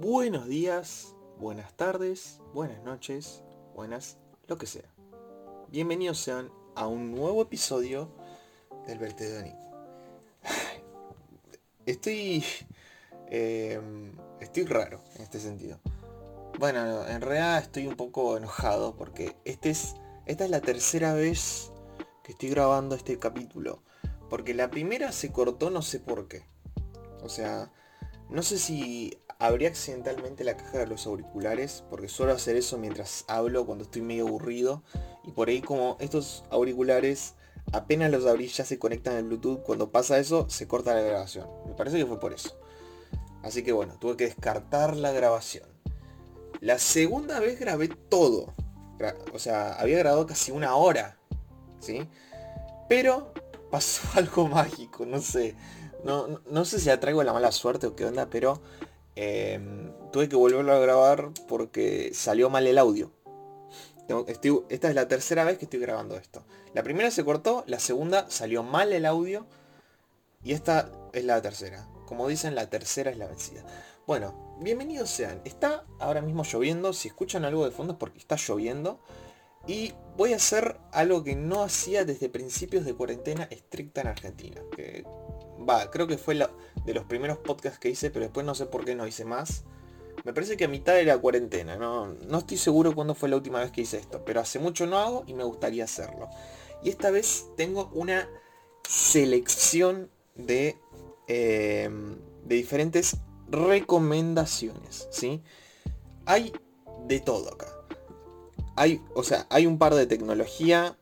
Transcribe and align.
buenos 0.00 0.46
días, 0.46 1.16
buenas 1.40 1.76
tardes, 1.76 2.40
buenas 2.54 2.80
noches, 2.84 3.42
buenas, 3.74 4.16
lo 4.46 4.56
que 4.56 4.66
sea. 4.66 4.88
Bienvenidos 5.70 6.18
sean 6.18 6.52
a 6.76 6.86
un 6.86 7.10
nuevo 7.10 7.42
episodio 7.42 8.08
del 8.86 8.98
vertedero 9.00 9.38
de 9.38 9.44
Nico. 9.44 9.58
Estoy... 11.86 12.44
eh, 13.26 13.80
estoy 14.40 14.66
raro 14.66 15.02
en 15.16 15.22
este 15.22 15.40
sentido. 15.40 15.80
Bueno, 16.60 17.04
en 17.08 17.20
realidad 17.20 17.58
estoy 17.58 17.88
un 17.88 17.96
poco 17.96 18.36
enojado 18.36 18.94
porque 18.94 19.34
este 19.44 19.70
es, 19.70 19.96
esta 20.26 20.44
es 20.44 20.50
la 20.50 20.60
tercera 20.60 21.12
vez 21.14 21.72
que 22.22 22.32
estoy 22.32 22.50
grabando 22.50 22.94
este 22.94 23.18
capítulo. 23.18 23.82
Porque 24.30 24.54
la 24.54 24.70
primera 24.70 25.10
se 25.10 25.32
cortó 25.32 25.70
no 25.70 25.82
sé 25.82 25.98
por 25.98 26.28
qué. 26.28 26.44
O 27.22 27.28
sea, 27.28 27.72
no 28.30 28.42
sé 28.42 28.58
si 28.58 29.18
abrí 29.38 29.66
accidentalmente 29.66 30.44
la 30.44 30.56
caja 30.56 30.78
de 30.78 30.86
los 30.86 31.06
auriculares, 31.06 31.84
porque 31.90 32.08
suelo 32.08 32.32
hacer 32.32 32.56
eso 32.56 32.76
mientras 32.76 33.24
hablo 33.28 33.64
cuando 33.66 33.84
estoy 33.84 34.02
medio 34.02 34.26
aburrido. 34.26 34.82
Y 35.24 35.32
por 35.32 35.48
ahí 35.48 35.60
como 35.60 35.96
estos 36.00 36.44
auriculares 36.50 37.34
apenas 37.72 38.10
los 38.10 38.26
abrí 38.26 38.48
ya 38.48 38.64
se 38.64 38.78
conectan 38.78 39.16
al 39.16 39.24
Bluetooth, 39.24 39.62
cuando 39.62 39.90
pasa 39.90 40.18
eso 40.18 40.48
se 40.48 40.66
corta 40.66 40.94
la 40.94 41.02
grabación. 41.02 41.48
Me 41.66 41.74
parece 41.74 41.98
que 41.98 42.06
fue 42.06 42.20
por 42.20 42.32
eso. 42.32 42.58
Así 43.42 43.62
que 43.62 43.72
bueno, 43.72 43.94
tuve 43.98 44.16
que 44.16 44.24
descartar 44.24 44.96
la 44.96 45.12
grabación. 45.12 45.68
La 46.60 46.78
segunda 46.78 47.38
vez 47.40 47.58
grabé 47.58 47.88
todo. 47.88 48.52
O 49.32 49.38
sea, 49.38 49.74
había 49.74 49.98
grabado 49.98 50.26
casi 50.26 50.50
una 50.50 50.74
hora. 50.74 51.18
¿Sí? 51.78 52.08
Pero 52.88 53.32
pasó 53.70 54.02
algo 54.14 54.48
mágico, 54.48 55.06
no 55.06 55.20
sé. 55.20 55.54
No, 56.04 56.64
sé 56.64 56.78
si 56.80 56.90
atraigo 56.90 57.22
la 57.22 57.32
mala 57.32 57.52
suerte 57.52 57.86
o 57.86 57.96
qué 57.96 58.04
onda, 58.06 58.28
pero 58.30 58.60
eh, 59.16 59.60
tuve 60.12 60.28
que 60.28 60.36
volverlo 60.36 60.72
a 60.72 60.78
grabar 60.78 61.30
porque 61.48 62.12
salió 62.14 62.50
mal 62.50 62.66
el 62.66 62.78
audio. 62.78 63.10
Estoy- 64.26 64.64
esta 64.70 64.88
es 64.88 64.94
la 64.94 65.06
tercera 65.08 65.44
vez 65.44 65.58
que 65.58 65.66
estoy 65.66 65.80
grabando 65.80 66.16
esto. 66.16 66.44
La 66.72 66.82
primera 66.82 67.10
se 67.10 67.24
cortó, 67.24 67.64
la 67.66 67.78
segunda 67.78 68.30
salió 68.30 68.62
mal 68.62 68.92
el 68.92 69.04
audio 69.04 69.46
y 70.42 70.52
esta 70.52 70.90
es 71.12 71.24
la 71.24 71.42
tercera. 71.42 71.88
Como 72.06 72.26
dicen, 72.26 72.54
la 72.54 72.70
tercera 72.70 73.10
es 73.10 73.18
la 73.18 73.26
vencida. 73.26 73.64
Bueno, 74.06 74.56
bienvenidos 74.62 75.10
sean. 75.10 75.42
Está 75.44 75.84
ahora 75.98 76.22
mismo 76.22 76.42
lloviendo. 76.42 76.94
Si 76.94 77.08
escuchan 77.08 77.44
algo 77.44 77.66
de 77.66 77.70
fondo 77.70 77.92
es 77.94 77.98
porque 77.98 78.18
está 78.18 78.36
lloviendo. 78.36 78.98
Y 79.66 79.92
voy 80.16 80.32
a 80.32 80.36
hacer 80.36 80.78
algo 80.92 81.22
que 81.22 81.36
no 81.36 81.62
hacía 81.62 82.06
desde 82.06 82.30
principios 82.30 82.86
de 82.86 82.94
cuarentena 82.94 83.44
estricta 83.50 84.00
en 84.00 84.06
Argentina. 84.06 84.62
Va, 85.68 85.90
creo 85.90 86.06
que 86.06 86.18
fue 86.18 86.34
de 86.34 86.94
los 86.94 87.04
primeros 87.04 87.38
podcasts 87.38 87.78
que 87.78 87.88
hice, 87.88 88.10
pero 88.10 88.24
después 88.24 88.44
no 88.44 88.54
sé 88.54 88.66
por 88.66 88.84
qué 88.84 88.94
no 88.94 89.06
hice 89.06 89.24
más. 89.24 89.64
Me 90.24 90.32
parece 90.32 90.56
que 90.56 90.64
a 90.64 90.68
mitad 90.68 90.94
de 90.94 91.04
la 91.04 91.16
cuarentena, 91.18 91.76
no, 91.76 92.06
no 92.06 92.38
estoy 92.38 92.56
seguro 92.56 92.94
cuándo 92.94 93.14
fue 93.14 93.28
la 93.28 93.36
última 93.36 93.60
vez 93.60 93.70
que 93.70 93.82
hice 93.82 93.98
esto, 93.98 94.24
pero 94.24 94.40
hace 94.40 94.58
mucho 94.58 94.86
no 94.86 94.98
hago 94.98 95.24
y 95.26 95.34
me 95.34 95.44
gustaría 95.44 95.84
hacerlo. 95.84 96.28
Y 96.82 96.90
esta 96.90 97.10
vez 97.10 97.46
tengo 97.56 97.90
una 97.92 98.28
selección 98.88 100.10
de, 100.34 100.76
eh, 101.28 101.88
de 102.44 102.54
diferentes 102.54 103.16
recomendaciones, 103.50 105.08
¿sí? 105.10 105.42
Hay 106.26 106.52
de 107.06 107.20
todo 107.20 107.52
acá. 107.52 107.68
Hay, 108.76 109.02
o 109.14 109.24
sea, 109.24 109.46
hay 109.50 109.66
un 109.66 109.78
par 109.78 109.94
de 109.94 110.06
tecnología, 110.06 110.96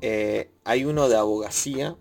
eh, 0.00 0.50
hay 0.64 0.84
uno 0.84 1.08
de 1.08 1.16
abogacía, 1.16 1.96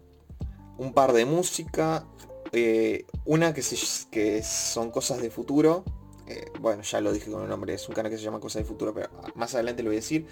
un 0.77 0.93
par 0.93 1.13
de 1.13 1.25
música, 1.25 2.05
eh, 2.51 3.05
una 3.25 3.53
que, 3.53 3.63
que 4.11 4.43
son 4.43 4.91
cosas 4.91 5.21
de 5.21 5.29
futuro. 5.29 5.83
eh, 6.27 6.51
bueno, 6.59 6.81
ya 6.83 7.01
lo 7.01 7.11
dije 7.13 7.29
con 7.31 7.43
el 7.43 7.49
nombre, 7.49 7.73
es 7.73 7.87
un 7.87 7.95
canal 7.95 8.11
que 8.11 8.17
se 8.17 8.23
llama 8.23 8.39
Cosas 8.39 8.63
de 8.63 8.67
Futuro, 8.67 8.93
pero 8.93 9.09
más 9.35 9.53
adelante 9.53 9.83
lo 9.83 9.89
voy 9.89 9.97
a 9.97 9.99
decir. 9.99 10.25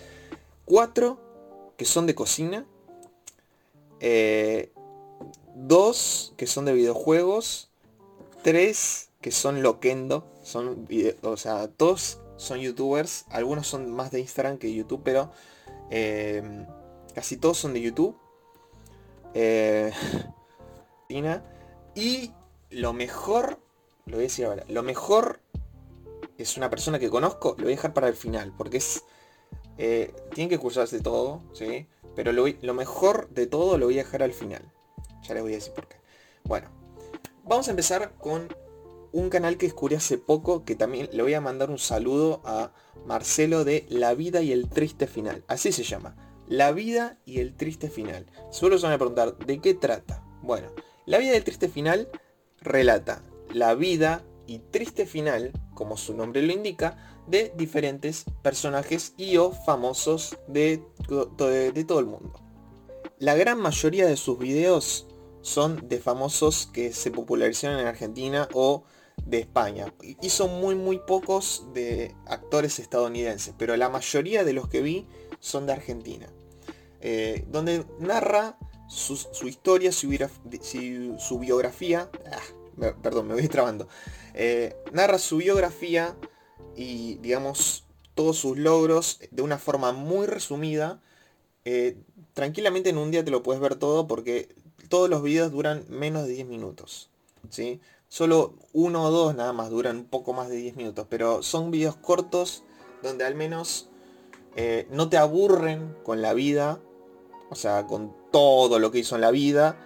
Cuatro 0.66 1.20
que 1.78 1.86
son 1.86 2.08
de 2.08 2.16
cocina. 2.16 2.66
eh, 4.00 4.72
dos 5.56 6.34
que 6.38 6.48
son 6.48 6.66
de 6.66 6.74
videojuegos. 6.74 7.70
Tres 8.44 9.10
que 9.22 9.32
son 9.32 9.62
loquendo. 9.62 10.26
Son 10.42 10.86
vide- 10.88 11.18
o 11.24 11.38
sea, 11.38 11.68
todos 11.70 12.20
son 12.38 12.60
youtubers. 12.60 13.26
Algunos 13.30 13.68
son 13.68 13.90
más 13.92 14.12
de 14.12 14.20
Instagram 14.20 14.58
que 14.58 14.68
de 14.68 14.74
YouTube, 14.74 15.02
pero 15.04 15.32
casi 17.14 17.38
todos 17.38 17.58
son 17.58 17.74
de 17.74 17.82
YouTube. 17.82 18.18
Eh. 19.34 19.92
Y 21.96 22.32
lo 22.72 22.94
mejor, 22.94 23.60
lo 24.06 24.14
voy 24.14 24.24
a 24.26 24.28
decir 24.28 24.46
ahora, 24.46 24.66
lo 24.68 24.82
mejor 24.82 25.42
es 26.38 26.58
una 26.58 26.70
persona 26.72 26.98
que 26.98 27.10
conozco, 27.10 27.50
lo 27.58 27.66
voy 27.66 27.74
a 27.74 27.76
dejar 27.76 27.94
para 27.94 28.08
el 28.08 28.16
final, 28.16 28.52
porque 28.58 28.78
es... 28.78 29.04
eh, 29.78 30.14
tienen 30.34 30.50
que 30.50 30.56
escucharse 30.56 31.00
todo, 31.02 31.44
¿sí? 31.54 31.88
Pero 32.16 32.32
lo, 32.32 32.46
lo 32.62 32.74
mejor 32.74 33.30
de 33.30 33.46
todo 33.46 33.78
lo 33.78 33.86
voy 33.86 34.00
a 34.00 34.04
dejar 34.04 34.24
al 34.24 34.34
final. 34.34 34.72
Ya 35.22 35.36
les 35.36 35.44
voy 35.44 35.54
a 35.54 35.56
decir 35.56 35.74
por 35.74 35.88
qué. 35.88 35.98
Bueno, 36.44 36.70
vamos 37.44 37.68
a 37.68 37.72
empezar 37.72 38.16
con 38.18 38.48
un 39.12 39.30
canal 39.30 39.58
que 39.58 39.68
descubrí 39.68 39.96
hace 39.96 40.18
poco, 40.18 40.66
que 40.66 40.76
también 40.76 41.10
le 41.12 41.22
voy 41.22 41.36
a 41.36 41.42
mandar 41.42 41.70
un 41.70 41.78
saludo 41.78 42.42
a 42.44 42.72
Marcelo 43.06 43.64
de 43.64 43.86
La 43.90 44.16
vida 44.16 44.42
y 44.42 44.52
el 44.52 44.68
triste 44.68 45.06
final. 45.06 45.44
Así 45.48 45.72
se 45.72 45.84
llama. 45.84 46.16
La 46.48 46.72
vida 46.72 47.18
y 47.26 47.40
el 47.40 47.56
triste 47.56 47.90
final. 47.90 48.26
Solo 48.52 48.78
se 48.78 48.86
van 48.86 48.94
a 48.94 48.98
preguntar, 48.98 49.38
¿de 49.38 49.60
qué 49.60 49.74
trata? 49.74 50.24
Bueno, 50.42 50.70
La 51.06 51.18
vida 51.18 51.34
y 51.34 51.38
el 51.38 51.44
triste 51.44 51.68
final 51.68 52.10
relata 52.62 53.24
la 53.52 53.76
vida 53.76 54.24
y 54.48 54.60
triste 54.60 55.06
final, 55.06 55.52
como 55.74 55.98
su 55.98 56.14
nombre 56.16 56.42
lo 56.42 56.52
indica, 56.54 56.98
de 57.28 57.54
diferentes 57.58 58.26
personajes 58.42 59.14
y 59.18 59.38
o 59.38 59.52
famosos 59.52 60.38
de, 60.48 60.84
to- 61.08 61.26
de- 61.38 61.72
de 61.72 61.84
todo 61.86 62.00
el 62.00 62.06
mundo. 62.08 62.34
La 63.20 63.36
gran 63.36 63.60
mayoría 63.60 64.06
de 64.08 64.18
sus 64.18 64.38
videos 64.40 65.08
son 65.42 65.88
de 65.88 66.00
famosos 66.00 66.68
que 66.74 66.92
se 66.94 67.12
popularizaron 67.12 67.80
en 67.80 67.88
Argentina 67.88 68.48
o 68.54 68.84
de 69.26 69.40
España. 69.40 69.94
Son 70.28 70.60
muy 70.60 70.76
muy 70.76 71.00
pocos 71.00 71.68
de 71.74 72.16
actores 72.26 72.80
estadounidenses, 72.80 73.54
pero 73.58 73.78
la 73.78 73.88
mayoría 73.90 74.44
de 74.44 74.54
los 74.54 74.68
que 74.68 74.82
vi 74.82 75.08
son 75.44 75.66
de 75.66 75.74
Argentina. 75.74 76.28
Eh, 77.02 77.46
donde 77.52 77.86
narra 78.00 78.58
su, 78.88 79.48
historia, 79.48 79.92
su, 79.92 80.08
su 81.20 81.40
biografía. 81.40 82.10
ah, 82.32 82.94
perdón, 83.02 83.28
me 83.28 83.34
voy 83.34 83.48
trabando. 83.50 83.90
Eh, 84.34 84.76
narra 84.94 85.20
su 85.20 85.38
biografía 85.38 86.16
y 86.78 87.16
digamos 87.16 87.86
todos 88.16 88.38
sus 88.38 88.58
logros 88.58 89.20
de 89.32 89.42
una 89.42 89.58
forma 89.58 89.92
muy 89.92 90.28
resumida. 90.28 91.02
Eh, 91.66 91.98
tranquilamente 92.34 92.90
en 92.90 92.98
un 92.98 93.12
día 93.12 93.26
te 93.26 93.32
lo 93.32 93.44
puedes 93.44 93.62
ver 93.62 93.76
todo 93.76 94.08
porque 94.08 94.56
todos 94.88 95.10
los 95.10 95.24
videos 95.24 95.52
duran 95.52 95.84
menos 95.90 96.26
de 96.26 96.34
10 96.36 96.48
minutos. 96.48 97.10
¿sí? 97.50 97.82
Solo 98.08 98.56
uno 98.72 99.04
o 99.04 99.12
dos 99.12 99.36
nada 99.36 99.52
más 99.52 99.70
duran 99.70 99.98
un 99.98 100.06
poco 100.06 100.32
más 100.32 100.48
de 100.48 100.56
10 100.56 100.78
minutos. 100.78 101.06
Pero 101.10 101.44
son 101.44 101.70
videos 101.70 101.98
cortos 101.98 102.64
donde 103.02 103.26
al 103.26 103.36
menos 103.36 103.90
eh, 104.56 104.88
no 104.92 105.10
te 105.10 105.18
aburren 105.18 105.96
con 106.04 106.22
la 106.22 106.34
vida. 106.34 106.80
O 107.50 107.56
sea, 107.56 107.86
con 107.86 108.16
todo 108.32 108.80
lo 108.80 108.92
que 108.92 109.00
hizo 109.00 109.16
en 109.16 109.22
la 109.22 109.32
vida. 109.32 109.78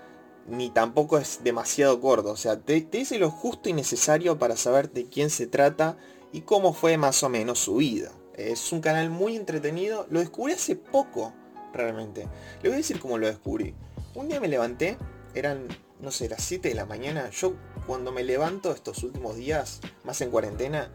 Ni 0.47 0.69
tampoco 0.69 1.17
es 1.17 1.43
demasiado 1.43 1.99
corto. 1.99 2.31
O 2.31 2.37
sea, 2.37 2.59
te, 2.59 2.79
dice 2.81 3.19
lo 3.19 3.29
justo 3.29 3.69
y 3.69 3.73
necesario 3.73 4.39
para 4.39 4.55
saber 4.55 4.91
de 4.91 5.05
quién 5.05 5.29
se 5.29 5.47
trata 5.47 5.97
y 6.31 6.41
cómo 6.41 6.73
fue 6.73 6.97
más 6.97 7.23
o 7.23 7.29
menos 7.29 7.59
su 7.59 7.77
vida. 7.77 8.11
Es 8.35 8.71
un 8.71 8.81
canal 8.81 9.09
muy 9.09 9.35
entretenido. 9.35 10.05
Lo 10.09 10.19
descubrí 10.19 10.53
hace 10.53 10.75
poco, 10.75 11.33
realmente. 11.73 12.27
Le 12.61 12.69
voy 12.69 12.75
a 12.75 12.77
decir 12.77 12.99
cómo 12.99 13.17
lo 13.17 13.27
descubrí. 13.27 13.73
Un 14.15 14.29
día 14.29 14.39
me 14.39 14.47
levanté, 14.47 14.97
eran, 15.33 15.67
no 15.99 16.11
sé, 16.11 16.29
las 16.29 16.43
7 16.43 16.69
de 16.69 16.75
la 16.75 16.85
mañana. 16.85 17.29
Yo 17.31 17.55
cuando 17.85 18.11
me 18.11 18.23
levanto 18.23 18.71
estos 18.71 19.03
últimos 19.03 19.35
días, 19.35 19.81
más 20.03 20.21
en 20.21 20.31
cuarentena, 20.31 20.91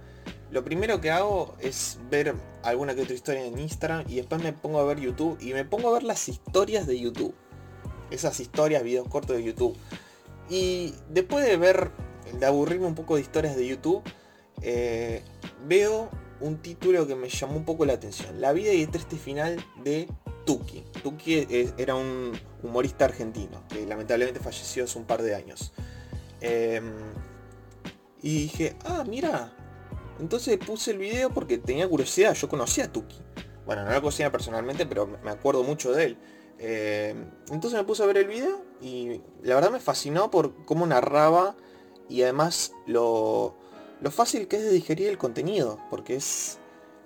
lo 0.52 0.62
primero 0.62 1.00
que 1.00 1.10
hago 1.10 1.54
es 1.60 1.98
ver 2.10 2.34
alguna 2.62 2.94
que 2.94 3.00
otra 3.00 3.14
historia 3.14 3.46
en 3.46 3.58
Instagram 3.58 4.04
y 4.06 4.16
después 4.16 4.42
me 4.42 4.52
pongo 4.52 4.80
a 4.80 4.84
ver 4.84 5.00
YouTube 5.00 5.38
y 5.40 5.54
me 5.54 5.64
pongo 5.64 5.88
a 5.88 5.92
ver 5.94 6.02
las 6.02 6.28
historias 6.28 6.86
de 6.86 7.00
YouTube. 7.00 7.34
Esas 8.10 8.38
historias, 8.38 8.82
videos 8.82 9.08
cortos 9.08 9.34
de 9.36 9.44
YouTube. 9.44 9.74
Y 10.50 10.94
después 11.08 11.46
de 11.46 11.56
ver, 11.56 11.90
de 12.38 12.44
aburrirme 12.44 12.84
un 12.84 12.94
poco 12.94 13.14
de 13.14 13.22
historias 13.22 13.56
de 13.56 13.66
YouTube, 13.66 14.02
eh, 14.60 15.22
veo 15.66 16.10
un 16.40 16.58
título 16.58 17.06
que 17.06 17.14
me 17.14 17.30
llamó 17.30 17.56
un 17.56 17.64
poco 17.64 17.86
la 17.86 17.94
atención. 17.94 18.38
La 18.38 18.52
vida 18.52 18.74
y 18.74 18.82
el 18.82 18.90
triste 18.90 19.16
final 19.16 19.64
de 19.82 20.06
Tuki. 20.44 20.84
Tuki 21.02 21.46
era 21.78 21.94
un 21.94 22.38
humorista 22.62 23.06
argentino 23.06 23.62
que 23.70 23.86
lamentablemente 23.86 24.38
falleció 24.38 24.84
hace 24.84 24.98
un 24.98 25.06
par 25.06 25.22
de 25.22 25.34
años. 25.34 25.72
Em, 26.42 26.92
y 28.20 28.42
dije, 28.42 28.76
ah, 28.84 29.02
mira. 29.08 29.56
Entonces 30.20 30.58
puse 30.58 30.92
el 30.92 30.98
video 30.98 31.30
porque 31.30 31.58
tenía 31.58 31.88
curiosidad. 31.88 32.34
Yo 32.34 32.48
conocía 32.48 32.84
a 32.84 32.92
Tuki. 32.92 33.16
Bueno, 33.66 33.84
no 33.84 33.90
lo 33.92 34.00
conocía 34.00 34.30
personalmente, 34.30 34.86
pero 34.86 35.06
me 35.06 35.30
acuerdo 35.30 35.62
mucho 35.62 35.92
de 35.92 36.04
él. 36.04 36.18
Eh, 36.58 37.14
entonces 37.50 37.78
me 37.78 37.84
puse 37.84 38.02
a 38.02 38.06
ver 38.06 38.18
el 38.18 38.26
video 38.26 38.62
y 38.80 39.20
la 39.42 39.54
verdad 39.54 39.70
me 39.70 39.80
fascinó 39.80 40.30
por 40.30 40.64
cómo 40.64 40.86
narraba 40.86 41.56
y 42.08 42.22
además 42.22 42.72
lo, 42.86 43.56
lo 44.00 44.10
fácil 44.10 44.46
que 44.46 44.56
es 44.56 44.62
de 44.62 44.70
digerir 44.70 45.08
el 45.08 45.18
contenido, 45.18 45.80
porque 45.90 46.16
es, 46.16 46.58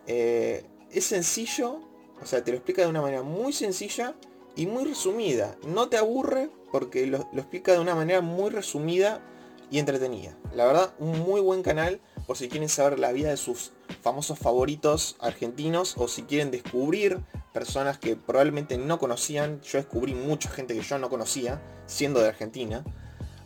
eh, 0.06 0.66
es 0.90 1.06
sencillo, 1.06 1.80
o 2.20 2.26
sea, 2.26 2.42
te 2.42 2.50
lo 2.50 2.58
explica 2.58 2.82
de 2.82 2.88
una 2.88 3.00
manera 3.00 3.22
muy 3.22 3.52
sencilla 3.52 4.14
y 4.56 4.66
muy 4.66 4.84
resumida. 4.84 5.56
No 5.66 5.88
te 5.88 5.96
aburre 5.96 6.50
porque 6.72 7.06
lo, 7.06 7.28
lo 7.32 7.40
explica 7.40 7.72
de 7.72 7.78
una 7.78 7.94
manera 7.94 8.20
muy 8.20 8.50
resumida 8.50 9.22
y 9.70 9.78
entretenida. 9.78 10.36
La 10.54 10.66
verdad, 10.66 10.94
un 10.98 11.20
muy 11.20 11.40
buen 11.40 11.62
canal 11.62 12.00
por 12.26 12.36
si 12.36 12.48
quieren 12.48 12.68
saber 12.68 12.98
la 12.98 13.12
vida 13.12 13.30
de 13.30 13.36
sus 13.36 13.72
famosos 14.02 14.38
favoritos 14.38 15.16
argentinos 15.20 15.94
o 15.96 16.08
si 16.08 16.22
quieren 16.22 16.50
descubrir 16.50 17.20
personas 17.52 17.98
que 17.98 18.16
probablemente 18.16 18.78
no 18.78 18.98
conocían. 18.98 19.60
Yo 19.62 19.78
descubrí 19.78 20.14
mucha 20.14 20.50
gente 20.50 20.74
que 20.74 20.82
yo 20.82 20.98
no 20.98 21.08
conocía 21.08 21.62
siendo 21.86 22.20
de 22.20 22.28
Argentina. 22.28 22.84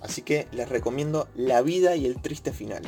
Así 0.00 0.22
que 0.22 0.48
les 0.52 0.68
recomiendo 0.68 1.28
La 1.34 1.62
vida 1.62 1.96
y 1.96 2.06
el 2.06 2.20
triste 2.20 2.52
final. 2.52 2.82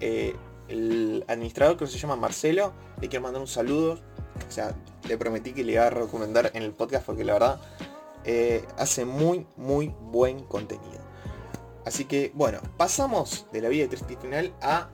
Eh, 0.00 0.36
el 0.68 1.24
administrador 1.28 1.78
que 1.78 1.86
se 1.86 1.98
llama 1.98 2.16
Marcelo, 2.16 2.74
le 3.00 3.08
quiero 3.08 3.22
mandar 3.22 3.40
un 3.40 3.48
saludo. 3.48 3.98
O 4.46 4.50
sea, 4.50 4.76
le 5.08 5.16
prometí 5.16 5.52
que 5.52 5.64
le 5.64 5.72
iba 5.72 5.86
a 5.86 5.90
recomendar 5.90 6.50
en 6.54 6.62
el 6.62 6.72
podcast 6.72 7.06
porque 7.06 7.24
la 7.24 7.32
verdad 7.32 7.60
eh, 8.24 8.64
hace 8.76 9.04
muy, 9.04 9.46
muy 9.56 9.94
buen 10.12 10.44
contenido. 10.44 11.07
Así 11.88 12.04
que 12.04 12.32
bueno, 12.34 12.60
pasamos 12.76 13.46
de 13.50 13.62
la 13.62 13.70
vida 13.70 13.88
final 14.20 14.54
a 14.60 14.90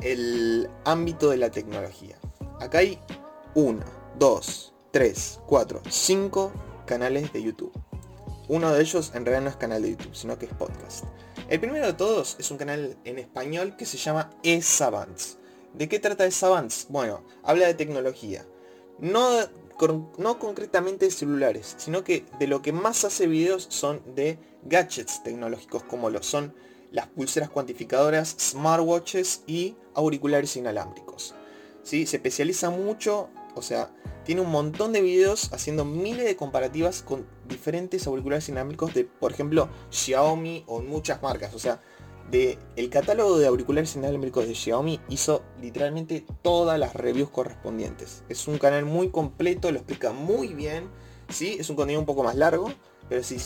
el 0.00 0.70
ámbito 0.84 1.30
de 1.30 1.38
la 1.38 1.50
tecnología. 1.50 2.16
Acá 2.60 2.78
hay 2.78 3.00
1, 3.56 3.84
2, 4.20 4.74
3, 4.92 5.40
4, 5.44 5.82
5 5.90 6.52
canales 6.86 7.32
de 7.32 7.42
YouTube. 7.42 7.72
Uno 8.46 8.72
de 8.72 8.80
ellos 8.80 9.10
en 9.12 9.26
realidad 9.26 9.42
no 9.42 9.50
es 9.50 9.56
canal 9.56 9.82
de 9.82 9.90
YouTube, 9.90 10.14
sino 10.14 10.38
que 10.38 10.46
es 10.46 10.52
podcast. 10.52 11.04
El 11.48 11.58
primero 11.58 11.84
de 11.84 11.94
todos 11.94 12.36
es 12.38 12.48
un 12.52 12.58
canal 12.58 12.96
en 13.02 13.18
español 13.18 13.74
que 13.76 13.84
se 13.84 13.98
llama 13.98 14.30
E-Savants. 14.44 15.38
¿De 15.72 15.88
qué 15.88 15.98
trata 15.98 16.26
E-Savants? 16.26 16.86
Bueno, 16.90 17.24
habla 17.42 17.66
de 17.66 17.74
tecnología. 17.74 18.46
No, 19.00 19.40
no 20.18 20.38
concretamente 20.38 21.06
de 21.06 21.10
celulares, 21.10 21.74
sino 21.78 22.04
que 22.04 22.24
de 22.38 22.46
lo 22.46 22.62
que 22.62 22.72
más 22.72 23.04
hace 23.04 23.26
videos 23.26 23.66
son 23.70 24.02
de 24.14 24.38
gadgets 24.62 25.22
tecnológicos 25.22 25.82
como 25.82 26.10
lo 26.10 26.22
son 26.22 26.54
las 26.90 27.08
pulseras 27.08 27.50
cuantificadoras, 27.50 28.36
smartwatches 28.38 29.42
y 29.46 29.76
auriculares 29.94 30.56
inalámbricos. 30.56 31.34
¿Sí? 31.82 32.06
Se 32.06 32.16
especializa 32.16 32.70
mucho, 32.70 33.28
o 33.56 33.62
sea, 33.62 33.90
tiene 34.24 34.40
un 34.40 34.50
montón 34.50 34.92
de 34.92 35.02
videos 35.02 35.52
haciendo 35.52 35.84
miles 35.84 36.24
de 36.24 36.36
comparativas 36.36 37.02
con 37.02 37.26
diferentes 37.46 38.06
auriculares 38.06 38.48
inalámbricos 38.48 38.94
de, 38.94 39.04
por 39.04 39.32
ejemplo, 39.32 39.68
Xiaomi 39.90 40.64
o 40.66 40.80
muchas 40.82 41.20
marcas. 41.20 41.52
O 41.54 41.58
sea, 41.58 41.82
de 42.30 42.58
el 42.76 42.90
catálogo 42.90 43.38
de 43.38 43.46
auriculares 43.46 43.96
inalámbricos 43.96 44.46
de 44.46 44.54
Xiaomi 44.54 45.00
hizo 45.08 45.42
literalmente 45.60 46.24
todas 46.42 46.78
las 46.78 46.94
reviews 46.94 47.30
correspondientes. 47.30 48.24
Es 48.28 48.48
un 48.48 48.58
canal 48.58 48.84
muy 48.84 49.10
completo, 49.10 49.70
lo 49.70 49.78
explica 49.78 50.12
muy 50.12 50.54
bien. 50.54 50.88
¿sí? 51.28 51.56
Es 51.58 51.70
un 51.70 51.76
contenido 51.76 52.00
un 52.00 52.06
poco 52.06 52.22
más 52.22 52.36
largo, 52.36 52.72
pero 53.08 53.22
si 53.22 53.36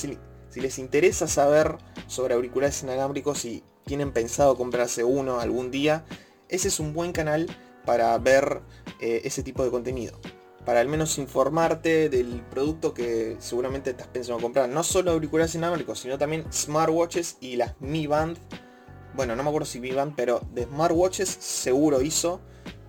les 0.55 0.79
interesa 0.79 1.27
saber 1.27 1.77
sobre 2.07 2.35
auriculares 2.35 2.83
inalámbricos 2.83 3.45
y 3.45 3.63
tienen 3.85 4.13
pensado 4.13 4.57
comprarse 4.57 5.05
uno 5.05 5.41
algún 5.41 5.71
día, 5.71 6.05
ese 6.49 6.69
es 6.69 6.81
un 6.81 6.95
buen 6.95 7.13
canal 7.13 7.47
para 7.85 8.17
ver 8.19 8.63
eh, 9.01 9.23
ese 9.25 9.43
tipo 9.43 9.65
de 9.65 9.71
contenido. 9.71 10.19
Para 10.65 10.81
al 10.81 10.89
menos 10.89 11.17
informarte 11.17 12.11
del 12.11 12.43
producto 12.51 12.93
que 12.93 13.37
seguramente 13.39 13.91
estás 13.91 14.09
pensando 14.09 14.43
comprar. 14.43 14.69
No 14.69 14.83
solo 14.83 15.13
auriculares 15.13 15.55
inalámbricos, 15.55 16.01
sino 16.01 16.19
también 16.19 16.45
smartwatches 16.53 17.39
y 17.41 17.57
las 17.57 17.81
Mi 17.81 18.07
Band. 18.07 18.39
Bueno, 19.15 19.35
no 19.35 19.43
me 19.43 19.49
acuerdo 19.49 19.67
si 19.67 19.81
Mi 19.81 19.91
Band, 19.91 20.15
pero 20.17 20.41
de 20.53 20.65
smartwatches 20.65 21.29
seguro 21.29 22.03
hizo. 22.03 22.41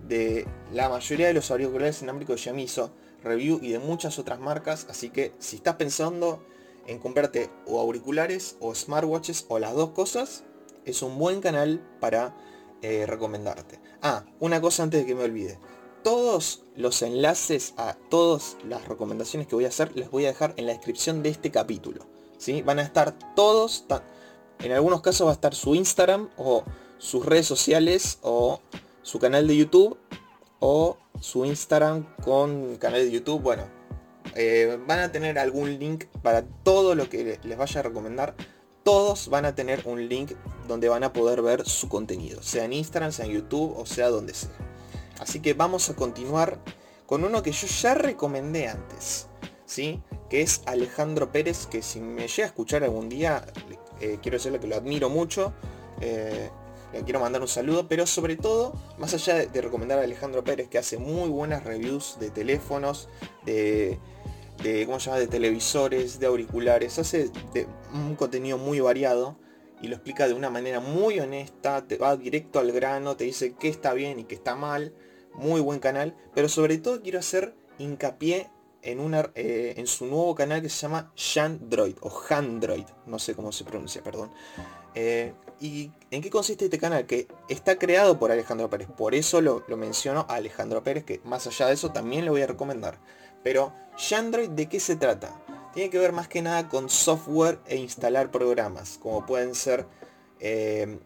De 0.07 0.47
la 0.73 0.89
mayoría 0.89 1.27
de 1.27 1.33
los 1.33 1.51
auriculares 1.51 2.01
inalámbricos 2.01 2.47
me 2.53 2.63
hizo 2.63 2.91
review 3.23 3.59
y 3.61 3.71
de 3.71 3.79
muchas 3.79 4.19
otras 4.19 4.39
marcas. 4.39 4.87
Así 4.89 5.09
que 5.09 5.33
si 5.39 5.57
estás 5.57 5.75
pensando 5.75 6.43
en 6.87 6.99
comprarte 6.99 7.49
o 7.67 7.79
auriculares 7.79 8.57
o 8.59 8.73
smartwatches 8.73 9.45
o 9.49 9.59
las 9.59 9.73
dos 9.73 9.91
cosas, 9.91 10.43
es 10.85 11.01
un 11.01 11.17
buen 11.17 11.41
canal 11.41 11.81
para 11.99 12.35
eh, 12.81 13.05
recomendarte. 13.05 13.79
Ah, 14.01 14.25
una 14.39 14.61
cosa 14.61 14.83
antes 14.83 15.01
de 15.01 15.05
que 15.05 15.15
me 15.15 15.23
olvide. 15.23 15.59
Todos 16.03 16.63
los 16.75 17.01
enlaces 17.01 17.73
a 17.77 17.95
todas 18.09 18.55
las 18.63 18.87
recomendaciones 18.87 19.47
que 19.47 19.55
voy 19.55 19.65
a 19.65 19.69
hacer 19.69 19.95
les 19.95 20.09
voy 20.09 20.25
a 20.25 20.29
dejar 20.29 20.53
en 20.57 20.65
la 20.65 20.73
descripción 20.73 21.21
de 21.21 21.29
este 21.29 21.51
capítulo. 21.51 22.05
¿sí? 22.37 22.61
Van 22.61 22.79
a 22.79 22.83
estar 22.83 23.13
todos, 23.35 23.85
en 24.59 24.71
algunos 24.71 25.01
casos 25.01 25.27
va 25.27 25.31
a 25.31 25.33
estar 25.33 25.55
su 25.55 25.75
Instagram 25.75 26.29
o 26.37 26.63
sus 26.97 27.25
redes 27.25 27.47
sociales 27.47 28.19
o 28.21 28.61
su 29.01 29.19
canal 29.19 29.47
de 29.47 29.55
YouTube 29.55 29.97
o 30.59 30.97
su 31.19 31.45
Instagram 31.45 32.05
con 32.23 32.75
canal 32.77 33.01
de 33.01 33.11
YouTube. 33.11 33.41
Bueno, 33.41 33.63
eh, 34.35 34.77
van 34.85 34.99
a 34.99 35.11
tener 35.11 35.39
algún 35.39 35.79
link 35.79 36.05
para 36.21 36.43
todo 36.43 36.95
lo 36.95 37.09
que 37.09 37.39
les 37.41 37.57
vaya 37.57 37.79
a 37.79 37.83
recomendar. 37.83 38.35
Todos 38.83 39.29
van 39.29 39.45
a 39.45 39.55
tener 39.55 39.83
un 39.85 40.07
link 40.07 40.33
donde 40.67 40.89
van 40.89 41.03
a 41.03 41.13
poder 41.13 41.41
ver 41.41 41.67
su 41.67 41.89
contenido, 41.89 42.41
sea 42.41 42.65
en 42.65 42.73
Instagram, 42.73 43.11
sea 43.11 43.25
en 43.25 43.31
YouTube 43.31 43.77
o 43.77 43.85
sea 43.85 44.09
donde 44.09 44.33
sea. 44.33 44.51
Así 45.19 45.41
que 45.41 45.53
vamos 45.53 45.89
a 45.89 45.95
continuar 45.95 46.59
con 47.05 47.23
uno 47.23 47.43
que 47.43 47.51
yo 47.51 47.67
ya 47.67 47.93
recomendé 47.93 48.67
antes, 48.67 49.27
¿sí? 49.65 50.01
Que 50.29 50.41
es 50.41 50.61
Alejandro 50.65 51.31
Pérez, 51.31 51.65
que 51.65 51.81
si 51.81 51.99
me 51.99 52.27
llega 52.27 52.43
a 52.43 52.47
escuchar 52.47 52.83
algún 52.83 53.09
día, 53.09 53.45
eh, 53.99 54.19
quiero 54.21 54.37
decirle 54.37 54.59
que 54.59 54.67
lo 54.67 54.75
admiro 54.75 55.09
mucho. 55.09 55.53
Eh, 56.01 56.49
le 56.93 57.03
quiero 57.03 57.19
mandar 57.19 57.41
un 57.41 57.47
saludo, 57.47 57.87
pero 57.87 58.07
sobre 58.07 58.35
todo, 58.35 58.73
más 58.97 59.13
allá 59.13 59.35
de, 59.35 59.61
recomendar 59.61 59.99
a 59.99 60.03
Alejandro 60.03 60.43
Pérez, 60.43 60.69
que 60.69 60.79
hace 60.79 60.97
muy 60.97 61.29
buenas 61.29 61.63
reviews 61.63 62.17
de 62.19 62.31
teléfonos, 62.31 63.09
de, 63.45 63.99
de, 64.63 64.85
¿cómo 64.87 64.97
de 64.97 65.27
televisores, 65.27 66.19
de 66.19 66.25
auriculares, 66.25 66.97
hace 66.97 67.29
un 67.93 68.15
contenido 68.15 68.57
muy 68.57 68.79
variado 68.79 69.37
y 69.81 69.87
lo 69.87 69.95
explica 69.95 70.27
de 70.27 70.33
una 70.33 70.49
manera 70.49 70.79
muy 70.79 71.19
honesta, 71.19 71.85
te 71.87 71.97
va 71.97 72.17
directo 72.17 72.59
al 72.59 72.71
grano, 72.71 73.15
te 73.15 73.23
dice 73.23 73.53
qué 73.57 73.69
está 73.69 73.93
bien 73.93 74.19
y 74.19 74.23
qué 74.23 74.35
está 74.35 74.55
mal, 74.55 74.93
muy 75.33 75.61
buen 75.61 75.79
canal, 75.79 76.15
pero 76.33 76.49
sobre 76.49 76.77
todo 76.79 77.01
quiero 77.01 77.19
hacer 77.19 77.53
hincapié 77.77 78.49
en, 78.81 78.99
una, 78.99 79.31
eh, 79.35 79.73
en 79.77 79.87
su 79.87 80.05
nuevo 80.05 80.35
canal 80.35 80.61
que 80.61 80.69
se 80.69 80.81
llama 80.81 81.11
Jandroid 81.15 81.95
o 82.01 82.11
Handroid, 82.29 82.85
no 83.05 83.19
sé 83.19 83.35
cómo 83.35 83.51
se 83.51 83.63
pronuncia, 83.63 84.01
perdón. 84.03 84.31
Eh, 84.95 85.33
¿Y 85.61 85.91
en 86.09 86.21
qué 86.21 86.29
consiste 86.29 86.65
este 86.65 86.79
canal? 86.79 87.05
Que 87.05 87.27
está 87.49 87.77
creado 87.77 88.17
por 88.17 88.31
Alejandro 88.31 88.69
Pérez, 88.69 88.87
por 88.87 89.13
eso 89.13 89.41
lo, 89.41 89.63
lo 89.67 89.77
menciono 89.77 90.25
a 90.29 90.35
Alejandro 90.35 90.83
Pérez, 90.83 91.03
que 91.03 91.21
más 91.25 91.47
allá 91.47 91.67
de 91.67 91.73
eso 91.73 91.91
también 91.91 92.23
le 92.23 92.31
voy 92.31 92.41
a 92.41 92.47
recomendar. 92.47 92.97
Pero 93.43 93.73
Yandroid, 93.97 94.49
¿de 94.49 94.67
qué 94.69 94.79
se 94.79 94.95
trata? 94.95 95.37
Tiene 95.73 95.89
que 95.89 95.99
ver 95.99 96.13
más 96.13 96.27
que 96.27 96.41
nada 96.41 96.69
con 96.69 96.89
software 96.89 97.59
e 97.67 97.75
instalar 97.75 98.31
programas, 98.31 98.97
como 98.97 99.25
pueden 99.25 99.53
ser 99.53 99.85
eh, 100.39 100.99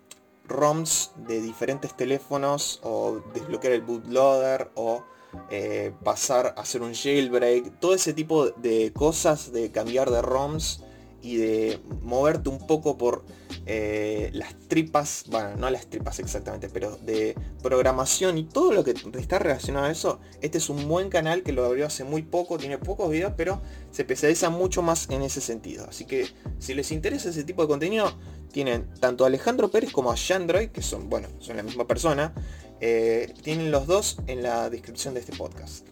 ROMs 0.47 1.11
de 1.15 1.41
diferentes 1.41 1.95
teléfonos 1.95 2.79
o 2.83 3.21
desbloquear 3.33 3.73
el 3.73 3.81
bootloader 3.81 4.69
o 4.75 5.03
eh, 5.49 5.91
pasar 6.03 6.55
hacer 6.57 6.81
un 6.81 6.93
jailbreak, 6.93 7.79
todo 7.79 7.93
ese 7.93 8.13
tipo 8.13 8.49
de 8.49 8.91
cosas 8.93 9.51
de 9.51 9.71
cambiar 9.71 10.09
de 10.09 10.21
ROMs 10.21 10.83
y 11.23 11.37
de 11.37 11.79
moverte 12.01 12.49
un 12.49 12.67
poco 12.67 12.97
por 12.97 13.23
eh, 13.65 14.29
las 14.33 14.53
tripas, 14.67 15.23
bueno, 15.29 15.55
no 15.55 15.69
las 15.69 15.87
tripas 15.87 16.19
exactamente, 16.19 16.67
pero 16.67 16.97
de 16.97 17.33
programación 17.61 18.37
y 18.37 18.43
todo 18.43 18.73
lo 18.73 18.83
que 18.83 18.93
está 19.17 19.39
relacionado 19.39 19.85
a 19.85 19.91
eso, 19.91 20.19
este 20.41 20.57
es 20.57 20.69
un 20.69 20.85
buen 20.89 21.09
canal 21.09 21.43
que 21.43 21.53
lo 21.53 21.63
abrió 21.65 21.85
hace 21.85 22.03
muy 22.03 22.23
poco, 22.23 22.57
tiene 22.57 22.77
pocos 22.77 23.09
videos, 23.09 23.33
pero 23.37 23.61
se 23.91 24.01
especializa 24.01 24.49
mucho 24.49 24.81
más 24.81 25.09
en 25.09 25.21
ese 25.21 25.39
sentido. 25.39 25.85
Así 25.87 26.03
que 26.03 26.27
si 26.59 26.73
les 26.73 26.91
interesa 26.91 27.29
ese 27.29 27.45
tipo 27.45 27.61
de 27.61 27.69
contenido, 27.69 28.11
tienen 28.53 28.87
tanto 29.01 29.25
a 29.25 29.27
Alejandro 29.27 29.69
Pérez 29.69 29.91
como 29.91 30.11
a 30.11 30.15
Yandroid, 30.15 30.69
que 30.69 30.81
son, 30.81 31.09
bueno, 31.09 31.27
son 31.39 31.57
la 31.57 31.63
misma 31.63 31.85
persona, 31.85 32.33
eh, 32.79 33.33
tienen 33.41 33.71
los 33.71 33.87
dos 33.87 34.17
en 34.27 34.43
la 34.43 34.69
descripción 34.69 35.13
de 35.13 35.19
este 35.19 35.35
podcast. 35.35 35.87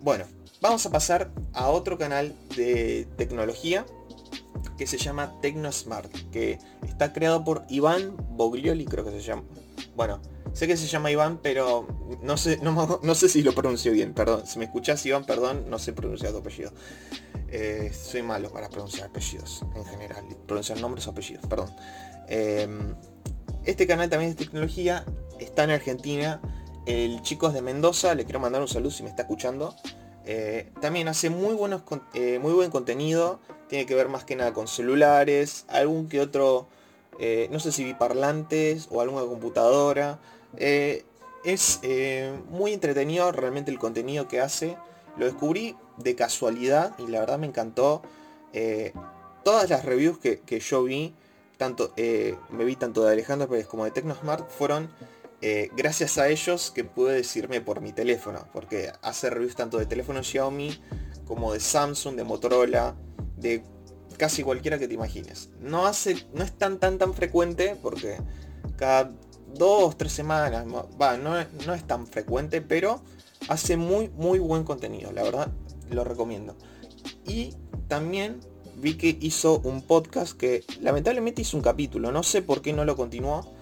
Bueno, 0.00 0.24
vamos 0.60 0.84
a 0.86 0.90
pasar 0.90 1.30
a 1.52 1.68
otro 1.68 1.98
canal 1.98 2.34
de 2.56 3.06
tecnología 3.16 3.86
que 4.76 4.86
se 4.86 4.96
llama 4.96 5.38
TecnoSmart, 5.42 6.10
que 6.30 6.58
está 6.86 7.12
creado 7.12 7.44
por 7.44 7.64
Iván 7.68 8.16
Boglioli, 8.30 8.86
creo 8.86 9.04
que 9.04 9.10
se 9.10 9.20
llama. 9.20 9.42
Bueno, 9.94 10.20
sé 10.52 10.66
que 10.66 10.76
se 10.76 10.86
llama 10.86 11.10
Iván, 11.10 11.40
pero 11.42 11.86
no 12.22 12.36
sé, 12.36 12.58
no, 12.62 13.14
sé 13.14 13.28
si 13.28 13.42
lo 13.42 13.54
pronuncio 13.54 13.92
bien, 13.92 14.14
perdón. 14.14 14.46
Si 14.46 14.58
me 14.58 14.64
escuchás 14.64 15.04
Iván, 15.04 15.24
perdón, 15.24 15.66
no 15.68 15.78
sé 15.78 15.92
pronunciar 15.92 16.32
tu 16.32 16.38
apellido. 16.38 16.72
Eh, 17.50 17.90
soy 17.94 18.22
malo 18.22 18.50
para 18.50 18.68
pronunciar 18.68 19.08
apellidos 19.08 19.64
en 19.74 19.84
general, 19.86 20.24
pronunciar 20.46 20.80
nombres 20.80 21.06
o 21.06 21.10
apellidos, 21.10 21.46
perdón. 21.46 21.74
Em, 22.28 22.94
este 23.64 23.86
canal 23.86 24.10
también 24.10 24.32
es 24.32 24.36
de 24.36 24.44
tecnología, 24.44 25.04
está 25.38 25.64
en 25.64 25.70
Argentina. 25.70 26.42
El 26.84 27.22
chico 27.22 27.48
es 27.48 27.54
de 27.54 27.62
Mendoza, 27.62 28.14
le 28.14 28.24
quiero 28.24 28.40
mandar 28.40 28.60
un 28.60 28.68
saludo 28.68 28.90
si 28.90 29.02
me 29.02 29.08
está 29.08 29.22
escuchando. 29.22 29.74
Eh, 30.26 30.70
también 30.82 31.08
hace 31.08 31.30
muy, 31.30 31.54
buenos, 31.54 31.82
eh, 32.12 32.38
muy 32.38 32.52
buen 32.52 32.70
contenido, 32.70 33.40
tiene 33.68 33.86
que 33.86 33.94
ver 33.94 34.08
más 34.08 34.24
que 34.24 34.36
nada 34.36 34.52
con 34.52 34.68
celulares, 34.68 35.64
algún 35.68 36.08
que 36.08 36.20
otro, 36.20 36.68
no 37.50 37.60
sé 37.60 37.72
si 37.72 37.82
biparlantes 37.82 38.88
o 38.90 39.00
alguna 39.00 39.22
computadora. 39.22 40.18
Es 40.54 41.80
muy 42.50 42.74
entretenido 42.74 43.32
realmente 43.32 43.70
el 43.70 43.78
contenido 43.78 44.28
que 44.28 44.40
hace. 44.40 44.76
Lo 45.18 45.26
descubrí 45.26 45.76
de 45.96 46.14
casualidad 46.14 46.94
y 46.98 47.06
la 47.08 47.20
verdad 47.20 47.38
me 47.38 47.46
encantó. 47.46 48.02
Eh, 48.52 48.92
todas 49.44 49.68
las 49.68 49.84
reviews 49.84 50.18
que, 50.18 50.60
yo 50.60 50.84
vi, 50.84 51.14
tanto 51.56 51.92
me 51.96 52.64
vi 52.64 52.76
tanto 52.76 53.04
de 53.04 53.12
Alejandro 53.12 53.48
Pérez 53.48 53.66
como 53.66 53.84
de 53.84 53.90
Tecnosmart, 53.90 54.48
fueron 54.50 54.90
gracias 55.76 56.18
a 56.18 56.28
ellos 56.28 56.72
que 56.74 56.84
pude 56.84 57.14
decirme 57.14 57.60
por 57.60 57.80
mi 57.80 57.92
teléfono. 57.92 58.48
Porque 58.52 58.92
hace 59.02 59.30
reviews 59.30 59.56
tanto 59.56 59.78
de 59.78 59.86
teléfono 59.86 60.22
Xiaomi 60.22 60.80
como 61.26 61.52
de 61.52 61.60
Samsung, 61.60 62.16
de 62.16 62.24
Motorola, 62.24 62.94
de 63.36 63.62
casi 64.18 64.42
cualquiera 64.42 64.78
que 64.78 64.88
te 64.88 64.94
imagines. 64.94 65.50
No 65.60 65.86
hace, 65.86 66.26
no 66.34 66.44
es 66.44 66.52
tan 66.52 66.78
tan 66.78 66.98
tan 66.98 67.14
frecuente 67.14 67.76
porque 67.80 68.18
cada 68.76 69.12
dos, 69.54 69.96
tres 69.96 70.12
semanas, 70.12 70.64
va, 71.00 71.16
no, 71.16 71.34
no 71.66 71.74
es 71.74 71.86
tan 71.86 72.06
frecuente, 72.06 72.60
pero 72.60 73.02
hace 73.48 73.76
muy 73.76 74.10
muy 74.16 74.38
buen 74.38 74.64
contenido, 74.64 75.12
la 75.12 75.22
verdad 75.22 75.52
lo 75.90 76.04
recomiendo. 76.04 76.56
Y 77.26 77.54
también 77.88 78.40
vi 78.76 78.94
que 78.94 79.16
hizo 79.20 79.60
un 79.60 79.82
podcast 79.82 80.36
que 80.36 80.64
lamentablemente 80.80 81.42
hizo 81.42 81.56
un 81.56 81.62
capítulo, 81.62 82.12
no 82.12 82.22
sé 82.22 82.42
por 82.42 82.62
qué 82.62 82.72
no 82.72 82.84
lo 82.84 82.96
continuó, 82.96 83.52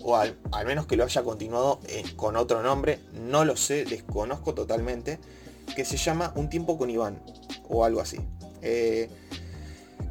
o 0.00 0.16
al, 0.16 0.36
menos 0.66 0.86
que 0.86 0.96
lo 0.96 1.04
haya 1.04 1.22
continuado 1.22 1.80
eh, 1.88 2.04
con 2.16 2.36
otro 2.36 2.62
nombre, 2.62 3.00
no 3.12 3.44
lo 3.44 3.56
sé, 3.56 3.84
desconozco 3.84 4.54
totalmente, 4.54 5.18
que 5.74 5.84
se 5.84 5.96
llama 5.96 6.32
Un 6.36 6.48
tiempo 6.48 6.78
con 6.78 6.90
Iván, 6.90 7.22
o 7.68 7.84
algo 7.84 8.00
así. 8.00 8.18
Eh, 8.62 9.08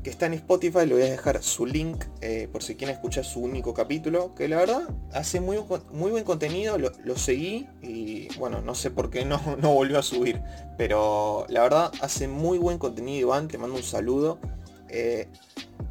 que 0.08 0.12
está 0.12 0.28
en 0.28 0.36
Spotify, 0.36 0.86
le 0.86 0.94
voy 0.94 1.04
a 1.04 1.12
dejar 1.12 1.44
su 1.44 1.66
link 1.66 2.06
eh, 2.22 2.48
por 2.50 2.64
si 2.64 2.76
quieren 2.76 2.96
escuchar 2.96 3.26
su 3.26 3.42
único 3.42 3.74
capítulo, 3.74 4.34
que 4.36 4.48
la 4.48 4.56
verdad 4.56 4.84
hace 5.12 5.42
muy, 5.42 5.58
muy 5.92 6.12
buen 6.12 6.24
contenido, 6.24 6.78
lo, 6.78 7.18
seguí 7.18 7.68
y 7.82 8.34
bueno, 8.40 8.62
no 8.62 8.74
sé 8.74 8.90
por 8.90 9.10
qué 9.10 9.26
no, 9.26 9.42
no, 9.62 9.74
volvió 9.74 10.00
a 10.00 10.04
subir, 10.04 10.42
pero 10.78 11.46
la 11.50 11.62
verdad 11.62 11.92
hace 12.00 12.30
muy 12.30 12.58
buen 12.58 12.78
contenido 12.78 13.20
Iván, 13.28 13.50
te 13.50 13.58
mando 13.58 13.76
un 13.76 13.84
saludo. 13.84 14.40
Eh, 14.88 15.28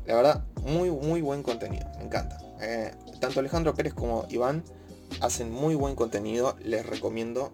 la 0.07 0.15
verdad, 0.15 0.45
muy, 0.63 0.91
muy 0.91 1.21
buen 1.21 1.43
contenido, 1.43 1.87
me 1.99 2.05
encanta. 2.05 2.39
tanto 3.21 3.41
Alejandro 3.41 3.75
Pérez 3.75 3.93
como 3.93 4.25
Iván 4.31 4.65
hacen 5.21 5.53
muy 5.53 5.75
buen 5.75 5.95
contenido, 5.95 6.57
les 6.61 6.87
recomiendo, 6.87 7.53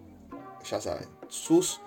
ya 0.63 0.79
saben, 0.79 1.09
sus 1.27 1.81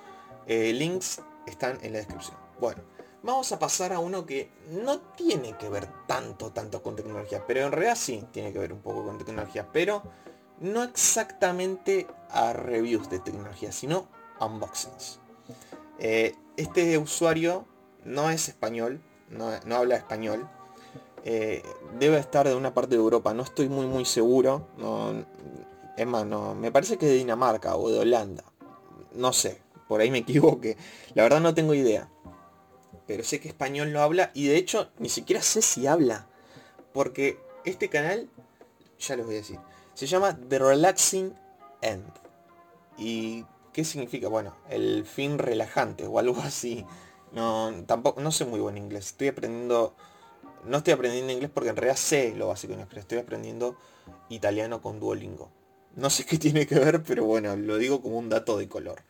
links 0.46 1.22
están 1.46 1.78
en 1.80 1.92
la 1.92 1.98
descripción. 2.00 2.36
Bueno, 2.60 2.82
vamos 3.26 3.50
a 3.50 3.58
pasar 3.58 3.92
a 3.92 3.98
uno 3.98 4.24
que 4.24 4.48
no 4.70 5.00
tiene 5.00 5.56
que 5.58 5.68
ver 5.68 5.88
tanto, 6.06 6.52
tanto 6.52 6.80
con 6.80 6.94
tecnología, 6.94 7.44
pero 7.44 7.66
en 7.66 7.72
realidad 7.72 7.96
sí 7.96 8.24
tiene 8.30 8.52
que 8.52 8.60
ver 8.60 8.72
un 8.72 8.80
poco 8.80 9.04
con 9.04 9.18
tecnología, 9.18 9.68
pero 9.72 10.02
no 10.60 10.84
exactamente 10.84 12.06
a 12.30 12.52
reviews 12.52 13.10
de 13.10 13.18
tecnología, 13.18 13.72
sino 13.72 14.06
unboxings. 14.40 15.18
Eh, 15.98 16.36
este 16.56 16.96
usuario 16.98 17.66
no 18.04 18.30
es 18.30 18.48
español, 18.48 19.00
no, 19.28 19.50
habla 19.74 19.96
español, 19.96 20.48
eh, 21.24 21.64
debe 21.98 22.18
estar 22.18 22.46
de 22.46 22.54
una 22.54 22.72
parte 22.72 22.94
de 22.94 23.02
Europa, 23.02 23.34
no 23.34 23.42
estoy 23.42 23.68
muy 23.68 23.86
muy 23.86 24.04
seguro, 24.04 24.68
es 25.96 26.06
más, 26.06 26.24
me 26.24 26.70
parece 26.70 26.96
que 26.96 27.06
es 27.06 27.12
de 27.12 27.18
Dinamarca 27.18 27.74
o 27.74 27.90
de 27.90 27.98
Holanda, 27.98 28.44
no 29.14 29.32
sé, 29.32 29.60
por 29.88 30.00
ahí 30.00 30.12
me 30.12 30.18
equivoqué, 30.18 30.76
la 31.14 31.24
verdad 31.24 31.40
no 31.40 31.52
tengo 31.52 31.74
idea 31.74 32.08
pero 33.06 33.22
sé 33.22 33.40
que 33.40 33.48
español 33.48 33.92
no 33.92 34.02
habla 34.02 34.30
y 34.34 34.48
de 34.48 34.56
hecho 34.56 34.90
ni 34.98 35.08
siquiera 35.08 35.42
sé 35.42 35.62
si 35.62 35.86
habla. 35.86 36.26
Porque 36.92 37.38
este 37.64 37.88
canal, 37.88 38.28
ya 38.98 39.16
les 39.16 39.26
voy 39.26 39.36
a 39.36 39.38
decir, 39.38 39.58
se 39.94 40.06
llama 40.06 40.38
The 40.48 40.58
Relaxing 40.58 41.34
End. 41.82 42.10
¿Y 42.98 43.44
qué 43.72 43.84
significa? 43.84 44.28
Bueno, 44.28 44.56
el 44.70 45.04
fin 45.04 45.38
relajante 45.38 46.06
o 46.06 46.18
algo 46.18 46.40
así. 46.42 46.84
No, 47.32 47.72
tampoco, 47.86 48.20
no 48.20 48.32
sé 48.32 48.44
muy 48.44 48.60
buen 48.60 48.76
inglés. 48.76 49.06
Estoy 49.08 49.28
aprendiendo, 49.28 49.94
no 50.64 50.78
estoy 50.78 50.94
aprendiendo 50.94 51.32
inglés 51.32 51.50
porque 51.52 51.70
en 51.70 51.76
realidad 51.76 51.96
sé 51.96 52.34
lo 52.34 52.48
básico 52.48 52.72
en 52.72 52.80
inglés. 52.80 53.00
Estoy 53.00 53.18
aprendiendo 53.18 53.76
italiano 54.28 54.80
con 54.80 54.98
Duolingo. 54.98 55.50
No 55.94 56.10
sé 56.10 56.24
qué 56.24 56.38
tiene 56.38 56.66
que 56.66 56.78
ver, 56.78 57.02
pero 57.02 57.24
bueno, 57.24 57.56
lo 57.56 57.76
digo 57.76 58.00
como 58.00 58.18
un 58.18 58.28
dato 58.28 58.56
de 58.58 58.68
color 58.68 59.02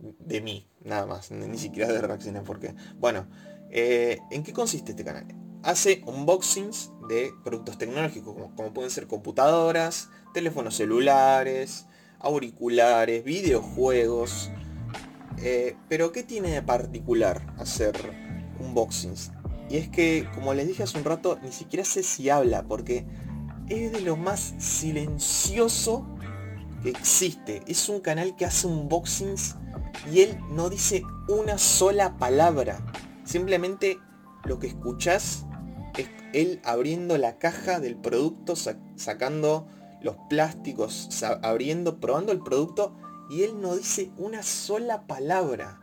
de 0.00 0.40
mí, 0.40 0.68
nada 0.82 1.06
más, 1.06 1.30
ni 1.30 1.58
siquiera 1.58 1.92
de 1.92 2.00
reacciones, 2.00 2.42
porque, 2.44 2.74
bueno, 2.98 3.26
eh, 3.70 4.18
¿en 4.30 4.42
qué 4.42 4.52
consiste 4.52 4.92
este 4.92 5.04
canal? 5.04 5.26
Hace 5.62 6.02
unboxings 6.06 6.90
de 7.08 7.32
productos 7.44 7.78
tecnológicos, 7.78 8.34
como, 8.34 8.72
pueden 8.72 8.90
ser 8.90 9.06
computadoras, 9.06 10.08
teléfonos 10.32 10.76
celulares, 10.76 11.86
auriculares, 12.18 13.24
videojuegos, 13.24 14.50
eh, 15.38 15.76
pero 15.88 16.12
¿qué 16.12 16.22
tiene 16.22 16.50
de 16.50 16.62
particular 16.62 17.54
hacer 17.58 17.94
unboxings? 18.58 19.32
Y 19.68 19.76
es 19.76 19.88
que, 19.88 20.28
como 20.34 20.52
les 20.54 20.66
dije 20.66 20.82
hace 20.82 20.98
un 20.98 21.04
rato, 21.04 21.38
ni 21.42 21.52
siquiera 21.52 21.84
sé 21.84 22.02
si 22.02 22.28
habla, 22.28 22.64
porque 22.64 23.06
es 23.68 23.92
de 23.92 24.00
lo 24.00 24.16
más 24.16 24.54
silencioso 24.58 26.06
que 26.82 26.90
existe. 26.90 27.62
Es 27.66 27.88
un 27.88 28.00
canal 28.00 28.34
que 28.36 28.44
hace 28.44 28.66
unboxings 28.66 29.56
y 30.12 30.20
él 30.20 30.38
no 30.50 30.68
dice 30.70 31.02
una 31.28 31.58
sola 31.58 32.18
palabra. 32.18 32.80
Simplemente 33.24 33.98
lo 34.44 34.58
que 34.58 34.68
escuchás 34.68 35.44
es 35.96 36.08
él 36.32 36.60
abriendo 36.64 37.18
la 37.18 37.38
caja 37.38 37.80
del 37.80 37.96
producto, 37.96 38.54
sacando 38.96 39.66
los 40.02 40.16
plásticos, 40.28 41.08
abriendo, 41.42 42.00
probando 42.00 42.32
el 42.32 42.40
producto 42.40 42.96
y 43.30 43.44
él 43.44 43.60
no 43.60 43.76
dice 43.76 44.10
una 44.16 44.42
sola 44.42 45.06
palabra. 45.06 45.80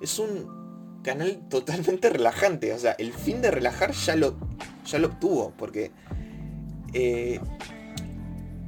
Es 0.00 0.18
un 0.18 1.00
canal 1.02 1.46
totalmente 1.48 2.10
relajante. 2.10 2.72
O 2.72 2.78
sea, 2.78 2.92
el 2.92 3.12
fin 3.12 3.42
de 3.42 3.50
relajar 3.50 3.92
ya 3.92 4.16
lo, 4.16 4.36
ya 4.84 4.98
lo 4.98 5.08
obtuvo. 5.08 5.52
Porque 5.58 5.92
eh, 6.94 7.40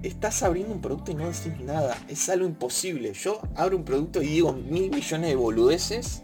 estás 0.02 0.42
abriendo 0.42 0.74
un 0.74 0.80
producto 0.80 1.10
y 1.10 1.14
no 1.14 1.26
decís 1.26 1.58
nada. 1.60 1.96
Es 2.08 2.28
algo 2.28 2.46
imposible. 2.46 3.12
Yo 3.12 3.40
abro 3.54 3.76
un 3.76 3.84
producto 3.84 4.22
y 4.22 4.26
digo 4.26 4.52
mil 4.52 4.90
millones 4.90 5.30
de 5.30 5.36
boludeces. 5.36 6.22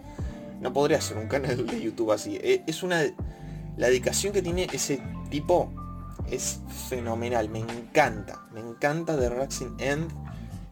No 0.60 0.72
podría 0.72 0.98
hacer 0.98 1.16
un 1.16 1.28
canal 1.28 1.66
de 1.66 1.80
YouTube 1.80 2.12
así. 2.12 2.36
E, 2.36 2.62
es 2.66 2.82
una... 2.82 3.02
La 3.76 3.88
dedicación 3.88 4.32
que 4.32 4.40
tiene 4.40 4.68
ese 4.72 5.02
tipo 5.30 5.72
es 6.30 6.60
fenomenal. 6.88 7.48
Me 7.48 7.58
encanta. 7.58 8.46
Me 8.52 8.60
encanta 8.60 9.18
The 9.18 9.28
Relaxing 9.28 9.74
End. 9.78 10.10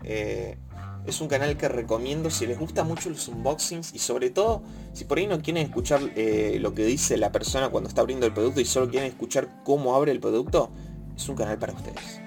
Eh, 0.04 0.56
es 1.04 1.20
un 1.20 1.26
canal 1.26 1.56
que 1.56 1.68
recomiendo 1.68 2.30
si 2.30 2.46
les 2.46 2.58
gusta 2.58 2.84
mucho 2.84 3.10
los 3.10 3.26
unboxings 3.26 3.92
y 3.92 3.98
sobre 3.98 4.30
todo 4.30 4.62
si 4.92 5.04
por 5.04 5.18
ahí 5.18 5.26
no 5.26 5.42
quieren 5.42 5.64
escuchar 5.64 6.00
eh, 6.14 6.58
lo 6.60 6.74
que 6.74 6.84
dice 6.84 7.16
la 7.16 7.32
persona 7.32 7.70
cuando 7.70 7.88
está 7.88 8.02
abriendo 8.02 8.24
el 8.24 8.32
producto 8.32 8.60
y 8.60 8.64
solo 8.64 8.88
quieren 8.88 9.10
escuchar 9.10 9.48
cómo 9.64 9.96
abre 9.96 10.12
el 10.12 10.20
producto, 10.20 10.70
es 11.16 11.28
un 11.28 11.34
canal 11.34 11.58
para 11.58 11.72
ustedes. 11.72 12.20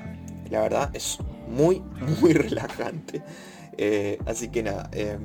La 0.50 0.62
verdad 0.62 0.90
es 0.94 1.18
muy, 1.48 1.80
muy 2.22 2.34
relajante. 2.34 3.22
Eh, 3.78 4.20
así 4.26 4.50
que 4.50 4.64
nada, 4.64 4.90
eh. 4.94 5.20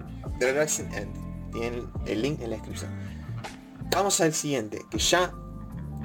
Tienen 1.53 1.89
el 2.07 2.23
link 2.23 2.41
en 2.41 2.51
la 2.51 2.57
descripción. 2.57 2.91
Vamos 3.91 4.21
al 4.21 4.33
siguiente, 4.33 4.83
que 4.91 4.99
ya 4.99 5.35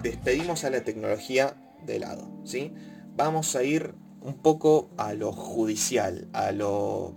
despedimos 0.02 0.64
a 0.64 0.70
la 0.70 0.84
tecnología 0.84 1.56
de 1.86 2.00
lado. 2.00 2.28
¿sí? 2.44 2.74
Vamos 3.16 3.56
a 3.56 3.64
ir 3.64 3.94
un 4.22 4.36
poco 4.42 4.90
a 4.98 5.14
lo 5.14 5.32
judicial, 5.32 6.28
a 6.34 6.52
lo 6.52 7.16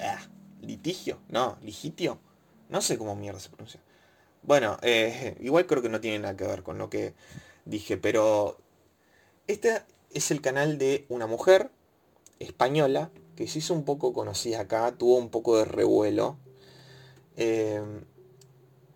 ah, 0.00 0.20
litigio, 0.60 1.18
no, 1.28 1.56
ligitio. 1.62 2.20
No 2.68 2.80
sé 2.80 2.98
cómo 2.98 3.16
mierda 3.16 3.40
se 3.40 3.48
pronuncia. 3.48 3.80
Bueno, 4.42 4.76
eh, 4.82 5.36
igual 5.40 5.66
creo 5.66 5.82
que 5.82 5.88
no 5.88 6.00
tiene 6.00 6.18
nada 6.18 6.36
que 6.36 6.46
ver 6.46 6.62
con 6.62 6.78
lo 6.78 6.90
que 6.90 7.14
dije, 7.64 7.96
pero 7.96 8.58
esta 9.46 9.86
es 10.14 10.30
el 10.30 10.40
canal 10.40 10.78
de 10.78 11.06
una 11.08 11.26
mujer 11.26 11.70
española 12.38 13.10
que 13.36 13.46
se 13.46 13.60
hizo 13.60 13.74
un 13.74 13.84
poco 13.84 14.12
conocida 14.12 14.60
acá, 14.60 14.92
tuvo 14.92 15.16
un 15.16 15.30
poco 15.30 15.56
de 15.56 15.64
revuelo. 15.64 16.36
Em, 17.36 18.04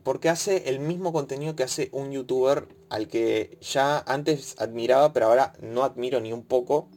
porque 0.03 0.29
hace 0.29 0.69
el 0.69 0.79
mismo 0.79 1.13
contenido 1.13 1.57
que 1.57 1.65
hace 1.65 1.89
un 1.93 2.13
youtuber 2.13 2.69
al 2.91 3.09
que 3.09 3.59
ya 3.61 3.99
antes 4.07 4.55
admiraba, 4.59 5.13
pero 5.13 5.27
ahora 5.27 5.53
no 5.61 5.83
admiro 5.83 6.21
ni 6.21 6.33
un 6.33 6.45
poco. 6.45 6.89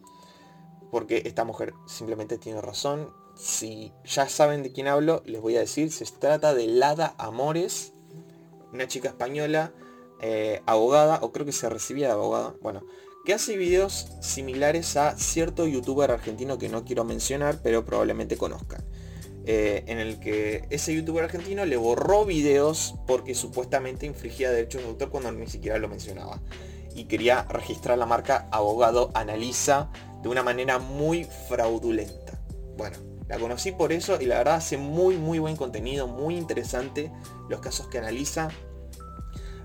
Porque 0.91 1.23
esta 1.25 1.43
mujer 1.43 1.73
simplemente 1.87 2.37
tiene 2.37 2.61
razón. 2.61 3.11
Si 3.35 3.93
ya 4.05 4.27
saben 4.27 4.63
de 4.63 4.71
quién 4.71 4.87
hablo, 4.87 5.23
les 5.25 5.41
voy 5.41 5.55
a 5.55 5.61
decir, 5.61 5.91
se 5.91 6.05
trata 6.05 6.53
de 6.53 6.67
Lada 6.67 7.15
Amores, 7.17 7.93
una 8.73 8.87
chica 8.87 9.09
española, 9.09 9.71
eh, 10.21 10.61
abogada, 10.65 11.19
o 11.21 11.31
creo 11.31 11.45
que 11.45 11.51
se 11.51 11.69
recibía 11.69 12.07
de 12.07 12.13
abogada. 12.13 12.53
Bueno, 12.61 12.83
que 13.29 13.35
hace 13.35 13.57
videos 13.57 14.07
similares 14.21 14.97
a 14.97 15.15
cierto 15.15 15.67
youtuber 15.67 16.09
argentino 16.09 16.57
que 16.57 16.67
no 16.67 16.83
quiero 16.83 17.03
mencionar, 17.03 17.59
pero 17.61 17.85
probablemente 17.85 18.37
conozcan. 18.37 18.83
Eh, 19.45 19.83
en 19.85 19.99
el 19.99 20.19
que 20.19 20.65
ese 20.71 20.95
youtuber 20.95 21.25
argentino 21.25 21.63
le 21.63 21.77
borró 21.77 22.25
videos 22.25 22.95
porque 23.05 23.35
supuestamente 23.35 24.07
infringía 24.07 24.49
derechos 24.49 24.81
de 24.81 24.87
autor 24.87 25.11
cuando 25.11 25.31
ni 25.31 25.45
siquiera 25.45 25.77
lo 25.77 25.87
mencionaba. 25.87 26.41
Y 26.95 27.03
quería 27.03 27.43
registrar 27.43 27.99
la 27.99 28.07
marca 28.07 28.49
Abogado 28.51 29.11
Analiza 29.13 29.91
de 30.23 30.29
una 30.29 30.41
manera 30.41 30.79
muy 30.79 31.27
fraudulenta. 31.47 32.41
Bueno, 32.77 32.97
la 33.27 33.37
conocí 33.37 33.71
por 33.71 33.93
eso 33.93 34.19
y 34.19 34.25
la 34.25 34.39
verdad 34.39 34.55
hace 34.55 34.79
muy 34.79 35.17
muy 35.17 35.37
buen 35.37 35.55
contenido, 35.55 36.07
muy 36.07 36.35
interesante 36.35 37.11
los 37.47 37.59
casos 37.59 37.89
que 37.89 37.99
analiza. 37.99 38.49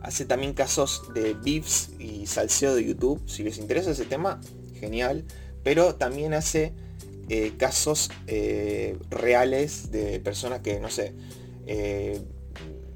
Hace 0.04 0.26
también 0.26 0.52
casos 0.52 1.02
de 1.14 1.32
beefs 1.32 1.90
y 1.98 2.26
salseo 2.26 2.74
de 2.74 2.84
YouTube. 2.84 3.22
Si 3.26 3.42
les 3.42 3.56
interesa 3.56 3.90
ese 3.90 4.04
tema, 4.04 4.38
genial. 4.78 5.24
Pero 5.62 5.94
también 5.94 6.34
hace 6.34 6.74
eh, 7.30 7.54
casos 7.56 8.10
eh, 8.26 8.98
reales 9.08 9.90
de 9.90 10.20
personas 10.20 10.60
que, 10.60 10.78
no 10.78 10.90
sé, 10.90 11.14
eh, 11.66 12.20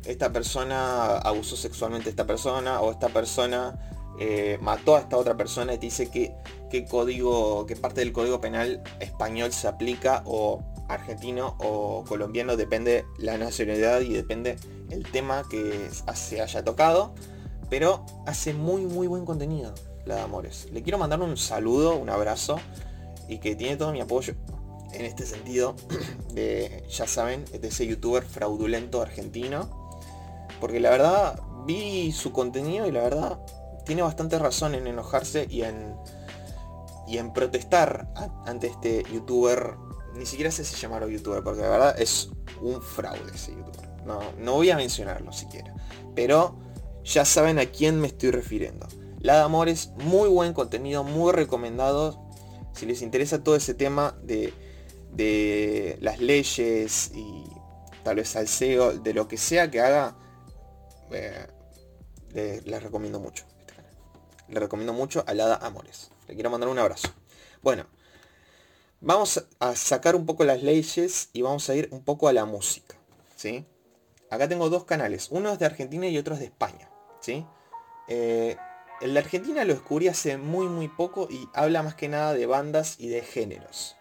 esta 0.04 0.34
persona 0.34 1.16
abusó 1.16 1.56
sexualmente 1.56 2.08
a 2.08 2.10
esta 2.10 2.26
persona 2.26 2.82
o 2.82 2.92
esta 2.92 3.08
persona 3.08 3.78
mató 4.60 4.96
a 4.96 5.00
esta 5.00 5.16
otra 5.16 5.36
persona 5.36 5.74
y 5.74 5.78
te 5.78 5.86
dice 5.86 6.10
que 6.10 6.34
qué 6.70 6.84
código, 6.86 7.66
qué 7.66 7.76
parte 7.76 8.00
del 8.00 8.12
código 8.12 8.40
penal 8.40 8.82
español 8.98 9.52
se 9.52 9.68
aplica 9.68 10.24
o 10.26 10.64
argentino 10.88 11.54
o 11.60 12.04
colombiano, 12.04 12.56
depende 12.56 13.04
la 13.18 13.38
nacionalidad 13.38 14.00
y 14.00 14.12
depende 14.12 14.56
el 14.90 15.04
tema 15.10 15.44
que 15.48 15.90
se 16.14 16.40
haya 16.40 16.64
tocado. 16.64 17.14
Pero 17.70 18.06
hace 18.26 18.54
muy 18.54 18.82
muy 18.82 19.06
buen 19.06 19.26
contenido, 19.26 19.74
la 20.06 20.16
de 20.16 20.20
Amores. 20.22 20.68
Le 20.72 20.82
quiero 20.82 20.98
mandar 20.98 21.20
un 21.20 21.36
saludo, 21.36 21.96
un 21.96 22.08
abrazo 22.08 22.58
y 23.28 23.38
que 23.38 23.54
tiene 23.54 23.76
todo 23.76 23.92
mi 23.92 24.00
apoyo 24.00 24.34
en 24.92 25.04
este 25.04 25.26
sentido 25.26 25.74
de, 26.32 26.84
ya 26.88 27.06
saben, 27.06 27.44
de 27.44 27.68
ese 27.68 27.86
youtuber 27.86 28.24
fraudulento 28.24 29.02
argentino. 29.02 29.88
Porque 30.60 30.80
la 30.80 30.90
verdad 30.90 31.40
vi 31.66 32.10
su 32.12 32.32
contenido 32.32 32.86
y 32.86 32.92
la 32.92 33.02
verdad 33.02 33.38
tiene 33.84 34.02
bastante 34.02 34.38
razón 34.38 34.74
en 34.74 34.86
enojarse 34.86 35.46
y 35.48 35.62
en, 35.62 35.94
y 37.06 37.18
en 37.18 37.32
protestar 37.32 38.08
ante 38.46 38.68
este 38.68 39.04
youtuber. 39.12 39.76
Ni 40.14 40.26
siquiera 40.26 40.50
sé 40.50 40.64
si 40.64 40.74
llamarlo 40.76 41.08
youtuber, 41.08 41.44
porque 41.44 41.62
la 41.62 41.68
verdad 41.68 42.00
es 42.00 42.30
un 42.60 42.82
fraude 42.82 43.30
ese 43.34 43.52
youtuber. 43.52 43.77
No, 44.04 44.20
no 44.38 44.54
voy 44.54 44.70
a 44.70 44.76
mencionarlo 44.76 45.32
siquiera. 45.32 45.74
Pero 46.14 46.56
ya 47.04 47.24
saben 47.24 47.58
a 47.58 47.66
quién 47.66 48.00
me 48.00 48.08
estoy 48.08 48.30
refiriendo. 48.30 48.86
La 49.20 49.36
de 49.36 49.42
Amores, 49.42 49.90
muy 50.04 50.28
buen 50.28 50.52
contenido, 50.52 51.04
muy 51.04 51.32
recomendado 51.32 52.28
si 52.78 52.86
les 52.86 53.02
interesa 53.02 53.42
todo 53.42 53.56
ese 53.56 53.74
tema 53.74 54.16
de, 54.22 54.54
las 56.00 56.20
leyes 56.20 57.10
y 57.12 57.44
tal 58.04 58.16
vez 58.16 58.28
salseo, 58.28 58.92
de 58.92 59.14
lo 59.14 59.26
que 59.26 59.36
sea 59.36 59.70
que 59.70 59.80
haga, 59.80 60.16
eh, 61.10 61.46
les 62.64 62.82
recomiendo 62.82 63.18
mucho 63.18 63.44
este. 63.58 63.74
Les 64.48 64.62
recomiendo 64.62 64.92
mucho 64.92 65.24
a 65.26 65.34
Lada 65.34 65.56
Amores. 65.56 66.10
Le 66.28 66.34
quiero 66.34 66.50
mandar 66.50 66.68
un 66.68 66.78
abrazo. 66.78 67.08
Bueno, 67.62 67.86
vamos 69.00 69.44
a 69.58 69.74
sacar 69.74 70.14
un 70.14 70.24
poco 70.24 70.44
las 70.44 70.62
leyes 70.62 71.30
y 71.32 71.42
vamos 71.42 71.68
a 71.68 71.74
ir 71.74 71.88
un 71.90 72.04
poco 72.04 72.28
a 72.28 72.32
la 72.32 72.44
música. 72.44 72.94
¿sí? 73.34 73.66
Acá 74.30 74.48
tengo 74.48 74.68
dos 74.68 74.84
canales. 74.84 75.28
Uno 75.30 75.52
es 75.52 75.58
de 75.58 75.66
Argentina 75.66 76.06
y 76.06 76.18
otro 76.18 76.34
es 76.34 76.40
de 76.40 76.46
España. 76.46 76.90
¿sí? 77.20 77.46
Eh, 78.08 78.56
el 79.00 79.14
de 79.14 79.20
Argentina 79.20 79.64
lo 79.64 79.74
descubrí 79.74 80.08
hace 80.08 80.36
muy 80.36 80.66
muy 80.66 80.88
poco 80.88 81.28
y 81.30 81.48
habla 81.54 81.82
más 81.82 81.94
que 81.94 82.08
nada 82.08 82.34
de 82.34 82.46
bandas 82.46 82.96
y 82.98 83.08
de 83.08 83.22
géneros. 83.22 83.96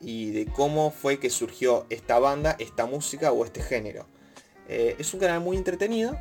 Y 0.00 0.32
de 0.32 0.46
cómo 0.46 0.90
fue 0.90 1.18
que 1.18 1.30
surgió 1.30 1.86
esta 1.88 2.18
banda, 2.18 2.56
esta 2.58 2.84
música 2.84 3.32
o 3.32 3.44
este 3.44 3.62
género. 3.62 4.06
Eh, 4.68 4.96
es 4.98 5.14
un 5.14 5.20
canal 5.20 5.40
muy 5.40 5.56
entretenido. 5.56 6.18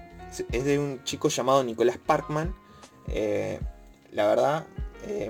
Es 0.52 0.66
de 0.66 0.80
un 0.80 1.04
chico 1.04 1.30
llamado 1.30 1.64
Nicolás 1.64 1.98
Parkman. 1.98 2.56
Eh, 3.08 3.60
la 4.12 4.28
verdad, 4.28 4.68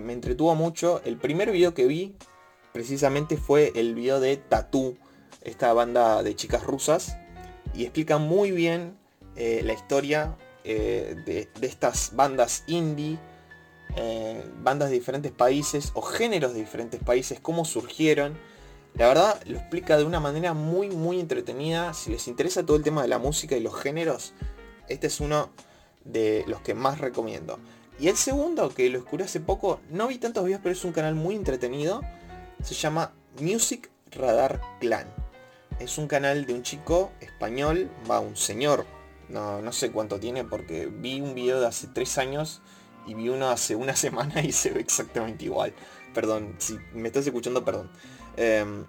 me 0.02 0.14
entretuvo 0.14 0.54
mucho. 0.56 1.02
El 1.04 1.18
primer 1.18 1.52
video 1.52 1.74
que 1.74 1.88
vi 1.88 2.16
precisamente 2.74 3.38
fue 3.38 3.72
el 3.76 3.96
video 3.96 4.20
de 4.20 4.38
Tattoo, 4.38 4.98
esta 5.42 5.74
banda 5.74 6.22
de 6.22 6.36
chicas 6.36 6.64
rusas. 6.64 7.18
Y 7.74 7.84
explica 7.84 8.18
muy 8.18 8.52
bien 8.52 8.98
la 9.36 9.74
historia 9.74 10.38
eh, 10.66 11.16
de, 11.26 11.50
estas 11.62 12.16
bandas 12.16 12.64
indie, 12.68 13.20
eh, 13.98 14.44
bandas 14.62 14.90
de 14.90 14.96
diferentes 14.96 15.34
países 15.34 15.92
o 15.94 16.02
géneros 16.02 16.54
de 16.54 16.62
diferentes 16.62 17.02
países, 17.04 17.40
cómo 17.42 17.66
surgieron. 17.66 18.38
La 18.96 19.08
verdad 19.08 19.42
lo 19.46 19.58
explica 19.58 19.98
de 19.98 20.06
una 20.06 20.22
manera 20.22 20.54
muy 20.54 20.90
muy 20.90 21.20
entretenida. 21.20 21.94
Si 21.94 22.12
les 22.12 22.28
interesa 22.28 22.66
todo 22.66 22.78
el 22.78 22.84
tema 22.84 23.02
de 23.02 23.10
la 23.10 23.18
música 23.18 23.58
y 23.58 23.60
los 23.60 23.76
géneros, 23.76 24.34
este 24.88 25.08
es 25.08 25.20
uno 25.20 25.50
de 26.06 26.46
los 26.48 26.62
que 26.62 26.74
más 26.74 27.00
recomiendo. 27.00 27.60
Y 28.00 28.08
el 28.08 28.16
segundo, 28.16 28.70
que 28.70 28.90
lo 28.90 29.00
descubrí 29.00 29.26
hace 29.26 29.40
poco, 29.40 29.82
no 29.90 30.08
vi 30.08 30.18
tantos 30.18 30.46
videos, 30.46 30.62
pero 30.64 30.74
es 30.74 30.86
un 30.86 30.94
canal 30.94 31.16
muy 31.16 31.36
entretenido. 31.36 32.02
Se 32.64 32.74
llama 32.74 33.12
Music 33.40 33.90
Radar 34.12 34.62
Clan. 34.80 35.23
Es 35.80 35.98
un 35.98 36.08
canal 36.08 36.46
de 36.46 36.54
un 36.54 36.64
chico 36.64 37.12
español, 37.20 37.90
va 38.10 38.20
un 38.20 38.36
señor 38.36 38.86
no, 39.30 39.62
no 39.62 39.72
sé 39.72 39.92
cuánto 39.92 40.20
tiene 40.20 40.44
porque 40.44 40.88
vi 40.88 41.22
un 41.22 41.34
video 41.34 41.60
de 41.60 41.68
hace 41.68 41.88
tres 41.88 42.18
años 42.18 42.62
y 43.08 43.14
vi 43.14 43.30
uno 43.30 43.50
hace 43.50 43.76
una 43.76 43.96
semana 43.96 44.42
y 44.42 44.52
se 44.52 44.72
ve 44.72 44.80
exactamente 44.80 45.46
igual. 45.46 45.74
Perdón, 46.14 46.56
si 46.60 46.78
me 46.94 47.08
estás 47.08 47.26
escuchando, 47.26 47.66
perdón. 47.66 47.92
Em, 48.38 48.86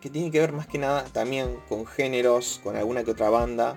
que 0.00 0.10
tiene 0.10 0.30
que 0.30 0.38
ver 0.38 0.52
más 0.52 0.66
que 0.66 0.78
nada 0.78 1.04
también 1.04 1.58
con 1.68 1.86
géneros, 1.86 2.60
con 2.62 2.76
alguna 2.76 3.02
que 3.02 3.10
otra 3.10 3.30
banda. 3.30 3.76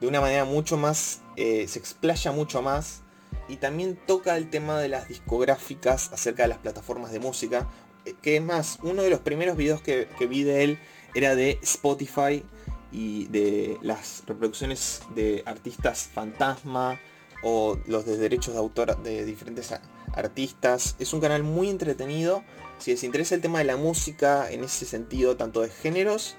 De 0.00 0.08
una 0.08 0.20
manera 0.20 0.44
mucho 0.44 0.76
más, 0.76 1.20
eh, 1.36 1.68
se 1.68 1.78
explaya 1.78 2.32
mucho 2.32 2.62
más. 2.62 3.02
Y 3.48 3.56
también 3.56 3.98
toca 4.06 4.36
el 4.36 4.50
tema 4.50 4.80
de 4.80 4.88
las 4.88 5.08
discográficas 5.08 6.12
acerca 6.12 6.44
de 6.44 6.48
las 6.48 6.58
plataformas 6.58 7.12
de 7.12 7.20
música. 7.20 7.68
Eh, 8.06 8.14
que 8.20 8.36
es 8.36 8.42
más, 8.42 8.78
uno 8.82 9.02
de 9.02 9.10
los 9.10 9.20
primeros 9.20 9.56
videos 9.56 9.82
que, 9.82 10.08
que 10.18 10.26
vi 10.26 10.42
de 10.42 10.64
él 10.64 10.78
era 11.14 11.34
de 11.34 11.58
Spotify 11.62 12.44
y 12.90 13.26
de 13.26 13.78
las 13.82 14.22
reproducciones 14.26 15.02
de 15.14 15.42
artistas 15.46 16.10
fantasma 16.12 17.00
o 17.42 17.78
los 17.86 18.04
de 18.06 18.16
derechos 18.18 18.54
de 18.54 18.60
autor 18.60 19.02
de 19.02 19.24
diferentes 19.24 19.72
artistas. 20.12 20.96
Es 20.98 21.12
un 21.12 21.20
canal 21.20 21.42
muy 21.42 21.68
entretenido. 21.68 22.44
Si 22.78 22.90
les 22.90 23.02
interesa 23.04 23.34
el 23.34 23.40
tema 23.40 23.58
de 23.58 23.64
la 23.64 23.76
música 23.76 24.50
en 24.50 24.64
ese 24.64 24.84
sentido, 24.84 25.36
tanto 25.36 25.60
de 25.62 25.68
géneros 25.68 26.36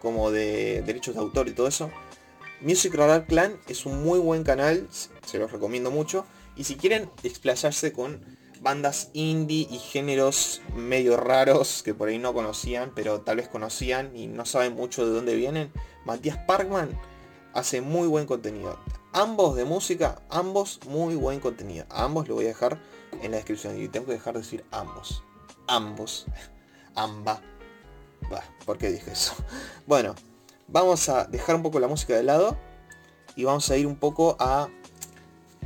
como 0.00 0.30
de 0.30 0.82
derechos 0.82 1.14
de 1.14 1.20
autor 1.20 1.48
y 1.48 1.52
todo 1.52 1.68
eso, 1.68 1.90
Music 2.60 2.94
Radar 2.94 3.26
Clan 3.26 3.58
es 3.68 3.86
un 3.86 4.02
muy 4.02 4.18
buen 4.18 4.44
canal, 4.44 4.86
se 5.24 5.38
los 5.38 5.52
recomiendo 5.52 5.90
mucho. 5.90 6.26
Y 6.56 6.64
si 6.64 6.76
quieren 6.76 7.10
explayarse 7.22 7.92
con 7.92 8.20
bandas 8.60 9.10
indie 9.14 9.66
y 9.70 9.78
géneros 9.78 10.60
medio 10.76 11.16
raros 11.16 11.82
que 11.82 11.94
por 11.94 12.08
ahí 12.08 12.18
no 12.18 12.34
conocían, 12.34 12.92
pero 12.94 13.22
tal 13.22 13.38
vez 13.38 13.48
conocían 13.48 14.14
y 14.16 14.26
no 14.26 14.44
saben 14.44 14.74
mucho 14.74 15.06
de 15.06 15.12
dónde 15.12 15.34
vienen, 15.34 15.72
Matías 16.04 16.38
Parkman 16.46 16.90
hace 17.54 17.80
muy 17.80 18.06
buen 18.06 18.26
contenido. 18.26 18.78
Ambos 19.12 19.56
de 19.56 19.64
música, 19.64 20.22
ambos 20.28 20.80
muy 20.86 21.16
buen 21.16 21.40
contenido. 21.40 21.84
ambos 21.90 22.28
lo 22.28 22.34
voy 22.34 22.44
a 22.44 22.48
dejar 22.48 22.78
en 23.22 23.32
la 23.32 23.38
descripción 23.38 23.80
y 23.80 23.88
tengo 23.88 24.06
que 24.06 24.12
dejar 24.12 24.34
de 24.34 24.40
decir 24.40 24.64
ambos. 24.70 25.24
Ambos. 25.66 26.26
Amba. 26.94 27.40
Bah, 28.30 28.44
¿por 28.66 28.78
qué 28.78 28.90
dije 28.90 29.12
eso? 29.12 29.34
Bueno, 29.86 30.14
vamos 30.68 31.08
a 31.08 31.24
dejar 31.24 31.56
un 31.56 31.62
poco 31.62 31.80
la 31.80 31.88
música 31.88 32.14
de 32.14 32.22
lado 32.22 32.56
y 33.34 33.44
vamos 33.44 33.68
a 33.70 33.76
ir 33.76 33.86
un 33.86 33.96
poco 33.96 34.36
a 34.38 34.68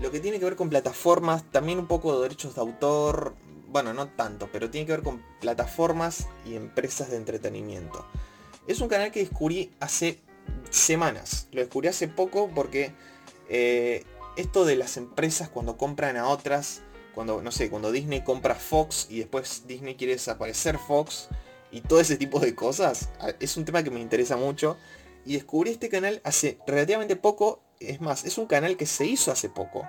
lo 0.00 0.10
que 0.10 0.20
tiene 0.20 0.38
que 0.38 0.44
ver 0.44 0.56
con 0.56 0.70
plataformas, 0.70 1.44
también 1.50 1.78
un 1.78 1.86
poco 1.86 2.16
de 2.16 2.22
derechos 2.22 2.54
de 2.54 2.60
autor, 2.60 3.34
bueno, 3.68 3.92
no 3.92 4.08
tanto, 4.08 4.48
pero 4.52 4.70
tiene 4.70 4.86
que 4.86 4.92
ver 4.92 5.02
con 5.02 5.22
plataformas 5.40 6.28
y 6.46 6.54
empresas 6.54 7.10
de 7.10 7.16
entretenimiento. 7.16 8.06
Es 8.66 8.80
un 8.80 8.88
canal 8.88 9.10
que 9.10 9.20
descubrí 9.20 9.72
hace 9.80 10.20
semanas, 10.70 11.48
lo 11.52 11.60
descubrí 11.60 11.88
hace 11.88 12.08
poco 12.08 12.50
porque 12.54 12.92
eh, 13.48 14.04
esto 14.36 14.64
de 14.64 14.76
las 14.76 14.96
empresas 14.96 15.48
cuando 15.48 15.76
compran 15.76 16.16
a 16.16 16.28
otras, 16.28 16.82
cuando, 17.14 17.42
no 17.42 17.52
sé, 17.52 17.70
cuando 17.70 17.92
Disney 17.92 18.22
compra 18.22 18.54
Fox 18.54 19.06
y 19.10 19.18
después 19.18 19.64
Disney 19.66 19.94
quiere 19.94 20.14
desaparecer 20.14 20.78
Fox 20.78 21.28
y 21.70 21.80
todo 21.80 22.00
ese 22.00 22.16
tipo 22.16 22.40
de 22.40 22.54
cosas, 22.54 23.10
es 23.40 23.56
un 23.56 23.64
tema 23.64 23.82
que 23.82 23.90
me 23.90 24.00
interesa 24.00 24.36
mucho. 24.36 24.76
Y 25.26 25.34
descubrí 25.34 25.70
este 25.70 25.88
canal 25.88 26.20
hace 26.22 26.58
relativamente 26.66 27.16
poco 27.16 27.62
es 27.80 28.00
más, 28.00 28.24
es 28.24 28.38
un 28.38 28.46
canal 28.46 28.76
que 28.76 28.86
se 28.86 29.06
hizo 29.06 29.30
hace 29.30 29.48
poco. 29.48 29.88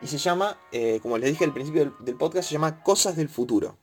Y 0.00 0.06
se 0.06 0.18
llama, 0.18 0.58
eh, 0.70 1.00
como 1.02 1.18
les 1.18 1.30
dije 1.30 1.44
al 1.44 1.52
principio 1.52 1.92
del, 2.00 2.14
podcast, 2.14 2.48
se 2.48 2.54
llama 2.54 2.82
Cosas 2.82 3.16
del 3.16 3.28
Futuro. 3.28 3.76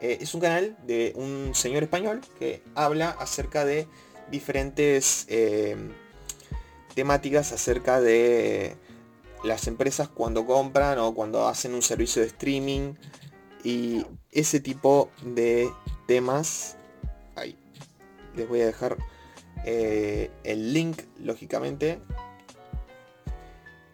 Eh, 0.00 0.18
es 0.20 0.34
un 0.34 0.40
canal 0.40 0.76
de 0.86 1.12
un 1.14 1.54
señor 1.54 1.82
español 1.82 2.20
que 2.38 2.62
habla 2.74 3.10
acerca 3.10 3.64
de 3.64 3.86
diferentes 4.30 5.26
eh, 5.28 5.76
temáticas 6.94 7.52
acerca 7.52 8.00
de 8.00 8.76
las 9.44 9.66
empresas 9.66 10.08
cuando 10.08 10.46
compran 10.46 10.98
o 10.98 11.14
cuando 11.14 11.46
hacen 11.46 11.74
un 11.74 11.82
servicio 11.82 12.22
de 12.22 12.28
streaming 12.28 12.94
y 13.62 14.06
ese 14.30 14.60
tipo 14.60 15.10
de 15.22 15.70
temas. 16.06 16.76
Ahí. 17.36 17.58
Les 18.34 18.48
voy 18.48 18.62
a 18.62 18.66
dejar 18.66 18.96
el 19.64 20.72
link, 20.72 21.02
lógicamente, 21.18 22.00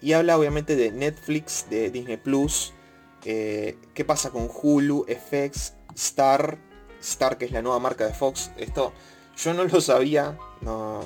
y 0.01 0.13
habla 0.13 0.39
obviamente 0.39 0.77
de 0.77 0.93
Netflix, 0.93 1.67
de 1.71 1.91
Disney 1.91 2.17
Plus, 2.17 2.73
Eh, 3.25 3.77
¿Qué 3.95 4.05
pasa 4.05 4.31
con 4.31 4.49
Hulu, 4.51 5.05
FX, 5.07 5.75
Star? 5.95 6.57
Star, 7.01 7.37
que 7.37 7.45
es 7.45 7.53
la 7.53 7.63
nueva 7.63 7.79
marca 7.79 8.07
de 8.07 8.15
Fox. 8.15 8.51
Esto 8.57 8.93
yo 9.37 9.55
no 9.55 9.65
lo 9.65 9.81
sabía, 9.81 10.39
no, 10.63 11.01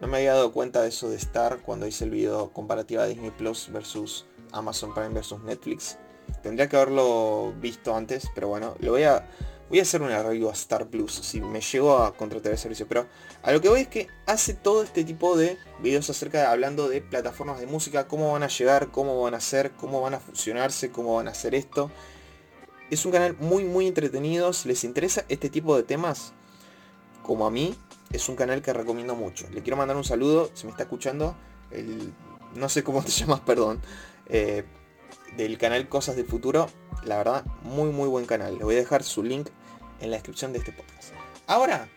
no 0.00 0.06
me 0.08 0.16
había 0.18 0.34
dado 0.34 0.52
cuenta 0.52 0.82
de 0.82 0.88
eso 0.88 1.08
de 1.08 1.16
Star 1.16 1.60
cuando 1.60 1.86
hice 1.86 2.04
el 2.04 2.10
video 2.10 2.50
comparativa 2.52 3.04
de 3.04 3.10
Disney 3.10 3.30
Plus 3.30 3.70
versus 3.72 4.26
Amazon 4.52 4.92
Prime 4.94 5.10
versus 5.10 5.40
Netflix. 5.42 5.98
Tendría 6.42 6.68
que 6.68 6.76
haberlo 6.76 7.52
visto 7.60 7.94
antes, 7.94 8.28
pero 8.34 8.48
bueno, 8.48 8.74
lo 8.80 8.92
voy 8.92 9.04
a, 9.04 9.28
voy 9.68 9.78
a 9.78 9.82
hacer 9.82 10.02
una 10.02 10.22
review 10.22 10.48
a 10.48 10.52
Star 10.52 10.86
Plus 10.86 11.12
si 11.12 11.40
me 11.40 11.60
llego 11.60 11.98
a 11.98 12.14
contratar 12.16 12.52
el 12.52 12.58
servicio. 12.58 12.86
Pero 12.88 13.06
a 13.42 13.52
lo 13.52 13.60
que 13.60 13.68
voy 13.68 13.80
es 13.82 13.88
que 13.88 14.08
hace 14.26 14.54
todo 14.54 14.82
este 14.82 15.04
tipo 15.04 15.36
de 15.36 15.58
videos 15.80 16.08
acerca 16.10 16.40
de 16.40 16.46
hablando 16.46 16.88
de 16.88 17.00
plataformas 17.00 17.60
de 17.60 17.66
música, 17.66 18.06
cómo 18.08 18.32
van 18.32 18.42
a 18.42 18.48
llegar, 18.48 18.90
cómo 18.90 19.20
van 19.22 19.34
a 19.34 19.40
ser, 19.40 19.72
cómo 19.72 20.00
van 20.00 20.14
a 20.14 20.20
funcionarse, 20.20 20.90
cómo 20.90 21.16
van 21.16 21.28
a 21.28 21.32
hacer 21.32 21.54
esto. 21.54 21.90
Es 22.90 23.04
un 23.06 23.12
canal 23.12 23.36
muy 23.40 23.64
muy 23.64 23.86
entretenido. 23.86 24.52
Si 24.52 24.68
les 24.68 24.84
interesa 24.84 25.24
este 25.28 25.48
tipo 25.48 25.76
de 25.76 25.82
temas, 25.82 26.32
como 27.22 27.46
a 27.46 27.50
mí, 27.50 27.74
es 28.12 28.28
un 28.28 28.36
canal 28.36 28.62
que 28.62 28.72
recomiendo 28.72 29.14
mucho. 29.14 29.48
Le 29.50 29.62
quiero 29.62 29.76
mandar 29.76 29.96
un 29.96 30.04
saludo, 30.04 30.50
si 30.54 30.66
me 30.66 30.70
está 30.70 30.84
escuchando, 30.84 31.34
el, 31.70 32.12
no 32.54 32.68
sé 32.68 32.84
cómo 32.84 33.02
te 33.02 33.10
llamas, 33.10 33.40
perdón, 33.40 33.80
eh, 34.26 34.64
del 35.36 35.58
canal 35.58 35.88
Cosas 35.88 36.16
del 36.16 36.26
Futuro. 36.26 36.68
La 37.04 37.16
verdad, 37.18 37.44
muy 37.62 37.90
muy 37.90 38.08
buen 38.08 38.26
canal. 38.26 38.56
Le 38.58 38.64
voy 38.64 38.74
a 38.74 38.78
dejar 38.78 39.02
su 39.02 39.22
link 39.22 39.48
en 40.00 40.10
la 40.10 40.16
descripción 40.16 40.52
de 40.52 40.58
este 40.58 40.72
podcast. 40.72 41.12
Ahora, 41.46 41.88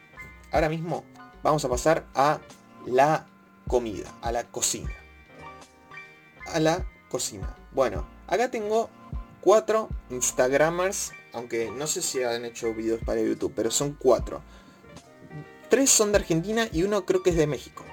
ahora 0.52 0.70
mismo, 0.70 1.04
vamos 1.44 1.64
a 1.66 1.70
pasar 1.70 2.06
a 2.14 2.40
la 2.86 3.28
comida, 3.68 4.14
a 4.22 4.32
la 4.32 4.44
cocina. 4.46 4.92
A 6.54 6.60
la 6.60 6.86
cocina. 7.10 7.56
Bueno, 7.72 8.08
acá 8.28 8.50
tengo 8.52 8.90
cuatro 9.42 9.90
Instagramers, 10.10 11.12
aunque 11.34 11.72
no 11.72 11.88
sé 11.88 12.02
si 12.02 12.24
han 12.24 12.46
hecho 12.46 12.74
videos 12.74 13.02
para 13.06 13.22
YouTube, 13.22 13.54
pero 13.56 13.72
son 13.72 13.94
cuatro 13.94 14.42
Tres 15.70 15.90
son 15.90 16.14
de 16.14 16.20
Argentina 16.20 16.70
y 16.72 16.84
uno 16.84 17.06
creo 17.06 17.24
que 17.24 17.32
es 17.32 17.36
de 17.36 17.46
México. 17.46 17.84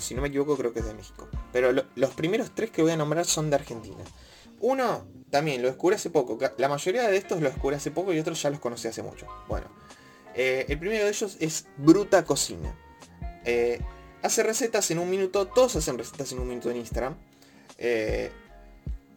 Si 0.00 0.14
no 0.14 0.22
me 0.22 0.28
equivoco 0.28 0.56
creo 0.56 0.72
que 0.72 0.80
es 0.80 0.86
de 0.86 0.94
México. 0.94 1.28
Pero 1.52 1.72
los 1.94 2.10
primeros 2.10 2.54
tres 2.54 2.70
que 2.70 2.82
voy 2.82 2.92
a 2.92 2.96
nombrar 2.96 3.24
son 3.24 3.50
de 3.50 3.56
Argentina. 3.56 4.04
Uno 4.60 5.06
también 5.30 5.62
lo 5.62 5.68
descubrí 5.68 5.96
hace 5.96 6.10
poco. 6.10 6.38
La 6.56 6.68
mayoría 6.68 7.08
de 7.08 7.16
estos 7.16 7.40
lo 7.40 7.48
descubrí 7.48 7.76
hace 7.76 7.90
poco 7.90 8.12
y 8.12 8.18
otros 8.18 8.40
ya 8.42 8.50
los 8.50 8.60
conocí 8.60 8.88
hace 8.88 9.02
mucho. 9.02 9.26
Bueno, 9.46 9.66
eh, 10.34 10.66
el 10.68 10.78
primero 10.78 11.04
de 11.04 11.10
ellos 11.10 11.36
es 11.40 11.66
Bruta 11.76 12.24
Cocina. 12.24 12.74
Eh, 13.44 13.80
hace 14.22 14.42
recetas 14.42 14.90
en 14.90 14.98
un 14.98 15.10
minuto. 15.10 15.46
Todos 15.46 15.76
hacen 15.76 15.98
recetas 15.98 16.32
en 16.32 16.40
un 16.40 16.48
minuto 16.48 16.70
en 16.70 16.78
Instagram. 16.78 17.16
Eh, 17.76 18.30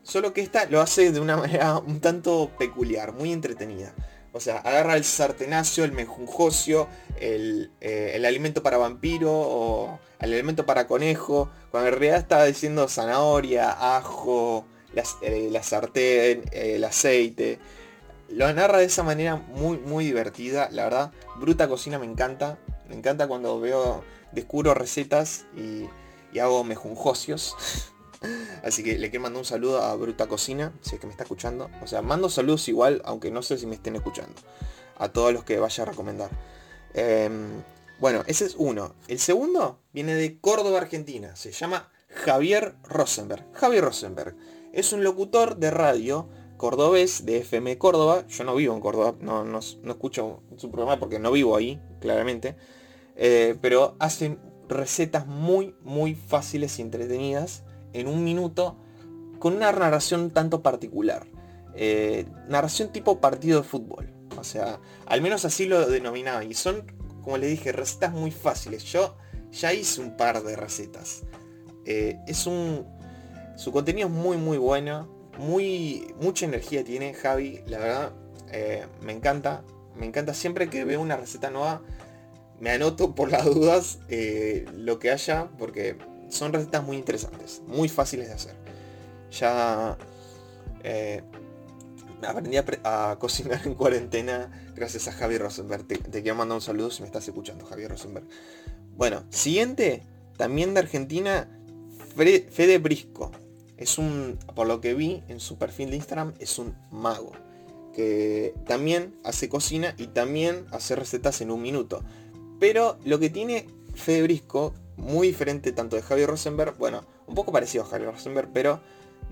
solo 0.03 0.33
que 0.33 0.41
esta 0.41 0.65
lo 0.65 0.81
hace 0.81 1.11
de 1.11 1.19
una 1.19 1.37
manera 1.37 1.77
un 1.77 1.99
tanto 1.99 2.51
peculiar, 2.57 3.13
muy 3.13 3.31
entretenida. 3.31 3.93
O 4.33 4.39
sea, 4.39 4.57
agarra 4.59 4.95
el 4.95 5.03
sartenacio, 5.03 5.83
el 5.83 5.91
mejunjocio, 5.91 6.87
el, 7.19 7.71
eh, 7.81 8.13
el, 8.15 8.25
alimento 8.25 8.63
para 8.63 8.77
vampiro 8.77 9.31
o 9.31 9.99
el 10.19 10.33
alimento 10.33 10.65
para 10.65 10.87
conejo, 10.87 11.49
cuando 11.69 11.89
en 11.89 11.95
realidad 11.95 12.19
estaba 12.19 12.45
diciendo 12.45 12.87
zanahoria, 12.87 13.97
ajo, 13.97 14.65
eh, 15.21 15.49
la 15.51 15.63
sartén, 15.63 16.43
el 16.51 16.83
aceite. 16.83 17.59
Lo 18.29 18.51
narra 18.53 18.77
de 18.77 18.85
esa 18.85 19.03
manera 19.03 19.35
muy, 19.35 19.77
muy 19.77 20.05
divertida, 20.05 20.69
la 20.71 20.85
verdad. 20.85 21.11
Bruta 21.37 21.67
Cocina 21.67 21.99
me 21.99 22.05
encanta. 22.05 22.57
Me 22.87 22.95
encanta 22.95 23.27
cuando 23.27 23.59
veo, 23.59 24.03
descubro 24.31 24.73
recetas 24.73 25.45
y, 25.57 25.89
y 26.33 26.39
hago 26.39 26.63
mejunjocios. 26.63 27.55
Así 28.63 28.83
que 28.83 28.97
le 28.97 29.09
quiero 29.09 29.23
mandar 29.23 29.39
un 29.39 29.45
saludo 29.45 29.81
a 29.81 29.95
Bruta 29.95 30.27
Cocina, 30.27 30.73
si 30.81 30.95
es 30.95 31.01
que 31.01 31.07
me 31.07 31.11
está 31.11 31.23
escuchando. 31.23 31.69
O 31.81 31.87
sea, 31.87 32.01
mando 32.01 32.29
saludos 32.29 32.67
igual, 32.67 33.01
aunque 33.05 33.31
no 33.31 33.41
sé 33.41 33.57
si 33.57 33.65
me 33.65 33.75
estén 33.75 33.95
escuchando. 33.95 34.35
A 34.97 35.09
todos 35.09 35.33
los 35.33 35.43
que 35.43 35.59
vaya 35.59 35.83
a 35.83 35.87
recomendar. 35.87 36.29
Em, 36.93 37.63
bueno, 37.99 38.23
ese 38.27 38.45
es 38.45 38.55
uno. 38.57 38.95
El 39.07 39.19
segundo 39.19 39.79
viene 39.93 40.13
de 40.13 40.39
Córdoba, 40.39 40.79
Argentina. 40.79 41.35
Se 41.35 41.51
llama 41.51 41.91
Javier 42.09 42.75
Rosenberg. 42.83 43.45
Javier 43.53 43.83
Rosenberg 43.83 44.35
es 44.73 44.93
un 44.93 45.03
locutor 45.03 45.57
de 45.57 45.71
radio 45.71 46.29
cordobés 46.57 47.25
de 47.25 47.37
FM 47.37 47.79
Córdoba. 47.79 48.27
Yo 48.27 48.43
no 48.43 48.55
vivo 48.55 48.75
en 48.75 48.81
Córdoba, 48.81 49.15
no, 49.19 49.43
no, 49.43 49.59
escucho 49.59 50.43
su 50.57 50.69
programa 50.69 50.99
porque 50.99 51.17
no 51.17 51.31
vivo 51.31 51.55
ahí, 51.55 51.81
claramente. 51.99 52.55
Eh, 53.15 53.55
pero 53.61 53.95
hacen 53.97 54.39
recetas 54.69 55.25
muy, 55.25 55.75
muy 55.81 56.13
fáciles 56.13 56.77
y 56.77 56.83
entretenidas 56.83 57.63
en 57.93 58.07
un 58.07 58.23
minuto 58.23 58.77
con 59.39 59.55
una 59.55 59.71
narración 59.71 60.31
tanto 60.31 60.61
particular. 60.61 61.25
Eh, 61.73 62.25
narración 62.47 62.91
tipo 62.91 63.19
partido 63.19 63.61
de 63.61 63.67
fútbol. 63.67 64.09
O 64.37 64.43
sea, 64.43 64.79
al 65.05 65.21
menos 65.21 65.45
así 65.45 65.65
lo 65.65 65.89
denominaba. 65.89 66.43
Y 66.43 66.53
son, 66.53 66.85
como 67.23 67.37
le 67.37 67.47
dije, 67.47 67.71
recetas 67.71 68.13
muy 68.13 68.31
fáciles. 68.31 68.83
Yo 68.85 69.15
ya 69.51 69.73
hice 69.73 70.01
un 70.01 70.15
par 70.15 70.43
de 70.43 70.55
recetas. 70.55 71.23
Eh, 71.85 72.17
es 72.27 72.47
un... 72.47 72.85
Su 73.57 73.71
contenido 73.71 74.07
es 74.07 74.13
muy 74.13 74.37
muy 74.37 74.57
bueno. 74.57 75.09
Muy, 75.37 76.13
mucha 76.19 76.45
energía 76.45 76.83
tiene 76.83 77.13
Javi. 77.13 77.61
La 77.67 77.79
verdad, 77.79 78.11
eh, 78.51 78.85
me 79.01 79.11
encanta. 79.11 79.63
Me 79.95 80.05
encanta 80.05 80.33
siempre 80.33 80.69
que 80.69 80.85
veo 80.85 81.01
una 81.01 81.17
receta 81.17 81.49
nueva. 81.49 81.81
Me 82.59 82.71
anoto 82.71 83.15
por 83.15 83.31
las 83.31 83.45
dudas 83.45 83.99
lo 84.73 84.99
que 84.99 85.11
haya. 85.11 85.49
Porque 85.57 85.97
son 86.31 86.53
recetas 86.53 86.83
muy 86.83 86.97
interesantes, 86.97 87.61
muy 87.67 87.89
fáciles 87.89 88.29
de 88.29 88.33
hacer. 88.33 88.55
Ya 89.31 89.97
eh, 90.83 91.21
aprendí 92.27 92.57
a, 92.57 93.17
cocinar 93.19 93.61
en 93.65 93.75
cuarentena 93.75 94.71
gracias 94.75 95.07
a 95.07 95.11
Javier 95.11 95.41
Rosenberg. 95.41 95.85
Te, 95.85 95.99
quiero 96.21 96.35
mandar 96.35 96.55
un 96.55 96.61
saludo 96.61 96.89
si 96.89 97.01
me 97.01 97.07
estás 97.07 97.27
escuchando, 97.27 97.65
Javier 97.65 97.91
Rosenberg. 97.91 98.25
Bueno, 98.95 99.23
siguiente, 99.29 100.03
también 100.37 100.73
de 100.73 100.79
Argentina, 100.79 101.47
Fede 102.15 102.77
Brisco. 102.77 103.31
Es 103.77 103.97
un, 103.97 104.37
por 104.55 104.67
lo 104.67 104.79
que 104.79 104.93
vi 104.93 105.23
en 105.27 105.39
su 105.39 105.57
perfil 105.57 105.89
de 105.89 105.97
Instagram, 105.97 106.33
es 106.39 106.59
un 106.59 106.75
mago. 106.91 107.31
Que 107.93 108.53
también 108.65 109.15
hace 109.23 109.49
cocina 109.49 109.95
y 109.97 110.07
también 110.07 110.65
hace 110.71 110.95
recetas 110.95 111.41
en 111.41 111.51
un 111.51 111.61
minuto. 111.61 112.03
Pero 112.59 112.97
lo 113.03 113.19
que 113.19 113.29
tiene 113.29 113.67
Fede 113.95 114.23
Brisco 114.23 114.73
muy 115.01 115.27
diferente 115.27 115.71
tanto 115.71 115.95
de 115.95 116.03
Javier 116.03 116.29
Rosenberg, 116.29 116.77
bueno, 116.77 117.03
un 117.27 117.35
poco 117.35 117.51
parecido 117.51 117.83
a 117.83 117.87
Javier 117.87 118.11
Rosenberg, 118.11 118.49
pero 118.53 118.79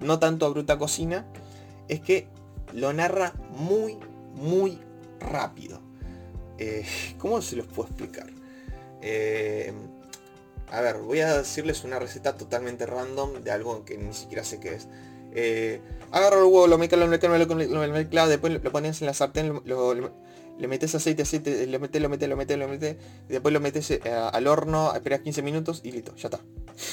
no 0.01 0.19
tanto 0.19 0.45
a 0.45 0.49
Bruta 0.49 0.77
Cocina, 0.77 1.25
es 1.87 2.01
que 2.01 2.27
lo 2.73 2.91
narra 2.91 3.33
muy, 3.51 3.97
muy 4.33 4.79
rápido. 5.19 5.79
Eh, 6.57 6.85
¿Cómo 7.17 7.41
se 7.41 7.55
los 7.55 7.67
puedo 7.67 7.87
explicar? 7.87 8.27
Eh, 9.01 9.71
a 10.71 10.81
ver, 10.81 10.97
voy 10.97 11.21
a 11.21 11.37
decirles 11.37 11.83
una 11.83 11.99
receta 11.99 12.35
totalmente 12.35 12.85
random 12.85 13.41
de 13.43 13.51
algo 13.51 13.85
que 13.85 13.97
ni 13.97 14.13
siquiera 14.13 14.43
sé 14.43 14.59
qué 14.59 14.75
es. 14.75 14.87
Eh, 15.33 15.81
agarro 16.11 16.39
el 16.39 16.45
huevo, 16.45 16.67
lo 16.67 16.77
mezclo, 16.77 16.97
lo 16.97 17.07
lo 17.07 18.27
después 18.27 18.63
lo 18.63 18.71
pones 18.71 19.01
en 19.01 19.07
la 19.07 19.13
sartén, 19.13 19.61
le 20.59 20.67
metes 20.67 20.93
aceite, 20.93 21.23
aceite, 21.23 21.65
le 21.65 21.79
metes, 21.79 22.01
lo 22.01 22.09
metes, 22.09 22.27
lo 22.27 22.35
metes, 22.35 22.57
lo 22.57 22.67
metes, 22.67 22.97
y 23.29 23.31
después 23.31 23.53
lo 23.53 23.61
metes 23.61 23.89
eh, 23.91 24.01
al 24.11 24.45
horno, 24.45 24.93
esperas 24.93 25.21
15 25.21 25.41
minutos 25.41 25.81
y 25.83 25.91
listo, 25.91 26.13
ya 26.17 26.27
está. 26.27 26.41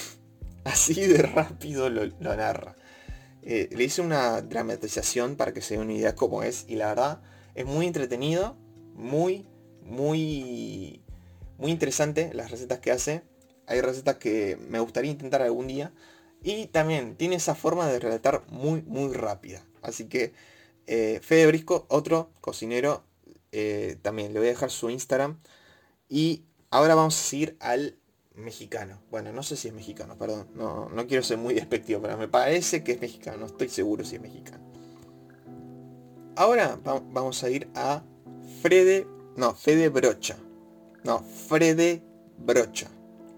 Así 0.65 0.95
de 0.95 1.23
rápido 1.23 1.91
lo, 1.91 2.07
narra. 2.37 2.77
Eh, 3.43 3.69
le 3.73 3.85
hice 3.85 4.03
una 4.03 4.41
dramatización 4.41 5.37
para 5.37 5.53
que 5.53 5.61
se 5.61 5.75
dé 5.75 5.81
una 5.81 5.93
idea 5.93 6.15
cómo 6.15 6.43
es 6.43 6.65
y 6.69 6.77
la 6.77 6.89
verdad 6.89 7.21
es 7.55 7.67
muy 7.67 7.87
entretenido, 7.87 8.57
muy, 8.95 9.47
muy, 9.83 11.03
muy 11.59 11.71
interesante 11.71 12.31
las 12.35 12.51
recetas 12.51 12.79
que 12.81 12.93
hace. 12.93 13.23
Hay 13.67 13.81
recetas 13.81 14.17
que 14.17 14.57
me 14.69 14.79
gustaría 14.79 15.11
intentar 15.11 15.43
algún 15.43 15.67
día 15.67 15.93
y 16.43 16.67
también 16.67 17.17
tiene 17.17 17.37
esa 17.37 17.57
forma 17.57 17.89
de 17.89 17.99
relatar 17.99 18.43
muy, 18.49 18.83
muy 18.83 19.13
rápida. 19.13 19.65
Así 19.83 20.07
que 20.07 20.33
eh, 20.87 21.21
Fede 21.23 21.47
Brisco, 21.47 21.87
otro 21.89 22.31
cocinero 22.41 23.05
eh, 23.59 23.97
también 24.03 24.35
le 24.35 24.39
voy 24.39 24.49
a 24.49 24.51
dejar 24.51 24.71
su 24.71 24.91
Instagram. 24.91 25.39
Y 26.11 26.45
ahora 26.71 26.95
vamos 26.95 27.19
a 27.19 27.23
seguir 27.23 27.57
al 27.59 27.97
mexicano. 28.35 29.01
Bueno, 29.11 29.33
no 29.33 29.43
sé 29.43 29.57
si 29.57 29.69
es 29.69 29.75
mexicano, 29.75 30.19
perdón. 30.19 30.49
No, 30.55 30.91
no 30.91 31.07
quiero 31.07 31.23
ser 31.23 31.39
muy 31.39 31.55
despectivo, 31.55 32.03
pero 32.03 32.19
me 32.19 32.29
parece 32.29 32.85
que 32.85 32.93
es 32.93 33.01
mexicano. 33.01 33.39
No 33.39 33.47
estoy 33.47 33.71
seguro 33.71 34.05
si 34.05 34.17
es 34.17 34.21
mexicano. 34.21 34.63
Ahora 36.37 36.79
vamos 36.85 37.43
a 37.43 37.49
ir 37.49 37.71
a 37.75 38.03
Frede... 38.61 39.07
No, 39.37 39.55
Fede 39.55 39.89
Brocha. 39.89 40.37
No, 41.03 41.21
Frede 41.49 42.03
Brocha. 42.37 42.89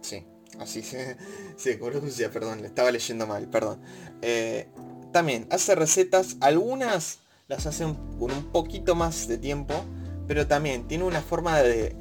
Sí, 0.01 0.27
así 0.59 0.83
se, 0.83 1.17
se 1.57 1.79
pronuncia, 1.79 2.29
perdón. 2.33 2.61
Le 2.61 2.67
estaba 2.67 2.91
leyendo 2.91 3.25
mal, 3.29 3.49
perdón. 3.49 3.81
Eh, 4.21 4.67
también 5.13 5.47
hace 5.51 5.77
recetas. 5.77 6.37
Algunas 6.41 7.21
las 7.47 7.67
hacen 7.67 7.95
con 8.19 8.33
un 8.33 8.51
poquito 8.51 8.97
más 8.97 9.29
de 9.29 9.39
tiempo 9.39 9.85
pero 10.29 10.47
también 10.47 10.87
tiene 10.87 11.05
una 11.05 11.21
forma 11.21 11.61
de, 11.61 11.97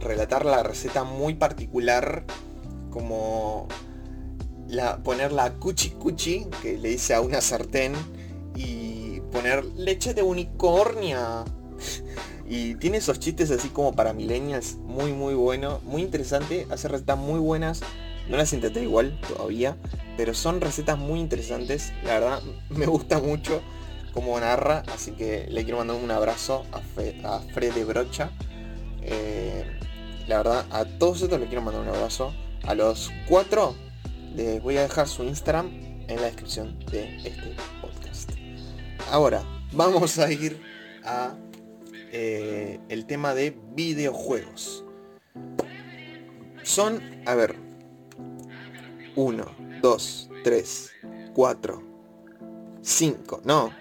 relatar 0.00 0.44
la 0.44 0.62
receta 0.62 1.02
muy 1.02 1.34
particular, 1.34 2.24
como 2.90 3.66
poner 5.02 5.32
la 5.32 5.54
cuchi 5.54 5.90
cuchi, 5.90 6.46
que 6.62 6.78
le 6.78 6.90
dice 6.90 7.14
a 7.14 7.20
una 7.20 7.40
sartén, 7.40 7.94
poner 9.32 9.64
leche 9.64 10.14
de 10.14 10.22
unicornia. 10.22 11.44
y 12.48 12.74
tiene 12.76 12.98
esos 12.98 13.18
chistes 13.18 13.50
así 13.50 13.70
como 13.70 13.92
para 13.94 14.12
millennials, 14.12 14.76
muy 14.76 15.12
muy 15.12 15.34
bueno, 15.34 15.80
muy 15.84 16.02
interesante, 16.02 16.66
hace 16.70 16.86
recetas 16.86 17.18
muy 17.18 17.40
buenas. 17.40 17.80
No 18.28 18.36
las 18.36 18.52
intenté 18.52 18.82
igual 18.82 19.18
todavía, 19.26 19.76
pero 20.16 20.32
son 20.32 20.60
recetas 20.60 20.96
muy 20.96 21.18
interesantes. 21.18 21.92
La 22.04 22.20
verdad, 22.20 22.42
me 22.70 22.86
gusta 22.86 23.18
mucho 23.18 23.60
cómo 24.12 24.38
narra, 24.38 24.82
así 24.92 25.12
que 25.12 25.46
le 25.48 25.64
quiero 25.64 25.78
mandar 25.78 25.96
un 25.96 26.10
abrazo 26.10 26.64
a, 26.72 26.80
Fred 26.80 27.74
de 27.74 27.84
Brocha. 27.84 28.30
Eh, 29.02 29.64
la 30.28 30.38
verdad, 30.38 30.66
a 30.70 30.84
todos 30.84 31.22
estos 31.22 31.40
les 31.40 31.48
quiero 31.48 31.62
mandar 31.62 31.82
un 31.82 31.88
abrazo. 31.88 32.32
A 32.64 32.74
los 32.74 33.10
cuatro 33.28 33.74
les 34.36 34.62
voy 34.62 34.76
a 34.76 34.82
dejar 34.82 35.08
su 35.08 35.24
Instagram 35.24 35.68
en 36.08 36.16
la 36.16 36.22
descripción 36.22 36.78
de 36.86 37.16
este 37.18 37.56
podcast. 37.80 38.30
Ahora, 39.10 39.42
vamos 39.72 40.18
a 40.18 40.30
ir 40.30 40.60
a 41.04 41.34
eh, 42.12 42.78
el 42.88 43.06
tema 43.06 43.34
de 43.34 43.56
videojuegos. 43.74 44.84
Son, 46.62 47.02
a 47.26 47.34
ver, 47.34 47.56
1, 49.16 49.44
2, 49.82 50.30
3, 50.44 50.92
4, 51.34 51.82
5, 52.82 53.40
no, 53.44 53.72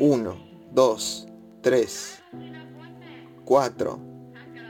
1, 0.00 0.36
2, 0.72 1.28
3, 1.60 2.22
4, 3.44 4.00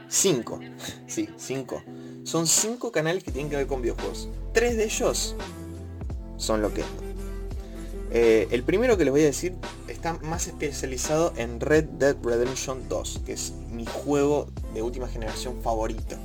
5. 0.09 0.59
Sí, 1.07 1.29
5. 1.37 1.83
Son 2.23 2.45
5 2.45 2.91
canales 2.91 3.23
que 3.23 3.31
tienen 3.31 3.49
que 3.49 3.55
ver 3.55 3.65
con 3.65 3.81
videojuegos. 3.81 4.27
Tres 4.53 4.75
de 4.75 4.83
ellos 4.83 5.35
son 6.37 6.61
lo 6.61 6.73
que 6.73 6.83
eh, 8.13 8.49
el 8.51 8.63
primero 8.63 8.97
que 8.97 9.05
les 9.05 9.11
voy 9.11 9.21
a 9.21 9.25
decir 9.25 9.55
está 9.87 10.13
más 10.21 10.47
especializado 10.47 11.31
en 11.37 11.61
Red 11.61 11.85
Dead 11.85 12.17
Redemption 12.21 12.89
2, 12.89 13.21
que 13.25 13.31
es 13.31 13.53
mi 13.71 13.85
juego 13.85 14.47
de 14.73 14.81
última 14.81 15.07
generación 15.07 15.61
favorito. 15.61 16.17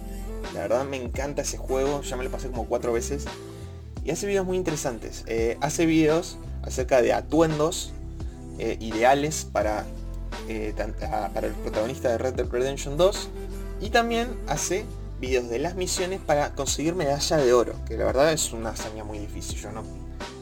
La 0.52 0.62
verdad 0.62 0.84
me 0.84 0.96
encanta 0.96 1.42
ese 1.42 1.58
juego, 1.58 2.02
ya 2.02 2.16
me 2.16 2.24
lo 2.24 2.30
pasé 2.30 2.48
como 2.48 2.66
cuatro 2.66 2.92
veces. 2.92 3.26
Y 4.04 4.10
hace 4.10 4.26
videos 4.26 4.46
muy 4.46 4.56
interesantes. 4.56 5.22
Eh, 5.28 5.58
hace 5.60 5.86
videos 5.86 6.38
acerca 6.62 7.02
de 7.02 7.12
atuendos 7.12 7.92
eh, 8.58 8.76
ideales 8.80 9.46
para, 9.50 9.84
para 11.34 11.46
el 11.46 11.52
protagonista 11.54 12.10
de 12.10 12.18
Red 12.18 12.34
Dead 12.34 12.48
Redemption 12.48 12.96
2. 12.96 13.28
Y 13.80 13.90
también 13.90 14.28
hace 14.46 14.84
videos 15.20 15.48
de 15.48 15.58
las 15.58 15.74
misiones 15.74 16.20
para 16.20 16.54
conseguir 16.54 16.94
medalla 16.94 17.36
de 17.36 17.52
oro, 17.52 17.74
que 17.86 17.96
la 17.96 18.04
verdad 18.04 18.32
es 18.32 18.52
una 18.52 18.70
hazaña 18.70 19.04
muy 19.04 19.18
difícil. 19.18 19.58
Yo 19.58 19.72
no 19.72 19.82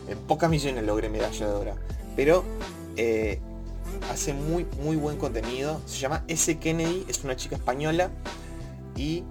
en 0.09 0.19
pocas 0.19 0.51
misiones 0.51 0.85
logré 0.85 1.09
medalla 1.09 1.47
de 1.47 1.53
oro. 1.53 1.75
Pero 2.17 2.45
eh, 2.97 3.41
hace 4.11 4.35
muy, 4.35 4.67
muy 4.83 4.97
buen 4.97 5.17
contenido. 5.17 5.81
Se 5.87 5.99
llama 5.99 6.25
S. 6.29 6.59
Kennedy, 6.59 7.05
es 7.09 7.25
una 7.25 7.37
chica 7.37 7.57
española. 7.57 8.11
Y 8.97 9.25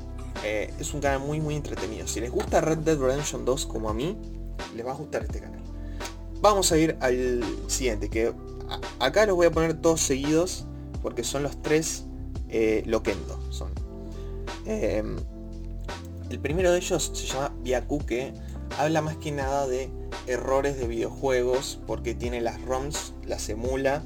eh, 0.43 0.74
es 0.80 0.93
un 0.93 1.02
canal 1.02 1.19
muy, 1.19 1.39
muy 1.39 1.56
entretenido. 1.56 2.08
Si 2.08 2.19
les 2.19 2.32
gusta 2.32 2.62
Red 2.62 2.80
Dead 2.80 2.98
Redemption 2.98 3.46
2 3.46 3.65
como 3.65 3.89
a 3.89 3.93
mí, 3.93 4.17
les 4.76 4.86
va 4.86 4.91
a 4.91 4.96
gustar 4.96 5.24
este 5.24 5.39
canal. 5.39 5.62
Vamos 6.41 6.72
a 6.72 6.78
ir 6.78 6.98
al 7.00 7.41
siguiente, 7.67 8.10
que 8.10 8.34
acá 8.99 9.26
los 9.26 9.36
voy 9.36 9.47
a 9.47 9.52
poner 9.52 9.73
todos 9.73 10.02
seguidos, 10.02 10.65
porque 11.02 11.23
son 11.23 11.43
los 11.43 11.62
tres 11.62 12.06
eh, 12.49 12.84
Loquendo. 12.86 13.39
Son. 13.52 13.71
Em, 14.65 15.17
el 16.30 16.39
primero 16.39 16.71
de 16.71 16.78
ellos 16.78 17.12
se 17.13 17.26
llama 17.28 17.54
Biaku, 17.62 17.99
que 18.06 18.34
habla 18.78 19.02
más 19.02 19.17
que 19.17 19.32
nada 19.32 19.67
de 19.67 19.89
errores 20.28 20.78
de 20.78 20.88
videojuegos 20.88 21.80
porque 21.86 22.15
tiene 22.15 22.41
las 22.41 22.62
ROMs, 22.62 23.13
las 23.26 23.49
emula 23.49 24.04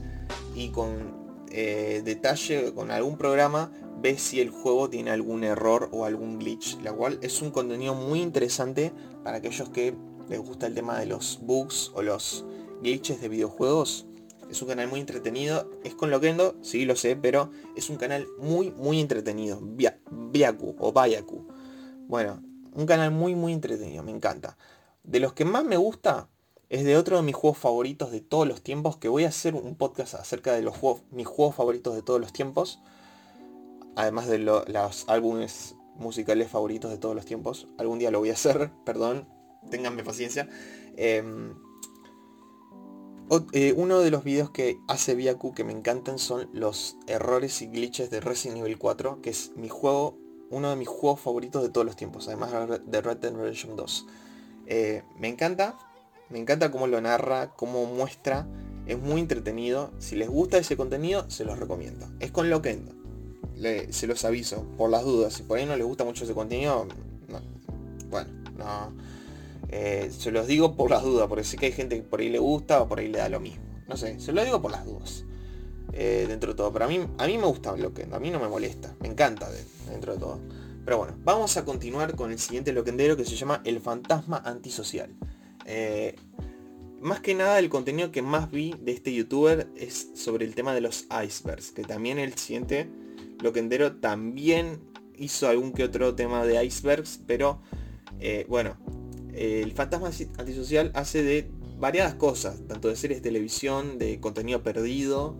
y 0.56 0.70
con 0.70 1.15
eh, 1.52 2.02
detalle 2.04 2.74
con 2.74 2.91
algún 2.91 3.17
programa 3.17 3.72
ve 4.02 4.17
si 4.17 4.41
el 4.41 4.50
juego 4.50 4.89
tiene 4.89 5.12
algún 5.12 5.43
error 5.43 5.89
o 5.91 6.06
algún 6.06 6.39
glitch, 6.39 6.80
la 6.82 6.93
cual 6.93 7.20
es 7.22 7.41
un 7.41 7.52
contenido 7.52 7.96
muy 7.96 8.22
interesante 8.22 8.91
para 9.24 9.38
aquellos 9.38 9.70
que 9.70 9.96
les 10.30 10.39
gusta 10.39 10.67
el 10.67 10.76
tema 10.76 11.00
de 11.00 11.06
los 11.06 11.39
bugs 11.41 11.91
o 11.96 12.02
los 12.02 12.46
glitches 12.82 13.22
de 13.22 13.30
videojuegos. 13.30 14.07
Es 14.49 14.62
un 14.62 14.67
canal 14.69 14.88
muy 14.88 14.99
entretenido, 14.99 15.69
es 15.83 15.93
con 15.93 16.10
Loquendo, 16.10 16.55
sí 16.62 16.86
lo 16.86 16.95
sé, 16.95 17.15
pero 17.15 17.51
es 17.75 17.89
un 17.89 17.97
canal 17.97 18.27
muy 18.39 18.71
muy 18.71 19.01
entretenido. 19.01 19.60
Biaku 19.62 20.75
o 20.79 20.91
Bayaku. 20.91 21.47
Bueno, 22.07 22.41
un 22.73 22.86
canal 22.86 23.12
muy 23.12 23.36
muy 23.36 23.53
entretenido, 23.53 24.03
me 24.03 24.12
encanta. 24.12 24.57
De 25.03 25.19
los 25.19 25.33
que 25.33 25.45
más 25.45 25.63
me 25.63 25.77
gusta 25.77 26.29
es 26.69 26.83
de 26.83 26.97
otro 26.97 27.17
de 27.17 27.23
mis 27.23 27.36
juegos 27.36 27.57
favoritos 27.57 28.12
de 28.12 28.21
todos 28.21 28.47
los 28.47 28.62
tiempos, 28.62 28.97
que 28.97 29.07
voy 29.07 29.23
a 29.23 29.29
hacer 29.29 29.55
un 29.55 29.75
podcast 29.75 30.15
acerca 30.15 30.53
de 30.53 30.62
los 30.62 30.75
juegos, 30.75 31.03
mis 31.12 31.27
juegos 31.27 31.55
favoritos 31.55 31.95
de 31.95 32.01
todos 32.01 32.19
los 32.19 32.33
tiempos. 32.33 32.79
Además 33.95 34.27
de 34.27 34.38
los 34.38 35.05
álbumes 35.07 35.75
musicales 35.95 36.49
favoritos 36.49 36.91
de 36.91 36.97
todos 36.97 37.15
los 37.15 37.25
tiempos. 37.25 37.67
Algún 37.77 37.99
día 37.99 38.12
lo 38.12 38.19
voy 38.19 38.29
a 38.29 38.33
hacer, 38.33 38.69
perdón, 38.86 39.27
ténganme 39.69 40.03
paciencia. 40.03 40.47
Eh, 43.52 43.74
uno 43.76 44.00
de 44.00 44.10
los 44.10 44.24
videos 44.24 44.52
que 44.52 44.80
hace 44.88 45.13
Biaku 45.13 45.54
que 45.54 45.66
me 45.66 45.74
encantan 45.74 46.18
son 46.18 46.50
los 46.54 46.96
errores 47.08 47.62
y 47.62 47.68
glitches 47.68 48.10
de 48.10 48.22
Resident 48.22 48.60
Evil 48.60 48.78
4, 48.78 49.22
que 49.22 49.30
es 49.30 49.52
mi 49.58 49.68
juego, 49.68 50.18
uno 50.50 50.70
de 50.70 50.78
mis 50.78 50.88
juegos 50.88 51.20
favoritos 51.20 51.62
de 51.62 51.70
todos 51.70 51.86
los 51.86 51.98
tiempos, 51.98 52.30
además 52.30 52.52
de 52.86 53.02
Red 53.02 53.18
Dead 53.18 53.34
Redemption 53.34 53.76
2. 53.76 54.08
Eh, 54.68 55.04
me 55.20 55.28
encanta, 55.28 55.78
me 56.30 56.40
encanta 56.40 56.72
cómo 56.72 56.88
lo 56.88 57.02
narra, 57.02 57.54
cómo 57.56 57.86
muestra. 57.86 58.48
Es 58.86 58.98
muy 58.98 59.20
entretenido. 59.20 59.92
Si 60.00 60.16
les 60.16 60.30
gusta 60.30 60.58
ese 60.58 60.78
contenido, 60.78 61.30
se 61.30 61.44
los 61.44 61.60
recomiendo. 61.60 62.08
Es 62.22 62.32
con 62.32 62.50
Loquendo. 62.50 62.94
se 63.90 64.08
los 64.08 64.24
aviso, 64.24 64.63
por 64.78 64.90
las 64.90 65.04
dudas. 65.04 65.34
Si 65.34 65.44
por 65.44 65.58
ahí 65.58 65.66
no 65.66 65.76
les 65.76 65.86
gusta 65.86 66.06
mucho 66.06 66.24
ese 66.24 66.34
contenido, 66.34 66.88
bueno, 68.10 68.30
no. 68.58 69.07
Eh, 69.69 70.12
se 70.17 70.32
los 70.32 70.47
digo 70.47 70.75
por 70.75 70.89
las 70.89 71.03
dudas, 71.03 71.27
porque 71.27 71.43
sé 71.43 71.58
que 71.58 71.67
hay 71.67 71.71
gente 71.71 71.97
que 71.97 72.03
por 72.03 72.19
ahí 72.19 72.30
le 72.30 72.39
gusta 72.39 72.82
o 72.82 72.88
por 72.88 72.99
ahí 72.99 73.08
le 73.08 73.19
da 73.19 73.30
lo 73.30 73.39
mismo. 73.39 73.63
No 73.88 73.97
sé, 73.97 74.19
se 74.19 74.32
lo 74.32 74.43
digo 74.43 74.62
por 74.62 74.71
las 74.71 74.86
dudas. 74.86 75.23
Eh, 75.93 76.25
dentro 76.27 76.51
de 76.51 76.58
todo. 76.58 76.71
Pero 76.71 76.86
a 76.86 76.88
mí, 76.88 76.99
a 77.17 77.27
mí 77.27 77.38
me 77.38 77.45
gusta 77.45 77.75
Loquendo, 77.75 78.15
a 78.15 78.19
mí 78.19 78.30
no 78.30 78.39
me 78.39 78.47
molesta. 78.47 78.95
Me 78.99 79.08
encanta 79.08 79.49
dentro 79.89 80.13
de 80.13 80.19
todo. 80.19 80.39
Pero 80.86 80.97
bueno, 80.99 81.15
vamos 81.23 81.58
a 81.58 81.65
continuar 81.65 82.15
con 82.15 82.32
el 82.32 82.39
siguiente 82.39 82.71
loquendero 82.71 83.17
que 83.17 83.25
se 83.25 83.36
llama 83.36 83.62
El 83.65 83.80
Fantasma 83.82 84.38
Antisocial. 84.38 85.10
Eh, 85.65 86.15
más 87.01 87.19
que 87.19 87.36
nada 87.36 87.60
el 87.60 87.69
contenido 87.69 88.12
que 88.12 88.21
más 88.21 88.51
vi 88.51 88.73
de 88.80 88.91
este 88.91 89.13
youtuber 89.13 89.67
es 89.75 90.12
sobre 90.15 90.45
el 90.45 90.56
tema 90.56 90.73
de 90.73 90.82
los 90.82 91.08
icebergs, 91.23 91.71
que 91.71 91.84
también 91.84 92.19
el 92.19 92.34
siguiente 92.36 92.89
loquendero 93.41 93.97
también 93.97 94.80
hizo 95.15 95.47
algún 95.47 95.73
que 95.73 95.84
otro 95.84 96.15
tema 96.15 96.45
de 96.45 96.63
icebergs, 96.63 97.19
pero 97.27 97.62
bueno, 98.47 98.77
el 99.38 99.71
fantasma 99.73 100.10
antisocial 100.38 100.91
hace 100.95 101.23
de 101.23 101.52
variadas 101.80 102.15
cosas, 102.15 102.60
tanto 102.67 102.88
de 102.88 102.95
series 102.95 103.21
de 103.21 103.30
televisión, 103.30 104.00
de 104.00 104.19
contenido 104.19 104.63
perdido, 104.63 105.38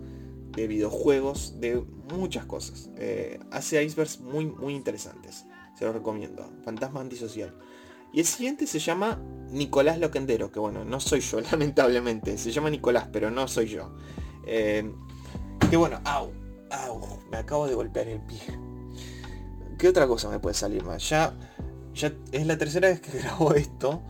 de 0.52 0.66
videojuegos, 0.66 1.60
de 1.60 1.84
muchas 2.12 2.46
cosas. 2.46 2.90
Eh, 2.96 3.40
hace 3.50 3.82
icebergs 3.82 4.20
muy, 4.20 4.46
muy 4.46 4.74
interesantes. 4.74 5.46
Se 5.76 5.84
los 5.84 5.94
recomiendo. 5.94 6.48
Fantasma 6.64 7.00
antisocial. 7.00 7.54
Y 8.12 8.20
el 8.20 8.26
siguiente 8.26 8.66
se 8.66 8.78
llama 8.78 9.20
Nicolás 9.50 9.98
Loquendero, 9.98 10.50
que 10.50 10.60
bueno, 10.60 10.84
no 10.84 11.00
soy 11.00 11.20
yo, 11.20 11.40
lamentablemente. 11.52 12.38
Se 12.38 12.52
llama 12.52 12.70
Nicolás, 12.70 13.08
pero 13.12 13.30
no 13.30 13.48
soy 13.48 13.66
yo. 13.66 13.94
Eh, 14.46 14.90
que 15.70 15.76
bueno, 15.76 16.00
au, 16.04 16.32
au, 16.70 17.20
me 17.30 17.36
acabo 17.36 17.66
de 17.66 17.74
golpear 17.74 18.08
el 18.08 18.20
pie. 18.22 18.40
¿Qué 19.78 19.88
otra 19.88 20.06
cosa 20.08 20.28
me 20.28 20.40
puede 20.40 20.54
salir 20.54 20.84
más? 20.84 21.08
Ya, 21.08 21.32
es 22.32 22.46
la 22.46 22.58
tercera 22.58 22.88
vez 22.88 23.00
que 23.00 23.18
grabo 23.18 23.54
esto. 23.54 24.02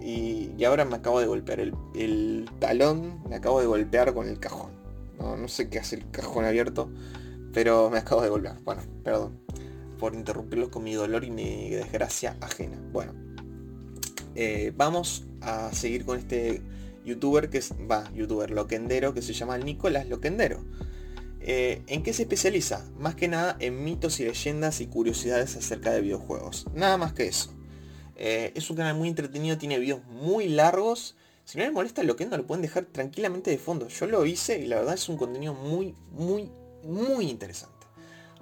Y, 0.00 0.50
y 0.58 0.64
ahora 0.64 0.84
me 0.84 0.96
acabo 0.96 1.20
de 1.20 1.26
golpear 1.26 1.60
el, 1.60 1.74
el 1.94 2.50
talón, 2.58 3.22
me 3.28 3.36
acabo 3.36 3.60
de 3.60 3.66
golpear 3.66 4.12
con 4.14 4.28
el 4.28 4.40
cajón. 4.40 4.72
No, 5.18 5.46
sé 5.46 5.68
qué 5.68 5.78
hace 5.78 5.96
el 5.96 6.10
cajón 6.10 6.44
abierto, 6.44 6.90
pero 7.52 7.88
me 7.90 7.98
acabo 7.98 8.22
de 8.22 8.30
volver. 8.30 8.54
Bueno, 8.64 8.82
perdón 9.04 9.42
por 10.02 10.16
interrumpirlos 10.16 10.70
con 10.70 10.82
mi 10.82 10.94
dolor 10.94 11.22
y 11.22 11.30
mi 11.30 11.70
desgracia 11.70 12.36
ajena. 12.40 12.76
Bueno, 12.90 13.12
eh, 14.34 14.72
vamos 14.76 15.26
a 15.40 15.72
seguir 15.72 16.04
con 16.04 16.18
este 16.18 16.60
youtuber 17.04 17.48
que 17.50 17.58
es, 17.58 17.72
va, 17.88 18.12
youtuber 18.12 18.50
loquendero 18.50 19.14
que 19.14 19.22
se 19.22 19.32
llama 19.32 19.58
Nicolás 19.58 20.08
Loquendero. 20.08 20.58
Eh, 21.44 21.82
¿En 21.88 22.02
qué 22.02 22.12
se 22.12 22.22
especializa? 22.22 22.88
Más 22.98 23.16
que 23.16 23.26
nada 23.26 23.56
en 23.58 23.82
mitos 23.82 24.20
y 24.20 24.24
leyendas 24.24 24.80
y 24.80 24.86
curiosidades 24.86 25.56
acerca 25.56 25.90
de 25.90 26.00
videojuegos. 26.00 26.66
Nada 26.72 26.96
más 26.96 27.12
que 27.12 27.26
eso. 27.26 27.52
Eh, 28.16 28.52
es 28.54 28.70
un 28.70 28.76
canal 28.76 28.94
muy 28.94 29.08
entretenido, 29.08 29.58
tiene 29.58 29.78
videos 29.78 30.04
muy 30.04 30.48
largos 30.48 31.16
si 31.44 31.58
no 31.58 31.64
les 31.64 31.72
molesta 31.72 32.04
lo 32.04 32.14
que 32.14 32.26
lo 32.26 32.46
pueden 32.46 32.62
dejar 32.62 32.84
tranquilamente 32.84 33.50
de 33.50 33.58
fondo. 33.58 33.88
Yo 33.88 34.06
lo 34.06 34.24
hice 34.24 34.60
y 34.60 34.66
la 34.66 34.76
verdad 34.76 34.94
es 34.94 35.08
un 35.08 35.16
contenido 35.16 35.54
muy, 35.54 35.96
muy, 36.12 36.48
muy 36.84 37.28
interesante. 37.28 37.86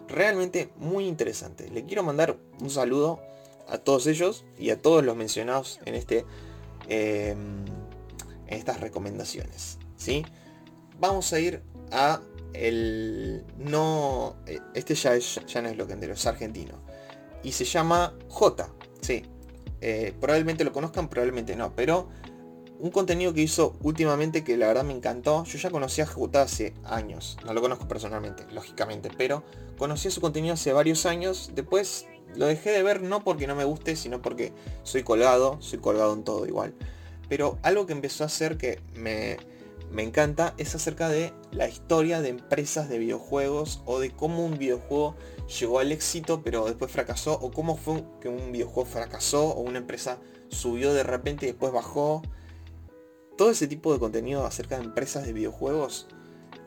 Realmente 0.06 0.70
muy 0.76 1.06
interesante. 1.06 1.70
Le 1.70 1.86
quiero 1.86 2.02
mandar 2.02 2.36
un 2.60 2.68
saludo 2.68 3.20
a 3.68 3.78
todos 3.78 4.06
ellos 4.06 4.44
y 4.58 4.70
a 4.70 4.82
todos 4.82 5.02
los 5.02 5.16
mencionados 5.16 5.80
en 5.86 5.94
este 5.94 6.26
em, 6.88 7.64
en 8.46 8.58
estas 8.58 8.80
recomendaciones. 8.80 9.78
¿sí? 9.96 10.24
vamos 11.00 11.32
a 11.32 11.40
ir 11.40 11.62
a 11.90 12.20
el 12.54 13.44
no 13.58 14.36
eh, 14.46 14.60
este 14.74 14.94
ya 14.94 15.14
es 15.14 15.40
ya 15.46 15.62
no 15.62 15.68
es 15.68 15.76
loquendero 15.76 16.14
es 16.14 16.26
argentino. 16.26 16.74
Y 17.42 17.52
se 17.52 17.64
llama 17.64 18.14
J 18.28 18.68
sí. 19.00 19.24
Eh, 19.80 20.12
probablemente 20.20 20.64
lo 20.64 20.72
conozcan 20.72 21.08
probablemente 21.08 21.56
no 21.56 21.74
pero 21.74 22.08
un 22.78 22.90
contenido 22.90 23.32
que 23.32 23.42
hizo 23.42 23.76
últimamente 23.82 24.44
que 24.44 24.56
la 24.56 24.66
verdad 24.66 24.84
me 24.84 24.92
encantó 24.92 25.44
yo 25.44 25.58
ya 25.58 25.70
conocía 25.70 26.04
a 26.04 26.06
J 26.06 26.42
hace 26.42 26.74
años 26.84 27.38
no 27.46 27.54
lo 27.54 27.62
conozco 27.62 27.88
personalmente 27.88 28.44
lógicamente 28.52 29.10
pero 29.16 29.42
conocí 29.78 30.10
su 30.10 30.20
contenido 30.20 30.52
hace 30.52 30.74
varios 30.74 31.06
años 31.06 31.52
después 31.54 32.06
lo 32.34 32.46
dejé 32.46 32.70
de 32.70 32.82
ver 32.82 33.00
no 33.00 33.24
porque 33.24 33.46
no 33.46 33.54
me 33.54 33.64
guste 33.64 33.96
sino 33.96 34.20
porque 34.20 34.52
soy 34.82 35.02
colgado 35.02 35.56
soy 35.62 35.78
colgado 35.78 36.12
en 36.12 36.24
todo 36.24 36.46
igual 36.46 36.74
pero 37.30 37.58
algo 37.62 37.86
que 37.86 37.92
empezó 37.92 38.24
a 38.24 38.26
hacer 38.26 38.58
que 38.58 38.80
me 38.94 39.38
me 39.90 40.02
encanta 40.02 40.54
es 40.56 40.74
acerca 40.74 41.08
de 41.08 41.32
la 41.50 41.68
historia 41.68 42.20
de 42.20 42.28
empresas 42.28 42.88
de 42.88 42.98
videojuegos 42.98 43.82
o 43.86 43.98
de 43.98 44.10
cómo 44.10 44.44
un 44.44 44.56
videojuego 44.56 45.16
llegó 45.58 45.80
al 45.80 45.90
éxito 45.90 46.42
pero 46.42 46.64
después 46.66 46.92
fracasó 46.92 47.34
o 47.34 47.50
cómo 47.50 47.76
fue 47.76 48.04
que 48.20 48.28
un 48.28 48.52
videojuego 48.52 48.88
fracasó 48.88 49.48
o 49.48 49.60
una 49.60 49.78
empresa 49.78 50.18
subió 50.50 50.92
de 50.92 51.02
repente 51.02 51.46
y 51.46 51.50
después 51.50 51.72
bajó. 51.72 52.22
Todo 53.36 53.50
ese 53.50 53.66
tipo 53.66 53.92
de 53.92 53.98
contenido 53.98 54.44
acerca 54.44 54.76
de 54.76 54.84
empresas 54.84 55.24
de 55.24 55.32
videojuegos 55.32 56.08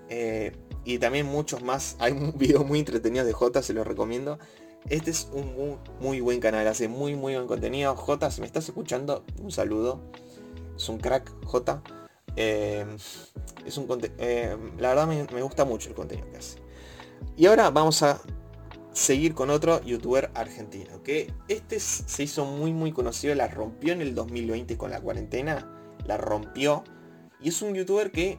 eh, 0.10 0.54
y 0.84 0.98
también 0.98 1.28
muchos 1.28 1.62
más. 1.62 1.96
Hay 2.00 2.14
un 2.14 2.38
video 2.38 2.64
muy 2.64 2.80
entretenido 2.80 3.26
de 3.26 3.34
J, 3.34 3.62
se 3.62 3.74
lo 3.74 3.84
recomiendo. 3.84 4.40
Este 4.90 5.12
es 5.12 5.30
un 5.32 5.54
muy, 5.56 5.78
muy 6.02 6.22
buen 6.22 6.40
canal, 6.42 6.68
hace 6.68 6.88
muy 6.88 7.16
muy 7.16 7.36
buen 7.36 7.48
contenido. 7.48 7.96
J, 7.96 8.32
si 8.32 8.42
me 8.42 8.48
estás 8.48 8.68
escuchando, 8.68 9.24
un 9.42 9.52
saludo. 9.52 10.02
Es 10.76 10.90
un 10.90 10.98
crack, 10.98 11.32
J. 11.46 11.84
Eh, 12.36 12.86
es 13.66 13.78
un 13.78 13.88
eh, 14.18 14.58
la 14.78 14.90
verdad 14.90 15.08
me, 15.08 15.42
gusta 15.42 15.66
mucho 15.66 15.90
el 15.90 15.96
contenido 15.96 16.30
que 16.30 16.38
hace. 16.38 16.58
Y 17.38 17.46
ahora 17.46 17.70
vamos 17.70 18.04
a 18.04 18.22
seguir 18.92 19.34
con 19.34 19.50
otro 19.50 19.82
youtuber 19.84 20.32
argentino. 20.34 21.04
Que 21.04 21.34
este 21.48 21.80
se 21.80 22.24
hizo 22.24 22.46
muy 22.46 22.74
muy 22.74 22.92
conocido. 22.92 23.36
La 23.36 23.48
rompió 23.48 23.94
en 23.94 24.02
el 24.02 24.16
2020 24.16 24.78
con 24.78 24.92
la 24.92 25.02
cuarentena. 25.02 25.70
La 26.06 26.18
rompió. 26.18 26.84
Y 27.40 27.50
es 27.50 27.62
un 27.62 27.74
youtuber 27.74 28.12
que 28.12 28.38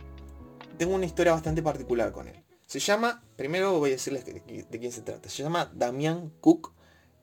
tengo 0.78 0.94
una 0.94 1.07
historia 1.07 1.33
bastante 1.33 1.62
particular 1.62 2.12
con 2.12 2.28
él. 2.28 2.44
Se 2.66 2.78
llama, 2.80 3.22
primero 3.37 3.78
voy 3.78 3.90
a 3.90 3.92
decirles 3.92 4.24
de, 4.24 4.42
quién 4.42 4.92
se 4.92 5.02
trata. 5.02 5.28
Se 5.28 5.42
llama 5.42 5.70
Damián 5.74 6.33
Cook. 6.40 6.72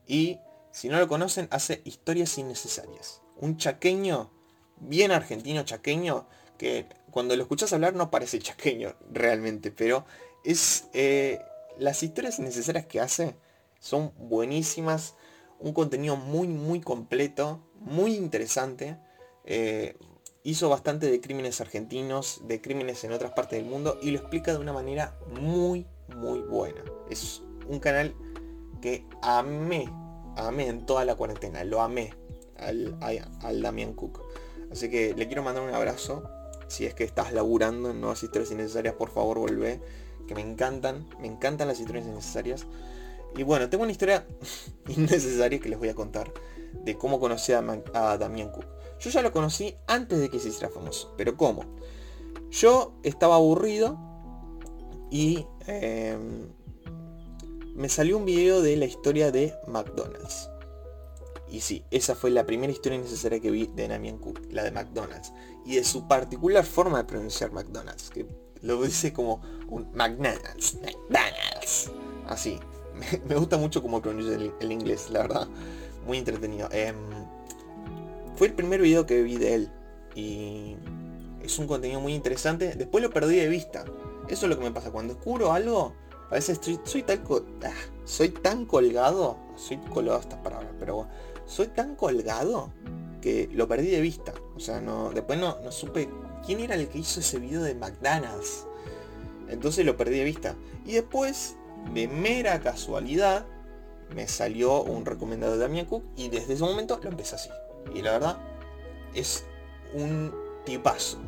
Y 0.06 0.38
si 0.72 0.88
no 0.88 0.98
lo 0.98 1.08
conocen, 1.08 1.48
hace 1.50 1.82
historias 1.84 2.38
innecesarias. 2.38 3.22
Un 3.36 3.56
chaqueño, 3.56 4.30
bien 4.78 5.10
argentino 5.10 5.62
chaqueño, 5.64 6.26
que 6.62 6.86
cuando 7.10 7.34
lo 7.34 7.42
escuchas 7.42 7.72
hablar 7.72 7.94
no 7.94 8.08
parece 8.08 8.38
chaqueño 8.38 8.94
realmente, 9.10 9.72
pero 9.72 10.06
es 10.44 10.88
eh, 10.92 11.40
las 11.76 12.04
historias 12.04 12.38
innecesarias 12.38 12.86
que 12.86 13.00
hace 13.00 13.34
son 13.80 14.12
buenísimas, 14.16 15.16
un 15.58 15.72
contenido 15.72 16.14
muy 16.16 16.46
muy 16.46 16.80
completo, 16.80 17.60
muy 17.80 18.14
interesante. 18.14 18.96
Eh, 19.44 19.96
hizo 20.44 20.68
bastante 20.68 21.10
de 21.10 21.20
crímenes 21.20 21.60
argentinos, 21.60 22.42
de 22.44 22.60
crímenes 22.60 23.02
en 23.02 23.12
otras 23.12 23.32
partes 23.32 23.58
del 23.60 23.68
mundo 23.68 23.98
y 24.00 24.12
lo 24.12 24.20
explica 24.20 24.52
de 24.52 24.58
una 24.58 24.72
manera 24.72 25.18
muy 25.40 25.84
muy 26.16 26.42
buena. 26.42 26.84
Es 27.10 27.42
un 27.66 27.80
canal 27.80 28.14
que 28.80 29.04
amé, 29.20 29.92
amé 30.36 30.68
en 30.68 30.86
toda 30.86 31.04
la 31.04 31.16
cuarentena, 31.16 31.64
lo 31.64 31.80
amé 31.80 32.14
al, 32.56 32.96
al 33.00 33.62
Damian 33.62 33.94
Cook. 33.94 34.22
Así 34.70 34.88
que 34.88 35.12
le 35.14 35.26
quiero 35.26 35.42
mandar 35.42 35.64
un 35.64 35.74
abrazo 35.74 36.22
si 36.72 36.86
es 36.86 36.94
que 36.94 37.04
estás 37.04 37.32
laburando 37.32 37.90
en 37.90 38.00
nuevas 38.00 38.22
historias 38.22 38.50
innecesarias, 38.50 38.94
por 38.94 39.10
favor 39.10 39.38
vuelve. 39.38 39.80
Que 40.26 40.34
me 40.34 40.40
encantan, 40.40 41.06
me 41.20 41.26
encantan 41.26 41.68
las 41.68 41.78
historias 41.78 42.06
innecesarias. 42.06 42.66
Y 43.36 43.42
bueno, 43.42 43.68
tengo 43.68 43.82
una 43.82 43.92
historia 43.92 44.26
innecesaria 44.88 45.60
que 45.60 45.68
les 45.68 45.78
voy 45.78 45.90
a 45.90 45.94
contar 45.94 46.32
de 46.84 46.96
cómo 46.96 47.20
conocí 47.20 47.52
a, 47.52 47.62
a 47.94 48.16
Damián 48.16 48.50
Cook. 48.50 48.66
Yo 49.00 49.10
ya 49.10 49.20
lo 49.20 49.32
conocí 49.32 49.74
antes 49.86 50.18
de 50.20 50.30
que 50.30 50.38
se 50.38 50.48
hiciera 50.48 50.70
famoso. 50.70 51.12
Pero 51.16 51.36
¿cómo? 51.36 51.64
Yo 52.50 52.94
estaba 53.02 53.34
aburrido 53.34 53.98
y 55.10 55.46
em, 55.66 56.48
me 57.74 57.88
salió 57.88 58.16
un 58.16 58.24
video 58.24 58.62
de 58.62 58.76
la 58.76 58.86
historia 58.86 59.30
de 59.30 59.52
McDonald's. 59.66 60.48
Y 61.52 61.60
sí, 61.60 61.84
esa 61.90 62.14
fue 62.14 62.30
la 62.30 62.46
primera 62.46 62.72
historia 62.72 62.98
necesaria 62.98 63.38
que 63.38 63.50
vi 63.50 63.66
de 63.66 63.86
Damian 63.86 64.16
Cook, 64.16 64.40
la 64.50 64.64
de 64.64 64.70
McDonald's. 64.70 65.34
Y 65.66 65.76
de 65.76 65.84
su 65.84 66.08
particular 66.08 66.64
forma 66.64 66.96
de 66.96 67.04
pronunciar 67.04 67.52
McDonald's, 67.52 68.08
que 68.08 68.26
lo 68.62 68.82
dice 68.82 69.12
como 69.12 69.42
un 69.68 69.86
McDonald's, 69.92 70.78
McDonald's. 70.80 71.90
Así. 72.26 72.58
Me, 73.28 73.34
gusta 73.34 73.58
mucho 73.58 73.82
cómo 73.82 74.00
pronuncia 74.00 74.34
el, 74.60 74.72
inglés, 74.72 75.10
la 75.10 75.20
verdad. 75.20 75.48
Muy 76.06 76.16
entretenido. 76.16 76.70
Em, 76.72 76.96
fue 78.36 78.46
el 78.46 78.54
primer 78.54 78.80
video 78.80 79.04
que 79.04 79.22
vi 79.22 79.36
de 79.36 79.54
él. 79.54 79.70
Y 80.14 80.76
es 81.42 81.58
un 81.58 81.66
contenido 81.66 82.00
muy 82.00 82.14
interesante. 82.14 82.74
Después 82.76 83.04
lo 83.04 83.10
perdí 83.10 83.36
de 83.36 83.48
vista. 83.48 83.84
Eso 84.26 84.46
es 84.46 84.50
lo 84.50 84.56
que 84.56 84.64
me 84.64 84.70
pasa. 84.70 84.90
Cuando 84.90 85.12
descubro 85.12 85.52
algo, 85.52 85.92
a 86.30 86.34
veces 86.34 86.60
soy, 86.84 87.02
tan, 87.02 87.22
ah, 87.62 87.72
soy 88.06 88.30
tan 88.30 88.64
colgado. 88.64 89.36
Soy 89.56 89.76
colgado 89.92 90.18
estas 90.18 90.38
palabras, 90.38 90.72
pero 90.78 90.94
bueno 90.94 91.31
soy 91.52 91.68
tan 91.68 91.96
colgado 91.96 92.70
que 93.20 93.48
lo 93.52 93.68
perdí 93.68 93.88
de 93.90 94.00
vista. 94.00 94.32
O 94.56 94.60
sea, 94.60 94.80
no, 94.80 95.10
después 95.10 95.38
no, 95.38 95.58
no 95.62 95.70
supe 95.70 96.08
quién 96.44 96.60
era 96.60 96.74
el 96.74 96.88
que 96.88 96.98
hizo 96.98 97.20
ese 97.20 97.38
video 97.38 97.62
de 97.62 97.74
McDonald's. 97.74 98.66
Entonces 99.48 99.84
lo 99.84 99.96
perdí 99.96 100.18
de 100.18 100.24
vista. 100.24 100.56
Y 100.86 100.92
después, 100.92 101.56
de 101.92 102.08
mera 102.08 102.60
casualidad, 102.60 103.44
me 104.14 104.26
salió 104.28 104.82
un 104.82 105.04
recomendado 105.04 105.52
de 105.52 105.58
Damian 105.58 105.86
Cook 105.86 106.04
y 106.16 106.28
desde 106.30 106.54
ese 106.54 106.62
momento 106.62 106.98
lo 107.02 107.10
empecé 107.10 107.34
así. 107.34 107.50
Y 107.94 108.00
la 108.00 108.12
verdad, 108.12 108.38
es 109.14 109.44
un 109.94 110.32
tipazo 110.64 111.18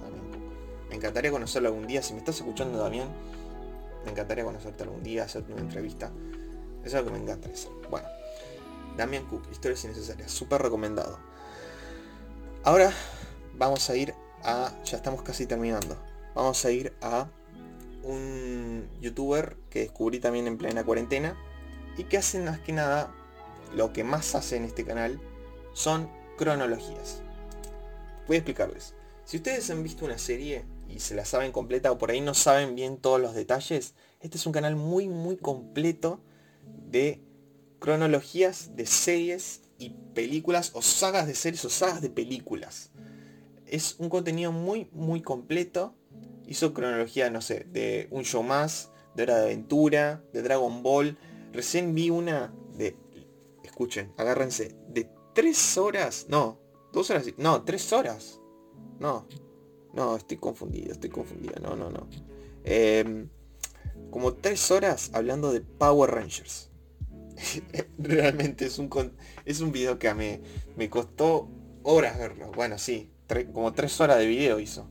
Me 0.88 0.96
encantaría 0.96 1.30
conocerlo 1.30 1.68
algún 1.68 1.86
día. 1.86 2.02
Si 2.02 2.14
me 2.14 2.20
estás 2.20 2.36
escuchando 2.36 2.78
Damián, 2.78 3.08
me 4.04 4.10
encantaría 4.10 4.44
conocerte 4.44 4.84
algún 4.84 5.02
día, 5.02 5.24
hacerte 5.24 5.52
una 5.52 5.62
entrevista. 5.62 6.10
Eso 6.82 6.98
es 6.98 7.04
lo 7.04 7.10
que 7.10 7.18
me 7.18 7.22
encanta 7.22 7.50
hacer. 7.50 7.70
Bueno. 7.90 8.23
Damian 8.96 9.26
Cook, 9.26 9.42
Historias 9.50 9.84
Innecesarias, 9.84 10.30
súper 10.30 10.62
recomendado. 10.62 11.18
Ahora 12.62 12.92
vamos 13.54 13.88
a 13.90 13.96
ir 13.96 14.14
a, 14.42 14.72
ya 14.84 14.96
estamos 14.96 15.22
casi 15.22 15.46
terminando, 15.46 15.96
vamos 16.34 16.64
a 16.64 16.70
ir 16.70 16.92
a 17.00 17.28
un 18.02 18.88
youtuber 19.00 19.56
que 19.70 19.80
descubrí 19.80 20.20
también 20.20 20.46
en 20.46 20.58
plena 20.58 20.84
cuarentena 20.84 21.36
y 21.96 22.04
que 22.04 22.18
hace 22.18 22.40
más 22.40 22.60
que 22.60 22.72
nada, 22.72 23.14
lo 23.74 23.92
que 23.92 24.04
más 24.04 24.34
hace 24.34 24.56
en 24.56 24.64
este 24.64 24.84
canal 24.84 25.20
son 25.72 26.10
cronologías. 26.36 27.22
Voy 28.26 28.36
a 28.36 28.38
explicarles. 28.38 28.94
Si 29.24 29.38
ustedes 29.38 29.70
han 29.70 29.82
visto 29.82 30.04
una 30.04 30.18
serie 30.18 30.64
y 30.88 31.00
se 31.00 31.14
la 31.14 31.24
saben 31.24 31.52
completa 31.52 31.90
o 31.90 31.98
por 31.98 32.10
ahí 32.10 32.20
no 32.20 32.34
saben 32.34 32.74
bien 32.74 32.98
todos 32.98 33.20
los 33.20 33.34
detalles, 33.34 33.94
este 34.20 34.36
es 34.36 34.46
un 34.46 34.52
canal 34.52 34.76
muy 34.76 35.08
muy 35.08 35.36
completo 35.36 36.20
de 36.90 37.23
cronologías 37.84 38.74
de 38.76 38.86
series 38.86 39.60
y 39.76 39.90
películas 40.14 40.70
o 40.72 40.80
sagas 40.80 41.26
de 41.26 41.34
series 41.34 41.66
o 41.66 41.68
sagas 41.68 42.00
de 42.00 42.08
películas. 42.08 42.90
Es 43.66 43.96
un 43.98 44.08
contenido 44.08 44.52
muy, 44.52 44.88
muy 44.92 45.20
completo. 45.20 45.94
Hizo 46.46 46.72
cronología, 46.72 47.28
no 47.28 47.42
sé, 47.42 47.66
de 47.68 48.08
un 48.10 48.24
show 48.24 48.42
más, 48.42 48.90
de 49.14 49.24
Hora 49.24 49.36
de 49.36 49.42
Aventura, 49.42 50.24
de 50.32 50.40
Dragon 50.40 50.82
Ball. 50.82 51.18
Recién 51.52 51.94
vi 51.94 52.08
una 52.08 52.54
de, 52.74 52.96
escuchen, 53.62 54.14
agárrense, 54.16 54.74
de 54.88 55.10
tres 55.34 55.76
horas, 55.76 56.24
no, 56.30 56.58
dos 56.90 57.10
horas, 57.10 57.26
no, 57.36 57.64
tres 57.64 57.92
horas. 57.92 58.40
No, 58.98 59.28
no, 59.92 60.16
estoy 60.16 60.38
confundido, 60.38 60.92
estoy 60.92 61.10
confundido, 61.10 61.56
no, 61.60 61.76
no, 61.76 61.90
no. 61.90 62.08
Em, 62.64 63.28
como 64.10 64.32
tres 64.32 64.70
horas 64.70 65.10
hablando 65.12 65.52
de 65.52 65.60
Power 65.60 66.10
Rangers. 66.10 66.70
Realmente 67.98 68.66
es 68.66 68.78
un, 68.78 68.90
es 69.44 69.60
un 69.60 69.72
video 69.72 69.98
que 69.98 70.08
a 70.08 70.14
mí 70.14 70.40
me 70.76 70.90
costó 70.90 71.48
horas 71.82 72.18
verlo. 72.18 72.50
Bueno, 72.52 72.78
sí, 72.78 73.10
como 73.52 73.72
tres 73.72 74.00
horas 74.00 74.18
de 74.18 74.26
video 74.26 74.60
hizo. 74.60 74.88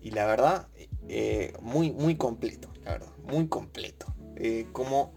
Y 0.00 0.10
la 0.12 0.26
verdad, 0.26 0.68
eh, 1.08 1.52
muy, 1.60 1.90
muy 1.90 2.16
completo, 2.16 2.72
la 2.84 2.92
verdad, 2.92 3.12
muy 3.24 3.48
completo. 3.48 4.14
Eh, 4.36 4.66
como 4.72 5.12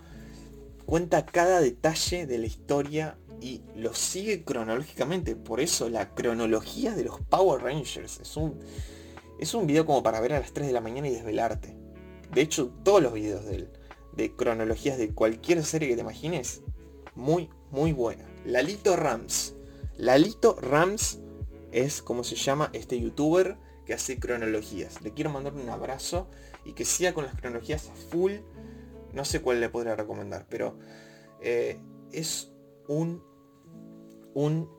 cuenta 0.85 1.25
cada 1.25 1.61
detalle 1.61 2.25
de 2.25 2.37
la 2.37 2.47
historia 2.47 3.17
y 3.39 3.61
lo 3.75 3.93
sigue 3.93 4.43
cronológicamente. 4.43 5.35
Por 5.35 5.59
eso 5.59 5.89
la 5.89 6.13
cronología 6.13 6.95
de 6.95 7.03
los 7.03 7.21
Power 7.21 7.61
Rangers 7.61 8.19
es 8.19 8.35
un, 8.35 8.59
es 9.39 9.53
un 9.53 9.67
video 9.67 9.85
como 9.85 10.03
para 10.03 10.19
ver 10.19 10.33
a 10.33 10.39
las 10.39 10.53
3 10.53 10.67
de 10.67 10.73
la 10.73 10.81
mañana 10.81 11.07
y 11.07 11.11
desvelarte. 11.11 11.75
De 12.33 12.41
hecho, 12.41 12.71
todos 12.83 13.01
los 13.01 13.13
videos 13.13 13.45
de 13.45 13.55
él 13.55 13.69
de 14.15 14.35
cronologías 14.35 14.97
de 14.97 15.13
cualquier 15.13 15.63
serie 15.63 15.89
que 15.89 15.95
te 15.95 16.01
imagines, 16.01 16.61
muy, 17.15 17.49
muy 17.71 17.93
buena. 17.93 18.25
Lalito 18.45 18.95
Rams. 18.95 19.55
Lalito 19.97 20.57
Rams 20.59 21.19
es 21.71 22.01
como 22.01 22.23
se 22.23 22.35
llama 22.35 22.69
este 22.73 22.99
youtuber 22.99 23.57
que 23.85 23.93
hace 23.93 24.19
cronologías. 24.19 25.01
Le 25.01 25.13
quiero 25.13 25.29
mandar 25.29 25.53
un 25.53 25.69
abrazo 25.69 26.27
y 26.65 26.73
que 26.73 26.85
siga 26.85 27.13
con 27.13 27.25
las 27.25 27.35
cronologías 27.35 27.91
full. 28.09 28.33
No 29.13 29.25
sé 29.25 29.41
cuál 29.41 29.59
le 29.59 29.69
podría 29.69 29.95
recomendar, 29.95 30.45
pero 30.49 30.77
eh, 31.41 31.79
es 32.11 32.51
un, 32.87 33.23
un 34.33 34.69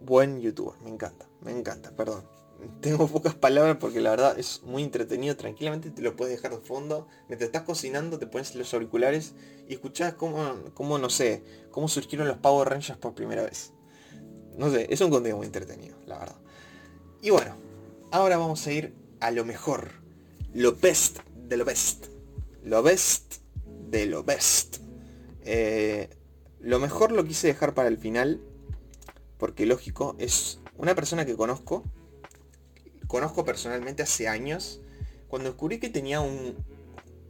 buen 0.00 0.40
youtuber. 0.40 0.80
Me 0.82 0.90
encanta, 0.90 1.28
me 1.40 1.52
encanta, 1.52 1.94
perdón. 1.94 2.35
Tengo 2.80 3.06
pocas 3.08 3.34
palabras 3.34 3.76
porque 3.78 4.00
la 4.00 4.10
verdad 4.10 4.38
es 4.38 4.62
muy 4.62 4.82
entretenido. 4.82 5.36
Tranquilamente 5.36 5.90
te 5.90 6.02
lo 6.02 6.16
puedes 6.16 6.36
dejar 6.36 6.58
de 6.58 6.64
fondo. 6.64 7.06
Mientras 7.28 7.48
estás 7.48 7.62
cocinando 7.62 8.18
te 8.18 8.26
pones 8.26 8.54
los 8.54 8.72
auriculares 8.74 9.34
y 9.68 9.74
escuchás 9.74 10.14
cómo, 10.14 10.54
cómo, 10.74 10.98
no 10.98 11.10
sé, 11.10 11.42
cómo 11.70 11.88
surgieron 11.88 12.28
los 12.28 12.38
Power 12.38 12.68
Rangers 12.68 12.98
por 12.98 13.14
primera 13.14 13.42
vez. 13.42 13.72
No 14.56 14.70
sé, 14.70 14.86
es 14.88 15.00
un 15.00 15.10
contenido 15.10 15.36
muy 15.36 15.46
entretenido, 15.46 15.98
la 16.06 16.18
verdad. 16.18 16.36
Y 17.20 17.30
bueno, 17.30 17.56
ahora 18.10 18.38
vamos 18.38 18.66
a 18.66 18.72
ir 18.72 18.94
a 19.20 19.30
lo 19.30 19.44
mejor. 19.44 19.90
Lo 20.54 20.74
best 20.76 21.18
de 21.48 21.56
lo 21.56 21.64
best. 21.64 22.06
Lo 22.62 22.82
best 22.82 23.36
de 23.90 24.06
lo 24.06 24.24
best. 24.24 24.78
Eh, 25.44 26.08
lo 26.60 26.78
mejor 26.78 27.12
lo 27.12 27.24
quise 27.24 27.48
dejar 27.48 27.74
para 27.74 27.88
el 27.88 27.98
final. 27.98 28.40
Porque 29.38 29.66
lógico, 29.66 30.16
es 30.18 30.60
una 30.78 30.94
persona 30.94 31.26
que 31.26 31.36
conozco. 31.36 31.84
Conozco 33.16 33.46
personalmente 33.46 34.02
hace 34.02 34.28
años. 34.28 34.82
Cuando 35.28 35.48
descubrí 35.48 35.78
que 35.78 35.88
tenía 35.88 36.20
un, 36.20 36.54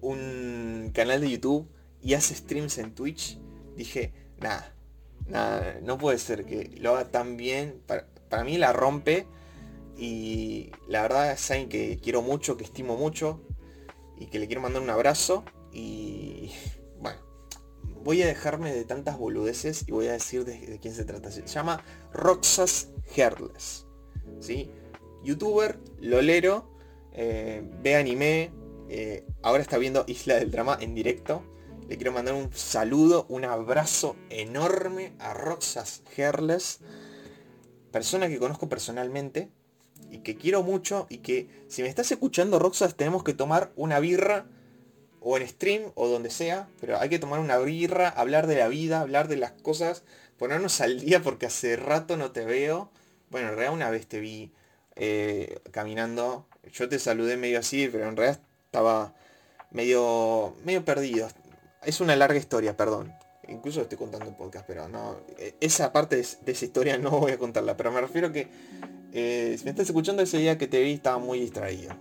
un 0.01 0.91
canal 0.93 1.21
de 1.21 1.31
YouTube 1.31 1.69
y 2.03 2.15
hace 2.15 2.35
streams 2.35 2.79
en 2.79 2.93
Twitch, 2.93 3.39
dije, 3.77 4.13
nada, 4.41 4.75
nada, 5.29 5.79
no 5.85 5.97
puede 5.97 6.19
ser 6.19 6.45
que 6.45 6.77
lo 6.81 6.91
haga 6.97 7.13
tan 7.13 7.37
bien. 7.37 7.81
Para, 7.87 8.09
para 8.29 8.43
mí 8.43 8.59
la 8.59 8.73
rompe 8.73 9.29
y 9.97 10.73
la 10.89 11.03
verdad 11.03 11.31
es 11.31 11.49
alguien 11.53 11.69
que 11.69 12.01
quiero 12.03 12.21
mucho, 12.21 12.57
que 12.57 12.65
estimo 12.65 12.97
mucho 12.97 13.41
y 14.19 14.27
que 14.27 14.41
le 14.41 14.49
quiero 14.49 14.63
mandar 14.63 14.83
un 14.83 14.91
abrazo. 14.91 15.45
Y 15.73 16.51
bueno, 16.99 17.21
voy 18.03 18.23
a 18.23 18.27
dejarme 18.27 18.75
de 18.75 18.85
tantas 18.85 19.19
boludeces 19.19 19.85
y 19.87 19.93
voy 19.93 20.09
a 20.09 20.15
decir 20.15 20.45
de, 20.45 20.81
quién 20.83 20.97
se 20.97 21.05
trata. 21.05 21.31
Se 21.31 21.47
llama 21.47 21.81
Roxas 22.13 22.89
Heartless. 23.15 23.87
¿sí? 24.41 24.69
Youtuber, 25.27 25.81
lolero, 26.01 26.71
eh, 27.13 27.61
ve 27.83 27.97
anime, 27.97 28.53
eh, 28.89 29.27
ahora 29.43 29.61
está 29.61 29.77
viendo 29.77 30.05
Isla 30.07 30.37
del 30.37 30.53
Drama 30.53 30.79
en 30.81 30.95
directo. 30.95 31.43
Le 31.89 31.97
quiero 31.97 32.13
mandar 32.13 32.35
un 32.35 32.53
saludo, 32.53 33.27
un 33.29 33.45
abrazo 33.45 34.17
enorme 34.31 35.15
a 35.19 35.35
Roxas 35.35 36.03
Heartless, 36.17 36.79
persona 37.91 38.29
que 38.29 38.39
conozco 38.39 38.69
personalmente, 38.69 39.51
y 40.11 40.19
que 40.19 40.37
quiero 40.37 40.63
mucho 40.63 41.07
y 41.11 41.19
que 41.19 41.49
si 41.69 41.83
me 41.83 41.89
estás 41.89 42.11
escuchando 42.13 42.61
Roxas 42.61 42.95
tenemos 42.95 43.25
que 43.25 43.35
tomar 43.35 43.73
una 43.75 43.99
birra 43.99 44.47
o 45.21 45.37
en 45.37 45.49
stream 45.49 45.91
o 45.97 46.07
donde 46.07 46.31
sea, 46.31 46.69
pero 46.81 47.01
hay 47.01 47.09
que 47.09 47.19
tomar 47.19 47.41
una 47.41 47.59
birra, 47.59 48.09
hablar 48.09 48.47
de 48.47 48.57
la 48.57 48.69
vida, 48.69 49.01
hablar 49.01 49.27
de 49.27 49.37
las 49.37 49.51
cosas, 49.51 50.05
ponernos 50.39 50.81
al 50.81 51.01
día 51.01 51.21
porque 51.21 51.47
hace 51.47 51.75
rato 51.75 52.17
no 52.17 52.31
te 52.31 52.45
veo. 52.45 52.93
Bueno, 53.31 53.49
en 53.49 53.55
realidad 53.55 53.75
una 53.75 53.91
vez 53.91 54.07
te 54.07 54.21
vi 54.21 54.53
eh, 54.97 55.61
caminando, 55.71 56.47
yo 56.73 56.89
te 56.89 56.99
saludé 56.99 57.37
medio 57.37 57.59
así, 57.59 57.89
pero 57.91 58.09
en 58.09 58.17
realidad 58.17 58.41
estaba 58.65 59.15
medio, 59.71 60.55
medio 60.65 60.85
perdido. 60.85 61.29
Es 61.85 62.01
una 62.01 62.17
larga 62.17 62.39
historia, 62.39 62.77
perdón. 62.77 63.13
Incluso 63.49 63.81
estoy 63.81 63.97
contando 63.97 64.27
en 64.27 64.35
podcast, 64.35 64.67
pero 64.67 64.89
no. 64.89 65.21
E, 65.39 65.55
esa 65.61 65.93
parte 65.93 66.17
de, 66.17 66.27
de 66.45 66.53
esa 66.53 66.65
historia 66.65 66.99
no 66.99 67.11
voy 67.11 67.33
a 67.33 67.39
contarla, 67.39 67.77
pero 67.77 67.93
me 67.93 68.01
refiero 68.01 68.33
que 68.33 68.49
eh, 69.19 69.55
si 69.57 69.65
me 69.65 69.71
estás 69.71 69.87
escuchando 69.87 70.23
ese 70.23 70.37
día 70.37 70.59
que 70.59 70.67
te 70.67 70.79
vi 70.83 70.93
estaba 70.93 71.17
muy 71.17 71.41
distraído. 71.41 71.95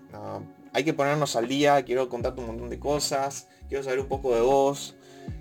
hay 0.73 0.83
que 0.83 0.93
ponernos 0.93 1.37
al 1.37 1.47
día, 1.47 1.81
quiero 1.83 2.09
contarte 2.09 2.41
un 2.41 2.47
montón 2.47 2.69
de 2.69 2.77
cosas, 2.77 3.47
quiero 3.69 3.85
saber 3.85 4.01
un 4.01 4.07
poco 4.07 4.35
de 4.35 4.41
vos, 4.41 4.97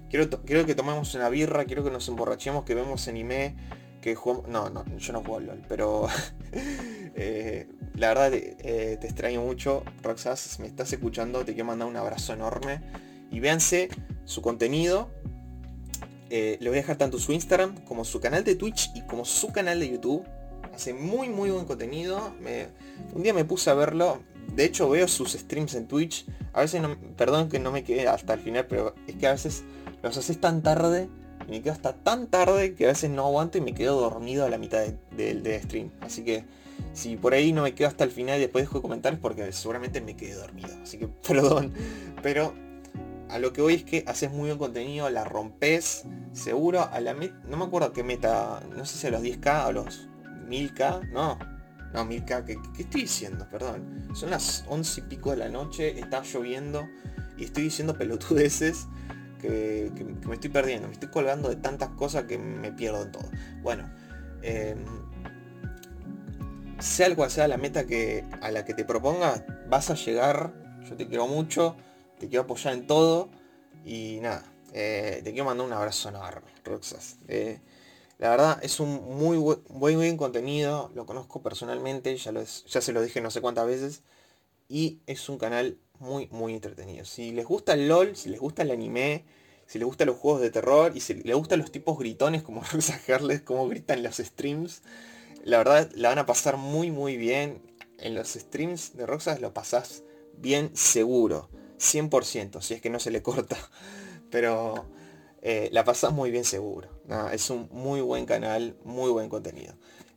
quiero, 0.09 0.31
quiero 0.45 0.67
que 0.67 0.77
tomemos 0.77 1.13
una 1.17 1.29
birra, 1.31 1.65
quiero 1.65 1.83
que 1.83 1.91
nos 1.91 2.07
emborrachemos, 2.07 2.65
que 2.65 2.77
vemos 2.77 3.09
anime, 3.09 3.57
que 4.01 4.15
jugamos... 4.15 4.47
No, 4.49 4.71
no, 4.71 4.85
yo 4.99 5.13
no 5.13 5.21
juego 5.21 5.41
LOL, 5.41 5.63
pero 5.69 6.07
eh, 7.15 7.69
la 7.95 8.09
verdad 8.09 8.35
eh, 8.35 8.99
te 9.01 9.07
extraño 9.07 9.43
mucho, 9.43 9.85
Roxas, 10.03 10.59
me 10.59 10.67
estás 10.67 10.93
escuchando 10.93 11.45
te 11.45 11.53
quiero 11.55 11.67
mandar 11.67 11.89
un 11.89 11.97
abrazo 11.97 12.33
enorme 12.33 12.81
y 13.31 13.41
véanse 13.41 13.89
su 14.25 14.43
contenido. 14.43 15.11
le 16.31 16.59
voy 16.61 16.79
a 16.79 16.81
dejar 16.81 16.97
tanto 16.97 17.19
su 17.19 17.33
Instagram 17.33 17.85
como 17.85 18.05
su 18.05 18.21
canal 18.21 18.45
de 18.45 18.57
Twitch 18.57 18.91
y 18.95 19.03
como 19.03 19.25
su 19.25 19.53
canal 19.53 19.81
de 19.81 19.91
YouTube 19.91 20.27
Hace 20.75 20.93
muy 20.93 21.29
muy 21.29 21.51
buen 21.51 21.67
contenido. 21.67 22.33
un 23.15 23.23
día 23.23 23.33
me 23.33 23.45
puse 23.45 23.71
a 23.71 23.75
verlo. 23.75 24.23
De 24.55 24.65
hecho 24.65 24.91
veo 24.91 25.07
sus 25.07 25.33
streams 25.33 25.75
en 25.75 25.87
Twitch. 25.87 26.27
A 26.53 26.61
veces, 26.61 26.83
perdón 27.17 27.49
que 27.49 27.61
no 27.61 27.71
me 27.71 27.85
quede 27.85 28.09
hasta 28.09 28.35
el 28.35 28.41
final, 28.41 28.67
pero 28.67 28.95
es 29.07 29.15
que 29.15 29.27
a 29.27 29.33
veces 29.33 29.63
los 30.03 30.17
haces 30.17 30.41
tan 30.41 30.63
tarde. 30.63 31.09
Y 31.47 31.53
me 31.53 31.63
quedo 31.63 31.75
hasta 31.75 31.93
tan 31.93 32.27
tarde 32.27 32.75
que 32.75 32.87
a 32.87 32.89
veces 32.89 33.11
no 33.11 33.25
aguanto 33.27 33.59
y 33.59 33.61
me 33.61 33.75
quedo 33.75 34.01
dormido 34.01 34.45
a 34.45 34.51
la 34.51 34.59
mitad 34.59 34.85
del 35.17 35.43
de, 35.43 35.63
stream. 35.63 35.93
Así 36.01 36.25
que 36.25 36.45
si 36.93 37.17
por 37.17 37.35
ahí 37.35 37.53
no 37.53 37.63
me 37.63 37.75
quedo 37.75 37.89
hasta 37.89 38.05
el 38.05 38.11
final 38.11 38.39
y 38.39 38.43
después 38.43 38.65
dejo 38.65 38.83
comentarios 38.83 39.21
porque 39.21 39.51
seguramente 39.53 40.01
me 40.01 40.17
quedé 40.17 40.35
dormido. 40.35 40.71
Así 40.83 40.99
que 40.99 41.09
perdón. 41.27 41.73
Pero 42.23 42.55
a 43.29 43.39
lo 43.39 43.53
que 43.53 43.63
voy 43.63 43.75
es 43.75 43.85
que 43.85 44.05
haces 44.07 44.31
muy 44.31 44.49
buen 44.49 44.59
contenido, 44.59 45.11
la 45.11 45.25
rompes 45.25 46.05
seguro 46.33 46.89
a 46.91 47.01
la 47.01 47.15
meta, 47.15 47.35
no 47.49 47.57
me 47.57 47.65
acuerdo 47.65 47.93
qué 47.93 48.03
meta, 48.03 48.63
no 48.77 48.85
sé 48.85 48.99
si 48.99 49.07
a 49.07 49.11
los 49.11 49.23
10k 49.23 49.67
o 49.67 49.73
los 49.73 50.09
1000K, 50.49 51.11
no, 51.11 51.39
no, 51.95 52.05
1000K, 52.05 52.45
¿qué, 52.45 52.83
estoy 52.83 53.03
diciendo? 53.03 53.47
Perdón. 53.51 54.09
Son 54.15 54.31
las 54.31 54.65
11 54.69 55.01
y 55.01 55.05
pico 55.05 55.31
de 55.31 55.37
la 55.37 55.49
noche, 55.49 55.99
está 55.99 56.23
lloviendo 56.23 56.89
y 57.37 57.45
estoy 57.45 57.65
diciendo 57.65 57.97
pelotudeces 57.97 58.87
que, 59.41 59.93
me 60.27 60.35
estoy 60.35 60.51
perdiendo. 60.51 60.89
Me 60.89 60.95
estoy 60.95 61.09
colgando 61.09 61.49
de 61.49 61.57
tantas 61.57 61.91
cosas 61.91 62.25
que 62.25 62.39
me 62.39 62.73
pierdo 62.73 63.03
en 63.03 63.13
todo. 63.13 63.29
Bueno, 63.63 63.91
eh, 64.43 64.77
sea 66.85 67.15
cual 67.17 67.31
sea 67.31 67.49
la 67.49 67.57
meta 67.57 67.87
que, 67.87 68.25
a 68.43 68.51
la 68.51 68.65
que 68.65 68.75
te 68.75 68.85
proponga, 68.85 69.45
vas 69.69 69.91
a 69.91 69.95
llegar. 69.95 70.53
Yo 70.89 70.97
te 70.97 71.09
quiero 71.09 71.27
mucho, 71.27 71.77
te 72.19 72.29
quiero 72.29 72.43
apoyar 72.43 72.75
en 72.75 72.87
todo 72.87 73.31
y 73.85 74.19
nada. 74.21 74.45
Eh, 74.73 75.23
te 75.25 75.31
quiero 75.31 75.47
mandar 75.47 75.67
un 75.67 75.73
abrazo 75.73 76.11
enorme, 76.11 76.51
Roxas. 76.63 77.17
Eh, 77.27 77.61
la 78.19 78.29
verdad 78.29 78.59
es 78.63 78.81
un 78.81 79.17
muy 79.19 79.39
buen, 79.39 79.63
buen 79.71 80.17
contenido, 80.17 80.91
lo 80.95 81.07
conozco 81.07 81.43
personalmente, 81.43 82.17
ya, 82.17 82.33
ya 82.33 82.81
se 82.81 82.93
lo 82.93 83.03
dije 83.03 83.21
no 83.21 83.31
sé 83.31 83.41
cuántas 83.41 83.67
veces. 83.67 84.03
Y 84.69 85.01
es 85.07 85.29
un 85.29 85.39
canal 85.39 85.79
muy, 85.99 86.29
muy 86.29 86.55
entretenido. 86.55 87.07
Si 87.07 87.33
les 87.33 87.47
gusta 87.47 87.73
el 87.73 87.89
LOL, 87.89 88.15
si 88.15 88.29
les 88.29 88.41
gusta 88.41 88.63
el 88.63 88.71
anime, 88.71 89.25
si 89.67 89.79
les 89.79 89.87
gustan 89.87 90.09
los 90.09 90.17
juegos 90.17 90.43
de 90.43 90.51
terror 90.51 90.93
y 90.95 91.01
si 91.01 91.15
les 91.15 91.37
gustan 91.37 91.61
los 91.61 91.73
tipos 91.73 91.99
gritones 91.99 92.43
como 92.43 92.63
Rosa 92.73 93.01
Harles, 93.09 93.41
como 93.41 93.69
gritan 93.69 94.03
los 94.03 94.17
streams, 94.19 94.83
la 95.45 95.59
verdad 95.59 95.91
la 95.95 96.09
van 96.09 96.19
a 96.19 96.27
pasar 96.27 96.57
muy, 96.57 96.91
muy 96.91 97.17
bien. 97.17 97.63
En 97.99 98.15
los 98.15 98.33
streams 98.33 98.97
de 98.97 99.07
Roxas 99.07 99.41
lo 99.41 99.55
pasás 99.55 100.03
bien 100.37 100.71
seguro, 100.75 101.49
100%, 101.79 102.61
si 102.61 102.75
es 102.75 102.81
que 102.81 102.91
no 102.91 102.99
se 102.99 103.11
le 103.11 103.23
corta. 103.23 103.57
Pero 104.31 104.87
eh, 105.43 105.69
la 105.73 105.85
pasás 105.85 106.13
muy 106.13 106.31
bien 106.31 106.45
seguro. 106.45 106.89
es 107.33 107.51
un 107.51 107.69
muy 107.71 108.01
buen 108.01 108.27
canal, 108.27 108.77
muy 108.85 109.11
buen 109.11 109.29
contenido. 109.29 109.75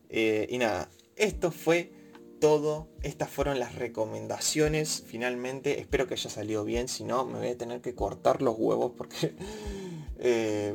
Eh, 0.09 0.47
y 0.49 0.57
nada, 0.57 0.89
esto 1.15 1.51
fue 1.51 1.91
todo. 2.39 2.87
Estas 3.03 3.29
fueron 3.29 3.59
las 3.59 3.75
recomendaciones. 3.75 5.03
Finalmente, 5.05 5.79
espero 5.79 6.07
que 6.07 6.13
haya 6.13 6.29
salido 6.29 6.63
bien. 6.63 6.87
Si 6.87 7.03
no, 7.03 7.25
me 7.25 7.39
voy 7.39 7.49
a 7.49 7.57
tener 7.57 7.81
que 7.81 7.93
cortar 7.93 8.41
los 8.41 8.55
huevos 8.57 8.93
porque 8.97 9.35
eh, 10.19 10.73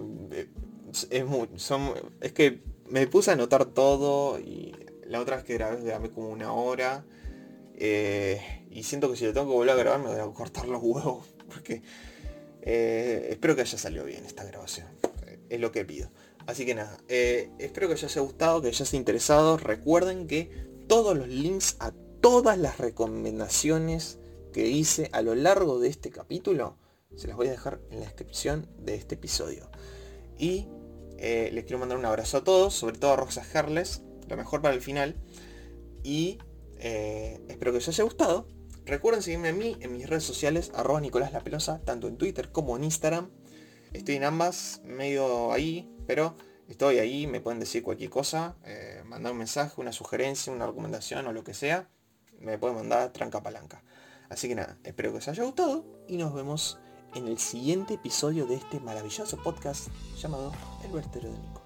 es, 1.11 1.27
muy, 1.27 1.49
es 2.21 2.33
que 2.33 2.72
me 2.93 3.07
puse 3.07 3.31
a 3.31 3.35
anotar 3.35 3.65
todo 3.65 4.39
y 4.39 4.77
la 5.07 5.21
otra 5.21 5.37
vez 5.37 5.45
que 5.45 5.55
grabé, 5.55 5.83
grabé 5.83 6.11
como 6.11 6.29
una 6.29 6.53
hora. 6.53 7.05
y 7.75 8.83
siento 8.85 9.11
que 9.11 9.17
si 9.17 9.25
lo 9.25 9.33
tengo 9.33 9.47
que 9.47 9.55
volver 9.55 9.71
a 9.71 9.77
grabar 9.77 10.01
me 10.01 10.09
voy 10.09 10.21
a 10.21 10.35
cortar 10.35 10.69
los 10.69 10.83
huevos 10.83 11.27
porque 11.53 11.83
eh, 12.63 13.29
espero 13.31 13.57
que 13.57 13.63
haya 13.63 13.79
salido 13.79 14.05
bien 14.05 14.25
esta 14.25 14.45
grabación. 14.45 14.87
Es 15.49 15.61
lo 15.61 15.73
que 15.73 15.85
pido. 15.85 16.11
Así 16.47 16.67
que 16.67 16.75
nada, 16.75 16.97
eh, 17.09 17.51
espero 17.59 17.89
que 17.89 17.95
os 17.95 18.05
haya 18.05 18.21
gustado, 18.21 18.63
que 18.63 18.69
os 18.69 18.81
haya 18.81 18.99
interesado. 18.99 19.57
Recuerden 19.57 20.27
que 20.27 20.51
todos 20.87 21.17
los 21.17 21.29
links 21.29 21.77
a 21.81 21.93
todas 22.21 22.59
las 22.59 22.79
recomendaciones 22.79 24.19
que 24.53 24.69
hice 24.69 25.09
a 25.13 25.23
lo 25.23 25.35
largo 25.35 25.81
de 25.81 25.89
este 25.89 26.11
capítulo 26.11 26.77
se 27.17 27.27
las 27.27 27.37
voy 27.37 27.49
a 27.49 27.53
dejar 27.53 27.81
en 27.91 28.01
la 28.01 28.07
descripción 28.07 28.67
de 28.79 28.95
este 28.95 29.15
episodio. 29.15 29.71
Y 30.39 30.67
eh, 31.19 31.51
les 31.53 31.65
quiero 31.65 31.79
mandar 31.79 31.99
un 31.99 32.05
abrazo 32.05 32.39
a 32.39 32.45
todos, 32.45 32.75
sobre 32.75 32.99
todo 32.99 33.13
a 33.13 33.17
Rosa 33.17 33.45
Harles, 33.55 34.03
lo 34.29 34.37
mejor 34.37 34.63
para 34.63 34.75
el 34.75 34.81
final. 34.81 35.17
Y 36.03 36.39
espero 36.79 37.71
que 37.71 37.79
os 37.79 37.89
haya 37.89 38.03
gustado. 38.03 38.49
Recuerden 38.85 39.23
seguirme 39.23 39.51
a 39.51 39.53
mí 39.53 39.77
en 39.81 39.93
mis 39.93 40.09
redes 40.09 40.25
sociales, 40.25 40.73
arroba 40.75 41.01
Nicolás 41.01 41.33
La 41.33 41.45
Pelosa, 41.45 41.81
tanto 41.85 42.09
en 42.09 42.17
Twitter 42.17 42.51
como 42.51 42.77
en 42.77 42.85
Instagram. 42.85 43.31
Estoy 43.93 44.17
en 44.17 44.25
ambas, 44.25 44.81
medio 44.85 45.53
ahí, 45.53 45.89
pero 46.07 46.35
estoy 46.69 46.99
ahí, 46.99 47.29
me 47.29 47.41
pueden 47.41 47.61
decir 47.61 47.83
cualquier 47.85 48.11
cosa, 48.11 48.57
eh, 48.65 49.03
mandar 49.05 49.33
un 49.33 49.39
mensaje, 49.39 49.81
una 49.81 49.93
sugerencia, 49.93 50.53
una 50.53 50.67
recomendación 50.67 51.27
o 51.27 51.33
lo 51.33 51.45
que 51.45 51.55
sea. 51.55 51.89
me 52.41 52.59
puede 52.59 52.75
mandar 52.75 53.13
tranca 53.13 53.41
palanca. 53.41 53.85
Así 54.29 54.49
que 54.49 54.57
nada, 54.57 54.77
espero 54.83 55.13
que 55.13 55.19
os 55.19 55.29
haya 55.29 55.45
gustado 55.45 55.85
y 56.09 56.17
nos 56.17 56.35
vemos 56.35 56.81
en 57.15 57.29
el 57.29 57.39
siguiente 57.39 57.95
episodio 57.95 58.47
de 58.47 58.55
este 58.57 58.81
maravilloso 58.81 59.37
podcast 59.39 59.89
llamado 60.19 60.53
El 60.85 60.93
Vertero 60.93 61.31
de 61.31 61.39
Nico. 61.39 61.63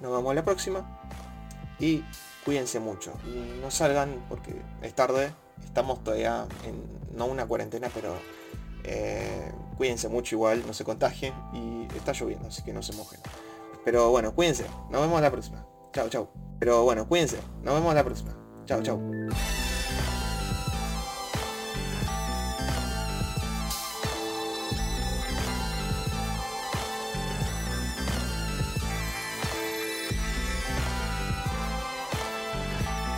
Nos 0.00 0.12
vemos 0.12 0.34
la 0.34 0.44
próxima 0.44 1.00
y 1.78 2.02
cuídense 2.44 2.80
mucho. 2.80 3.12
No 3.60 3.70
salgan 3.70 4.24
porque 4.28 4.60
es 4.82 4.94
tarde, 4.94 5.32
estamos 5.64 6.02
todavía 6.04 6.46
en 6.64 7.00
no 7.16 7.26
una 7.26 7.46
cuarentena, 7.46 7.90
pero 7.94 8.14
eh, 8.84 9.52
cuídense 9.76 10.08
mucho 10.08 10.36
igual, 10.36 10.64
no 10.66 10.74
se 10.74 10.84
contagien 10.84 11.34
y 11.52 11.86
está 11.96 12.12
lloviendo, 12.12 12.48
así 12.48 12.62
que 12.62 12.72
no 12.72 12.82
se 12.82 12.94
mojen. 12.94 13.20
Pero 13.84 14.10
bueno, 14.10 14.34
cuídense, 14.34 14.66
nos 14.90 15.00
vemos 15.00 15.20
la 15.20 15.30
próxima. 15.30 15.66
Chao, 15.92 16.08
chao. 16.08 16.30
Pero 16.58 16.84
bueno, 16.84 17.08
cuídense, 17.08 17.38
nos 17.62 17.74
vemos 17.74 17.94
la 17.94 18.04
próxima. 18.04 18.36
Chao, 18.66 18.82
chao. 18.82 19.00